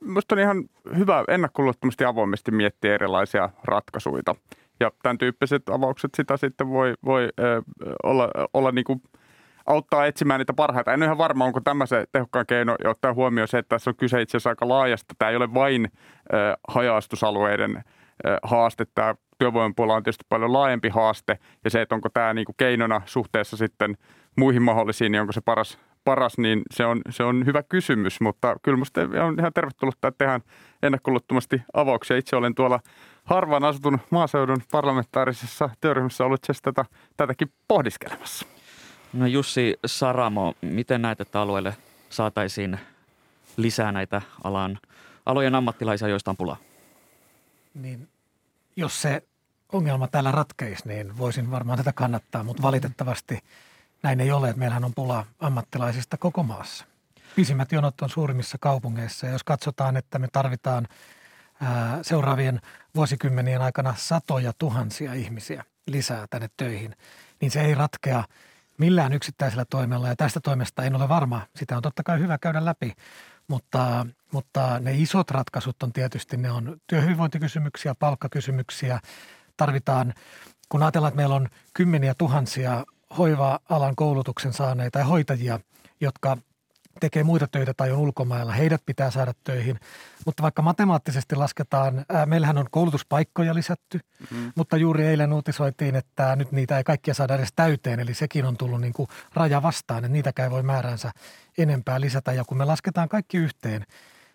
minusta 0.00 0.34
on 0.34 0.38
ihan 0.38 0.64
hyvä 0.96 1.24
ennakkoluottomasti 1.28 2.04
avoimesti 2.04 2.50
miettiä 2.50 2.94
erilaisia 2.94 3.50
ratkaisuja. 3.64 4.22
Ja 4.80 4.90
tämän 5.02 5.18
tyyppiset 5.18 5.68
avaukset 5.68 6.10
sitä 6.16 6.36
sitten 6.36 6.68
voi, 6.68 6.94
voi 7.04 7.28
ö, 7.40 7.62
olla, 8.02 8.28
olla 8.54 8.72
niin 8.72 8.84
kuin 8.84 9.02
auttaa 9.66 10.06
etsimään 10.06 10.38
niitä 10.38 10.52
parhaita. 10.52 10.92
En 10.92 11.00
ole 11.00 11.04
ihan 11.04 11.18
varma, 11.18 11.44
onko 11.44 11.60
tämä 11.60 11.86
se 11.86 12.04
tehokkaan 12.12 12.46
keino 12.46 12.76
ja 12.84 12.90
ottaa 12.90 13.12
huomioon 13.14 13.48
se, 13.48 13.58
että 13.58 13.68
tässä 13.68 13.90
on 13.90 13.96
kyse 13.96 14.22
itse 14.22 14.36
asiassa 14.36 14.50
aika 14.50 14.68
laajasta. 14.68 15.14
Tämä 15.18 15.30
ei 15.30 15.36
ole 15.36 15.54
vain 15.54 15.88
ö, 16.32 16.36
hajaustusalueiden 16.68 17.76
ö, 18.26 18.38
haaste. 18.42 18.86
Tämä 18.94 19.14
työvoimapuolella 19.38 19.96
on 19.96 20.02
tietysti 20.02 20.24
paljon 20.28 20.52
laajempi 20.52 20.88
haaste 20.88 21.38
ja 21.64 21.70
se, 21.70 21.82
että 21.82 21.94
onko 21.94 22.08
tämä 22.08 22.34
niin 22.34 22.44
kuin 22.44 22.56
keinona 22.56 23.02
suhteessa 23.04 23.56
sitten 23.56 23.96
muihin 24.36 24.62
mahdollisiin, 24.62 25.12
niin 25.12 25.20
onko 25.20 25.32
se 25.32 25.40
paras, 25.40 25.78
paras, 26.04 26.38
niin 26.38 26.62
se 26.70 26.86
on, 26.86 27.00
se 27.10 27.24
on 27.24 27.46
hyvä 27.46 27.62
kysymys, 27.62 28.20
mutta 28.20 28.56
kyllä 28.62 28.76
minusta 28.76 29.00
on 29.00 29.38
ihan 29.38 29.52
tervetullut, 29.52 29.94
että 29.94 30.12
tehdään 30.18 30.40
ennakkoluttomasti 30.82 31.62
avauksia. 31.74 32.16
Itse 32.16 32.36
olen 32.36 32.54
tuolla 32.54 32.80
harvaan 33.24 33.64
asutun 33.64 34.00
maaseudun 34.10 34.62
parlamentaarisessa 34.70 35.70
työryhmässä 35.80 36.24
ollut 36.24 36.46
tätä, 36.62 36.84
tätäkin 37.16 37.52
pohdiskelemassa. 37.68 38.46
No 39.12 39.26
Jussi 39.26 39.78
Saramo, 39.86 40.54
miten 40.62 41.02
näet, 41.02 41.20
että 41.20 41.40
alueelle 41.40 41.76
saataisiin 42.10 42.78
lisää 43.56 43.92
näitä 43.92 44.22
alan, 44.44 44.78
alojen 45.26 45.54
ammattilaisia, 45.54 46.08
joista 46.08 46.30
on 46.30 46.36
pulaa? 46.36 46.56
Niin, 47.74 48.08
jos 48.76 49.02
se 49.02 49.22
ongelma 49.72 50.08
täällä 50.08 50.32
ratkeisi, 50.32 50.88
niin 50.88 51.18
voisin 51.18 51.50
varmaan 51.50 51.78
tätä 51.78 51.92
kannattaa, 51.92 52.44
mutta 52.44 52.62
valitettavasti 52.62 53.38
näin 54.02 54.20
ei 54.20 54.32
ole. 54.32 54.54
Meillähän 54.56 54.84
on 54.84 54.94
pula 54.94 55.26
ammattilaisista 55.40 56.16
koko 56.16 56.42
maassa. 56.42 56.84
Pisimmät 57.36 57.72
jonot 57.72 58.00
on 58.02 58.10
suurimmissa 58.10 58.58
kaupungeissa 58.60 59.26
ja 59.26 59.32
jos 59.32 59.44
katsotaan, 59.44 59.96
että 59.96 60.18
me 60.18 60.28
tarvitaan– 60.32 60.88
seuraavien 62.02 62.60
vuosikymmenien 62.94 63.62
aikana 63.62 63.94
satoja 63.96 64.52
tuhansia 64.58 65.14
ihmisiä 65.14 65.64
lisää 65.86 66.26
tänne 66.30 66.48
töihin, 66.56 66.96
niin 67.40 67.50
se 67.50 67.60
ei 67.60 67.74
ratkea 67.74 68.24
millään 68.78 69.12
yksittäisellä 69.12 69.64
toimella. 69.64 70.08
Ja 70.08 70.16
tästä 70.16 70.40
toimesta 70.40 70.82
en 70.82 70.96
ole 70.96 71.08
varma. 71.08 71.46
Sitä 71.56 71.76
on 71.76 71.82
totta 71.82 72.02
kai 72.02 72.18
hyvä 72.18 72.38
käydä 72.38 72.64
läpi. 72.64 72.92
Mutta, 73.48 74.06
mutta 74.32 74.80
ne 74.80 74.92
isot 74.92 75.30
ratkaisut 75.30 75.82
on 75.82 75.92
tietysti, 75.92 76.36
ne 76.36 76.50
on 76.50 76.76
työhyvinvointikysymyksiä, 76.86 77.94
palkkakysymyksiä. 77.94 79.00
Tarvitaan, 79.56 80.14
kun 80.68 80.82
ajatellaan, 80.82 81.08
että 81.08 81.16
meillä 81.16 81.34
on 81.34 81.48
kymmeniä 81.74 82.14
tuhansia 82.18 82.84
hoiva-alan 83.18 83.96
koulutuksen 83.96 84.52
saaneita 84.52 84.98
ja 84.98 85.04
hoitajia, 85.04 85.60
jotka 86.00 86.36
tekee 87.00 87.22
muita 87.22 87.46
töitä 87.46 87.74
tai 87.76 87.90
on 87.90 87.98
ulkomailla, 87.98 88.52
heidät 88.52 88.82
pitää 88.86 89.10
saada 89.10 89.32
töihin. 89.44 89.80
Mutta 90.26 90.42
vaikka 90.42 90.62
matemaattisesti 90.62 91.36
lasketaan, 91.36 92.04
ää, 92.08 92.26
meillähän 92.26 92.58
on 92.58 92.66
koulutuspaikkoja 92.70 93.54
lisätty, 93.54 94.00
mm-hmm. 94.20 94.52
mutta 94.54 94.76
juuri 94.76 95.06
eilen 95.06 95.32
uutisoitiin, 95.32 95.96
että 95.96 96.36
nyt 96.36 96.52
niitä 96.52 96.78
ei 96.78 96.84
kaikkia 96.84 97.14
saada 97.14 97.34
edes 97.34 97.52
täyteen, 97.56 98.00
eli 98.00 98.14
sekin 98.14 98.44
on 98.44 98.56
tullut 98.56 98.80
niin 98.80 98.92
kuin 98.92 99.08
raja 99.34 99.62
vastaan, 99.62 100.04
että 100.04 100.12
niitäkään 100.12 100.50
voi 100.50 100.62
määränsä 100.62 101.10
enempää 101.58 102.00
lisätä. 102.00 102.32
Ja 102.32 102.44
kun 102.44 102.58
me 102.58 102.64
lasketaan 102.64 103.08
kaikki 103.08 103.36
yhteen, 103.36 103.86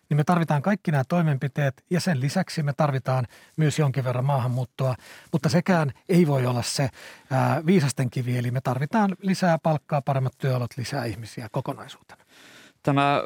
niin 0.09 0.17
me 0.17 0.23
tarvitaan 0.23 0.61
kaikki 0.61 0.91
nämä 0.91 1.03
toimenpiteet 1.03 1.83
ja 1.89 1.99
sen 1.99 2.19
lisäksi 2.19 2.63
me 2.63 2.73
tarvitaan 2.73 3.27
myös 3.57 3.79
jonkin 3.79 4.03
verran 4.03 4.25
maahanmuuttoa, 4.25 4.95
mutta 5.31 5.49
sekään 5.49 5.91
ei 6.09 6.27
voi 6.27 6.45
olla 6.45 6.61
se 6.61 6.89
ää, 7.31 7.65
viisasten 7.65 8.09
kivi, 8.09 8.37
eli 8.37 8.51
me 8.51 8.61
tarvitaan 8.61 9.15
lisää 9.21 9.57
palkkaa, 9.63 10.01
paremmat 10.01 10.33
työolot, 10.37 10.77
lisää 10.77 11.05
ihmisiä 11.05 11.47
kokonaisuutena. 11.51 12.18
Tämä, 12.89 13.21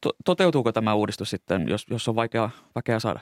to, 0.00 0.10
toteutuuko 0.24 0.72
tämä 0.72 0.94
uudistus 0.94 1.30
sitten, 1.30 1.68
jos, 1.68 1.86
jos 1.90 2.08
on 2.08 2.14
vaikea, 2.14 2.50
vaikea 2.74 3.00
saada? 3.00 3.20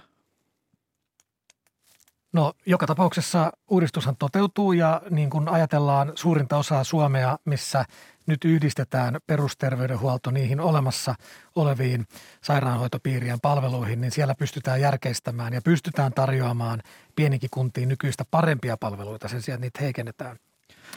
No 2.33 2.53
joka 2.67 2.87
tapauksessa 2.87 3.53
uudistushan 3.69 4.17
toteutuu 4.17 4.73
ja 4.73 5.03
niin 5.11 5.31
kuin 5.31 5.49
ajatellaan 5.49 6.13
suurinta 6.15 6.57
osaa 6.57 6.85
Suomea, 6.85 7.39
missä 7.45 7.85
nyt 8.27 8.45
yhdistetään 8.45 9.19
perusterveydenhuolto 9.27 10.31
niihin 10.31 10.61
olemassa 10.61 11.15
oleviin 11.57 12.07
sairaanhoitopiirien 12.43 13.41
palveluihin, 13.41 14.01
niin 14.01 14.13
siellä 14.13 14.35
pystytään 14.35 14.81
järkeistämään 14.81 15.53
ja 15.53 15.63
pystytään 15.63 16.13
tarjoamaan 16.13 16.83
pienikin 17.17 17.51
kuntiin 17.53 17.89
nykyistä 17.89 18.25
parempia 18.31 18.77
palveluita 18.77 19.29
sen 19.29 19.43
sijaan, 19.43 19.57
että 19.57 19.65
niitä 19.67 19.81
heikennetään. 19.85 20.37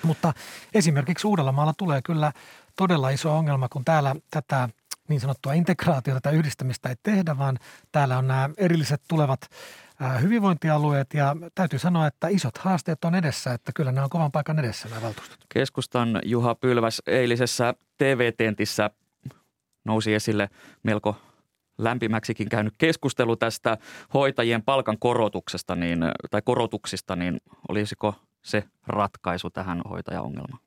Mutta 0.04 0.34
esimerkiksi 0.74 1.28
Uudellamaalla 1.28 1.74
tulee 1.78 2.02
kyllä 2.02 2.32
todella 2.76 3.10
iso 3.10 3.38
ongelma, 3.38 3.70
kun 3.70 3.86
täällä 3.86 4.16
tätä 4.32 4.70
niin 5.10 5.20
sanottua 5.20 5.54
integraatiota 5.54 6.22
tai 6.22 6.36
yhdistämistä 6.36 6.90
ei 6.90 6.96
tehdä, 7.04 7.38
vaan 7.38 7.60
täällä 7.92 8.18
on 8.18 8.28
nämä 8.28 8.50
erilliset 8.58 9.02
tulevat 9.08 9.50
hyvinvointialueet 10.22 11.14
ja 11.14 11.36
täytyy 11.56 11.80
sanoa, 11.80 12.08
että 12.08 12.28
isot 12.28 12.58
haasteet 12.58 13.06
on 13.06 13.16
edessä, 13.16 13.54
että 13.54 13.72
kyllä 13.76 13.92
nämä 13.92 14.04
on 14.04 14.10
kovan 14.10 14.32
paikan 14.32 14.60
edessä 14.60 14.90
nämä 14.90 15.02
valtuustot. 15.02 15.38
Keskustan 15.54 16.22
Juha 16.26 16.56
Pylväs 16.56 17.02
eilisessä 17.08 17.74
TV-tentissä 17.98 18.90
nousi 19.86 20.14
esille 20.14 20.50
melko 20.84 21.16
lämpimäksikin 21.78 22.50
käynyt 22.50 22.74
keskustelu 22.78 23.36
tästä 23.36 23.78
hoitajien 24.14 24.64
palkan 24.64 25.00
korotuksesta 25.00 25.76
niin, 25.76 26.00
tai 26.32 26.42
korotuksista, 26.42 27.16
niin 27.16 27.42
olisiko 27.70 28.16
se 28.42 28.64
ratkaisu 28.88 29.50
tähän 29.50 29.82
hoitajaongelmaan? 29.90 30.63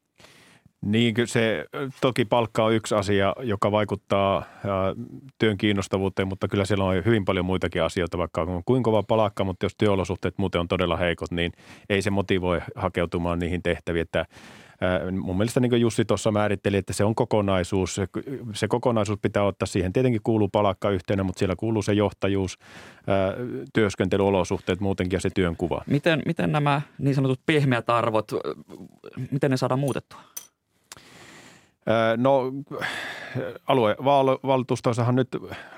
Niin, 0.80 1.14
kyllä 1.14 1.26
se 1.26 1.64
toki 2.00 2.24
palkka 2.24 2.64
on 2.64 2.74
yksi 2.74 2.94
asia, 2.94 3.34
joka 3.42 3.72
vaikuttaa 3.72 4.44
työn 5.38 5.58
kiinnostavuuteen, 5.58 6.28
mutta 6.28 6.48
kyllä 6.48 6.64
siellä 6.64 6.84
on 6.84 7.04
hyvin 7.04 7.24
paljon 7.24 7.44
muitakin 7.44 7.82
asioita, 7.82 8.18
vaikka 8.18 8.42
on 8.42 8.62
kuinka 8.64 8.90
kova 8.90 9.02
palkka, 9.02 9.44
mutta 9.44 9.66
jos 9.66 9.74
työolosuhteet 9.78 10.38
muuten 10.38 10.60
on 10.60 10.68
todella 10.68 10.96
heikot, 10.96 11.30
niin 11.30 11.52
ei 11.88 12.02
se 12.02 12.10
motivoi 12.10 12.60
hakeutumaan 12.74 13.38
niihin 13.38 13.62
tehtäviin, 13.62 14.02
että 14.02 14.26
Mun 15.20 15.36
mielestä 15.36 15.60
niin 15.60 15.70
kuin 15.70 15.80
Jussi 15.80 16.04
tuossa 16.04 16.32
määritteli, 16.32 16.76
että 16.76 16.92
se 16.92 17.04
on 17.04 17.14
kokonaisuus. 17.14 17.94
Se, 17.94 18.08
se 18.54 18.68
kokonaisuus 18.68 19.18
pitää 19.22 19.42
ottaa 19.42 19.66
siihen. 19.66 19.92
Tietenkin 19.92 20.20
kuuluu 20.24 20.48
palakka 20.48 20.90
yhtenä, 20.90 21.22
mutta 21.22 21.38
siellä 21.38 21.56
kuuluu 21.56 21.82
se 21.82 21.92
johtajuus, 21.92 22.58
työskentelyolosuhteet 23.72 24.80
muutenkin 24.80 25.16
ja 25.16 25.20
se 25.20 25.30
työnkuva. 25.34 25.82
Miten, 25.86 26.22
miten 26.26 26.52
nämä 26.52 26.80
niin 26.98 27.14
sanotut 27.14 27.40
pehmeät 27.46 27.90
arvot, 27.90 28.32
miten 29.30 29.50
ne 29.50 29.56
saadaan 29.56 29.80
muutettua? 29.80 30.20
No 32.16 32.52
aluevaltuustoissahan 33.66 35.14
nyt 35.14 35.28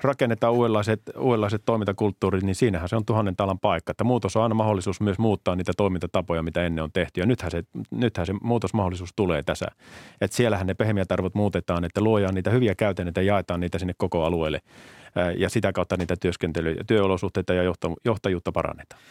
rakennetaan 0.01 0.53
uudenlaiset, 0.53 1.01
uudenlaiset 1.17 1.61
toimintakulttuurit, 1.65 2.43
niin 2.43 2.55
siinähän 2.55 2.89
se 2.89 2.95
on 2.95 3.05
tuhannen 3.05 3.35
talan 3.35 3.59
paikka. 3.59 3.91
Että 3.91 4.03
muutos 4.03 4.35
on 4.35 4.43
aina 4.43 4.55
mahdollisuus 4.55 5.01
myös 5.01 5.19
muuttaa 5.19 5.55
niitä 5.55 5.71
toimintatapoja, 5.77 6.43
mitä 6.43 6.63
ennen 6.63 6.83
on 6.83 6.91
tehty. 6.91 7.19
Ja 7.19 7.25
nythän 7.25 7.51
se, 7.51 7.63
nythän 7.91 8.25
se 8.25 8.33
muutosmahdollisuus 8.41 9.13
tulee 9.15 9.43
tässä. 9.43 9.65
Että 10.21 10.37
siellähän 10.37 10.67
ne 10.67 10.73
pehmeät 10.73 11.11
arvot 11.11 11.35
muutetaan, 11.35 11.85
että 11.85 12.01
luojaan 12.01 12.35
niitä 12.35 12.49
hyviä 12.49 12.75
käytännöitä 12.75 13.21
ja 13.21 13.33
jaetaan 13.33 13.59
niitä 13.59 13.79
sinne 13.79 13.93
koko 13.97 14.23
alueelle. 14.23 14.61
Ja 15.37 15.49
sitä 15.49 15.71
kautta 15.71 15.97
niitä 15.97 16.15
työskentely- 16.25 16.83
työolosuhteita 16.87 17.53
ja 17.53 17.73
johtajuutta 18.05 18.51
parannetaan. 18.51 19.01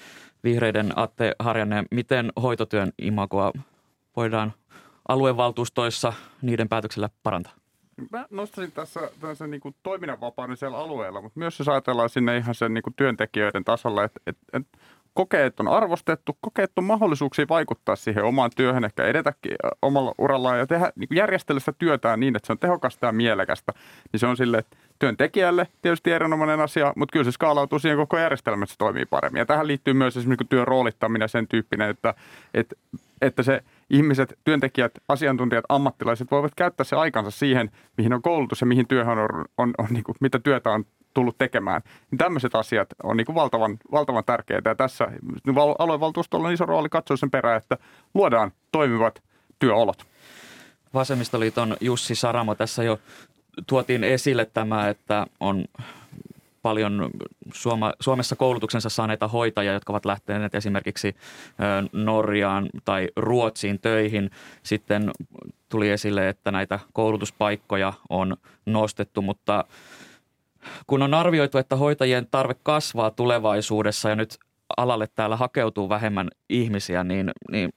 Vihreiden 0.44 0.92
Atte 0.96 1.34
Harjanne, 1.38 1.84
miten 1.90 2.32
hoitotyön 2.42 2.92
imagoa 2.98 3.52
voidaan– 4.16 4.52
aluevaltuustoissa 5.08 6.12
niiden 6.42 6.68
päätöksellä 6.68 7.10
parantaa? 7.22 7.52
Mä 8.12 8.26
nostaisin 8.30 8.72
tässä, 8.72 9.10
tässä 9.20 9.46
niin 9.46 9.60
toiminnanvapauden 9.82 10.56
siellä 10.56 10.78
alueella, 10.78 11.22
mutta 11.22 11.38
myös 11.38 11.58
jos 11.58 11.68
ajatellaan 11.68 12.10
sinne 12.10 12.36
ihan 12.36 12.54
sen 12.54 12.74
niin 12.74 12.82
työntekijöiden 12.96 13.64
tasolla, 13.64 14.04
että, 14.04 14.20
että, 14.26 14.42
että 14.52 14.78
kokeet 15.14 15.60
on 15.60 15.68
arvostettu, 15.68 16.38
kokeet 16.40 16.72
on 16.76 16.84
mahdollisuuksia 16.84 17.46
vaikuttaa 17.48 17.96
siihen 17.96 18.24
omaan 18.24 18.50
työhön, 18.56 18.84
ehkä 18.84 19.04
edetäkin 19.04 19.56
omalla 19.82 20.14
urallaan 20.18 20.58
ja 20.58 20.66
tehdä, 20.66 20.92
niin 20.96 21.08
järjestellä 21.12 21.60
sitä 21.60 21.72
työtään 21.78 22.20
niin, 22.20 22.36
että 22.36 22.46
se 22.46 22.52
on 22.52 22.58
tehokasta 22.58 23.06
ja 23.06 23.12
mielekästä, 23.12 23.72
niin 24.12 24.20
se 24.20 24.26
on 24.26 24.36
sille, 24.36 24.64
työntekijälle 24.98 25.66
tietysti 25.82 26.12
erinomainen 26.12 26.60
asia, 26.60 26.92
mutta 26.96 27.12
kyllä 27.12 27.24
se 27.24 27.32
skaalautuu 27.32 27.78
siihen 27.78 27.98
koko 27.98 28.18
järjestelmään, 28.18 28.62
että 28.62 28.72
se 28.72 28.78
toimii 28.78 29.06
paremmin. 29.06 29.38
Ja 29.38 29.46
tähän 29.46 29.66
liittyy 29.66 29.94
myös 29.94 30.16
esimerkiksi 30.16 30.48
työn 30.48 30.68
roolittaminen 30.68 31.28
sen 31.28 31.48
tyyppinen, 31.48 31.90
että, 31.90 32.14
että, 32.54 32.76
että 33.22 33.42
se 33.42 33.62
ihmiset, 33.90 34.38
työntekijät, 34.44 34.92
asiantuntijat, 35.08 35.64
ammattilaiset 35.68 36.30
voivat 36.30 36.54
käyttää 36.56 36.84
se 36.84 36.96
aikansa 36.96 37.30
siihen, 37.30 37.70
mihin 37.96 38.12
on 38.12 38.22
koulutus 38.22 38.60
ja 38.60 38.66
mihin 38.66 38.88
työhön 38.88 39.18
on, 39.18 39.28
on, 39.58 39.74
on, 39.78 39.86
niin 39.90 40.04
kuin, 40.04 40.16
mitä 40.20 40.38
työtä 40.38 40.70
on 40.70 40.84
tullut 41.14 41.38
tekemään. 41.38 41.82
Niin 42.10 42.18
tämmöiset 42.18 42.54
asiat 42.54 42.88
on 43.02 43.16
niin 43.16 43.24
kuin 43.26 43.36
valtavan, 43.36 43.78
valtavan 43.92 44.24
tärkeitä. 44.24 44.70
Ja 44.70 44.74
tässä 44.74 45.08
aluevaltuustolla 45.78 46.48
on 46.48 46.54
iso 46.54 46.66
rooli 46.66 46.88
katsoa 46.88 47.16
sen 47.16 47.30
perään, 47.30 47.56
että 47.56 47.78
luodaan 48.14 48.52
toimivat 48.72 49.22
työolot. 49.58 50.06
Vasemmistoliiton 50.94 51.76
Jussi 51.80 52.14
Saramo 52.14 52.54
tässä 52.54 52.82
jo 52.82 52.98
tuotiin 53.66 54.04
esille 54.04 54.44
tämä, 54.44 54.88
että 54.88 55.26
on 55.40 55.64
paljon 56.62 57.10
Suoma, 57.52 57.92
Suomessa 58.00 58.36
koulutuksensa 58.36 58.88
saaneita 58.88 59.28
hoitajia, 59.28 59.72
jotka 59.72 59.92
ovat 59.92 60.04
lähteneet 60.04 60.54
esimerkiksi 60.54 61.16
Norjaan 61.92 62.68
tai 62.84 63.08
Ruotsiin 63.16 63.80
töihin. 63.80 64.30
Sitten 64.62 65.10
tuli 65.68 65.90
esille, 65.90 66.28
että 66.28 66.50
näitä 66.50 66.78
koulutuspaikkoja 66.92 67.92
on 68.08 68.36
nostettu, 68.66 69.22
mutta 69.22 69.64
kun 70.86 71.02
on 71.02 71.14
arvioitu, 71.14 71.58
että 71.58 71.76
hoitajien 71.76 72.26
tarve 72.30 72.54
kasvaa 72.62 73.10
tulevaisuudessa 73.10 74.08
ja 74.08 74.16
nyt 74.16 74.38
alalle 74.76 75.08
täällä 75.14 75.36
hakeutuu 75.36 75.88
vähemmän 75.88 76.28
ihmisiä, 76.48 77.04
niin, 77.04 77.30
niin 77.50 77.70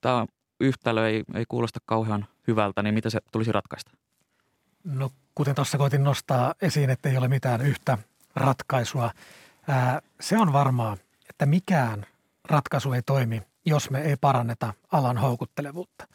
tämä 0.00 0.26
yhtälö 0.60 1.08
ei, 1.08 1.24
ei 1.34 1.44
kuulosta 1.48 1.80
kauhean 1.86 2.26
hyvältä, 2.46 2.82
niin 2.82 2.94
mitä 2.94 3.10
se 3.10 3.18
tulisi 3.32 3.52
ratkaista? 3.52 3.90
No 4.84 5.10
kuten 5.34 5.54
tuossa 5.54 5.78
koitin 5.78 6.04
nostaa 6.04 6.54
esiin, 6.62 6.90
että 6.90 7.08
ei 7.08 7.16
ole 7.16 7.28
mitään 7.28 7.60
yhtä 7.60 7.98
ratkaisua. 8.38 9.10
Ää, 9.68 10.02
se 10.20 10.38
on 10.38 10.52
varmaa, 10.52 10.96
että 11.30 11.46
mikään 11.46 12.06
ratkaisu 12.44 12.92
ei 12.92 13.02
toimi, 13.02 13.42
jos 13.64 13.90
me 13.90 14.00
ei 14.00 14.16
paranneta 14.16 14.74
alan 14.92 15.18
houkuttelevuutta. 15.18 16.08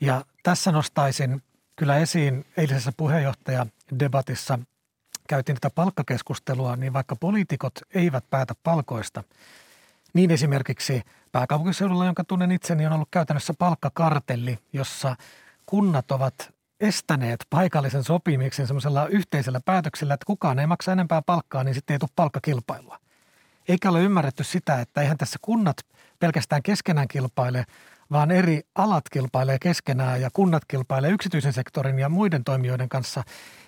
Ja 0.00 0.24
tässä 0.42 0.72
nostaisin 0.72 1.42
kyllä 1.76 1.96
esiin 1.96 2.46
eilisessä 2.56 2.92
puheenjohtajadebatissa 2.96 4.58
käytiin 5.28 5.56
tätä 5.60 5.74
palkkakeskustelua, 5.74 6.76
niin 6.76 6.92
vaikka 6.92 7.16
poliitikot 7.16 7.72
eivät 7.94 8.24
päätä 8.30 8.54
palkoista, 8.62 9.24
niin 10.14 10.30
esimerkiksi 10.30 11.02
pääkaupunkiseudulla, 11.32 12.06
jonka 12.06 12.24
tunnen 12.24 12.52
itseni, 12.52 12.86
on 12.86 12.92
ollut 12.92 13.08
käytännössä 13.10 13.54
palkkakartelli, 13.58 14.58
jossa 14.72 15.16
kunnat 15.66 16.10
ovat 16.10 16.51
estäneet 16.82 17.46
paikallisen 17.50 18.04
sopimiksen 18.04 18.66
semmoisella 18.66 19.06
yhteisellä 19.06 19.60
päätöksellä, 19.64 20.14
että 20.14 20.26
kukaan 20.26 20.58
ei 20.58 20.66
maksa 20.66 20.92
enempää 20.92 21.22
palkkaa, 21.22 21.64
niin 21.64 21.74
sitten 21.74 21.94
ei 21.94 21.98
tule 21.98 22.10
palkkakilpailua. 22.16 22.98
Eikä 23.68 23.90
ole 23.90 24.02
ymmärretty 24.02 24.44
sitä, 24.44 24.80
että 24.80 25.00
eihän 25.00 25.18
tässä 25.18 25.38
kunnat 25.42 25.76
pelkästään 26.18 26.62
keskenään 26.62 27.08
kilpaile, 27.08 27.64
vaan 28.10 28.30
eri 28.30 28.60
alat 28.74 29.04
kilpailee 29.12 29.58
keskenään 29.58 30.20
ja 30.20 30.30
kunnat 30.32 30.64
kilpailee 30.64 31.10
yksityisen 31.10 31.52
sektorin 31.52 31.98
ja 31.98 32.08
muiden 32.08 32.44
toimijoiden 32.44 32.88
kanssa. 32.88 33.24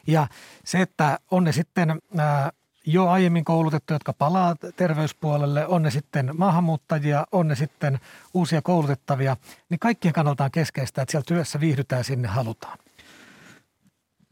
Ja 0.07 0.27
se, 0.65 0.81
että 0.81 1.19
on 1.31 1.45
ne 1.45 1.53
sitten 1.53 2.01
jo 2.87 3.09
aiemmin 3.09 3.45
koulutettu, 3.45 3.93
jotka 3.93 4.13
palaa 4.13 4.57
terveyspuolelle, 4.77 5.67
on 5.67 5.83
ne 5.83 5.91
sitten 5.91 6.31
maahanmuuttajia, 6.39 7.27
on 7.33 7.49
ne 7.49 7.57
sitten 7.57 8.01
uusia 8.35 8.63
koulutettavia, 8.63 9.37
niin 9.69 9.79
kaikkien 9.79 10.15
kannalta 10.15 10.45
on 10.45 10.51
keskeistä, 10.51 11.03
että 11.03 11.11
siellä 11.11 11.27
työssä 11.29 11.61
viihdytään 11.61 12.05
sinne 12.05 12.29
halutaan. 12.29 12.79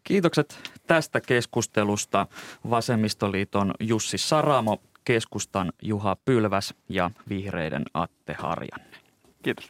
Kiitokset 0.05 0.73
tästä 0.87 1.21
keskustelusta 1.21 2.27
Vasemmistoliiton 2.71 3.75
Jussi 3.81 4.19
Saramo, 4.19 4.79
keskustan 5.05 5.73
Juha 5.83 6.17
Pylväs 6.25 6.75
ja 6.89 7.11
vihreiden 7.29 7.83
Atte 7.95 8.37
Harjanne. 8.39 8.97
Kiitos. 9.43 9.69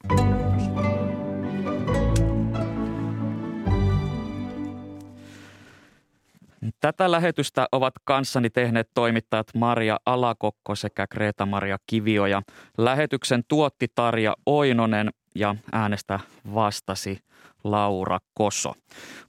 Tätä 6.80 7.10
lähetystä 7.10 7.66
ovat 7.72 7.94
kanssani 8.04 8.50
tehneet 8.50 8.90
toimittajat 8.94 9.46
Maria 9.54 9.96
Alakokko 10.06 10.74
sekä 10.74 11.06
Kreta-Maria 11.06 11.78
Kivioja. 11.86 12.42
Lähetyksen 12.78 13.44
tuotti 13.48 13.86
Tarja 13.94 14.36
Oinonen 14.46 15.10
ja 15.34 15.54
äänestä 15.72 16.20
vastasi 16.54 17.18
Laura 17.64 18.18
Koso. 18.34 18.72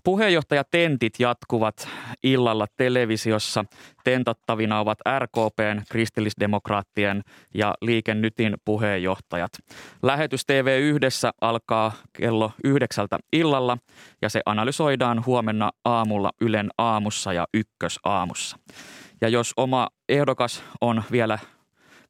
Puheenjohtajatentit 0.04 1.14
jatkuvat 1.20 1.88
illalla 2.24 2.66
televisiossa. 2.78 3.66
Tentattavina 4.04 4.80
ovat 4.80 4.98
RKPn, 5.20 5.82
kristillisdemokraattien 5.92 7.22
ja 7.54 7.74
Liike 7.82 8.14
Nytin 8.14 8.58
puheenjohtajat. 8.66 9.52
Lähetys 10.04 10.46
TV 10.46 10.80
yhdessä 10.82 11.32
alkaa 11.42 11.92
kello 12.14 12.52
yhdeksältä 12.64 13.20
illalla 13.34 13.78
ja 14.22 14.30
se 14.30 14.42
analysoidaan 14.46 15.26
huomenna 15.26 15.72
aamulla 15.86 16.32
Ylen 16.42 16.70
aamussa 16.78 17.34
ja 17.34 17.48
ykkösaamussa. 17.54 18.58
Ja 19.22 19.30
jos 19.30 19.54
oma 19.58 19.88
ehdokas 20.10 20.64
on 20.82 21.04
vielä 21.12 21.40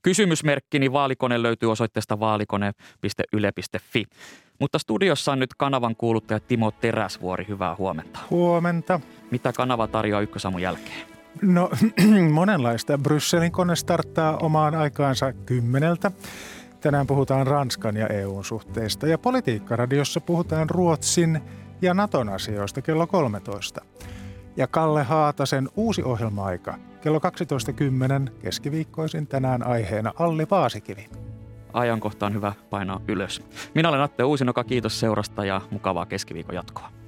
Kysymysmerkkini 0.03 0.91
vaalikone 0.91 1.43
löytyy 1.43 1.71
osoitteesta 1.71 2.19
vaalikone.yle.fi. 2.19 4.03
Mutta 4.63 4.79
studiossa 4.79 5.31
on 5.31 5.39
nyt 5.39 5.53
kanavan 5.57 5.95
kuuluttaja 5.95 6.39
Timo 6.39 6.71
Teräsvuori. 6.71 7.45
Hyvää 7.47 7.75
huomenta. 7.75 8.19
Huomenta. 8.29 8.99
Mitä 9.31 9.53
kanava 9.53 9.87
tarjoaa 9.87 10.21
ykkösamun 10.21 10.61
jälkeen? 10.61 11.07
No 11.41 11.69
monenlaista. 12.31 12.97
Brysselin 12.97 13.51
kone 13.51 13.75
starttaa 13.75 14.37
omaan 14.37 14.75
aikaansa 14.75 15.33
kymmeneltä. 15.33 16.11
Tänään 16.81 17.07
puhutaan 17.07 17.47
Ranskan 17.47 17.95
ja 17.97 18.07
EUn 18.07 18.43
suhteista 18.43 19.07
ja 19.07 19.17
politiikkaradiossa 19.17 20.21
puhutaan 20.21 20.69
Ruotsin 20.69 21.41
ja 21.81 21.93
Naton 21.93 22.29
asioista 22.29 22.81
kello 22.81 23.07
13. 23.07 23.81
Ja 24.57 24.67
Kalle 24.67 25.03
Haatasen 25.03 25.69
uusi 25.75 26.03
ohjelma-aika 26.03 26.75
kello 27.01 27.19
12.10 28.27 28.31
keskiviikkoisin 28.41 29.27
tänään 29.27 29.67
aiheena 29.67 30.13
Alli 30.19 30.45
Paasikivi. 30.45 31.09
Ajankohta 31.73 32.25
on 32.25 32.33
hyvä 32.33 32.53
painaa 32.69 33.01
ylös. 33.07 33.41
Minä 33.75 33.89
olen 33.89 34.01
Atte 34.01 34.23
Uusinoka, 34.23 34.63
kiitos 34.63 34.99
seurasta 34.99 35.45
ja 35.45 35.61
mukavaa 35.71 36.05
keskiviikon 36.05 36.55
jatkoa. 36.55 37.02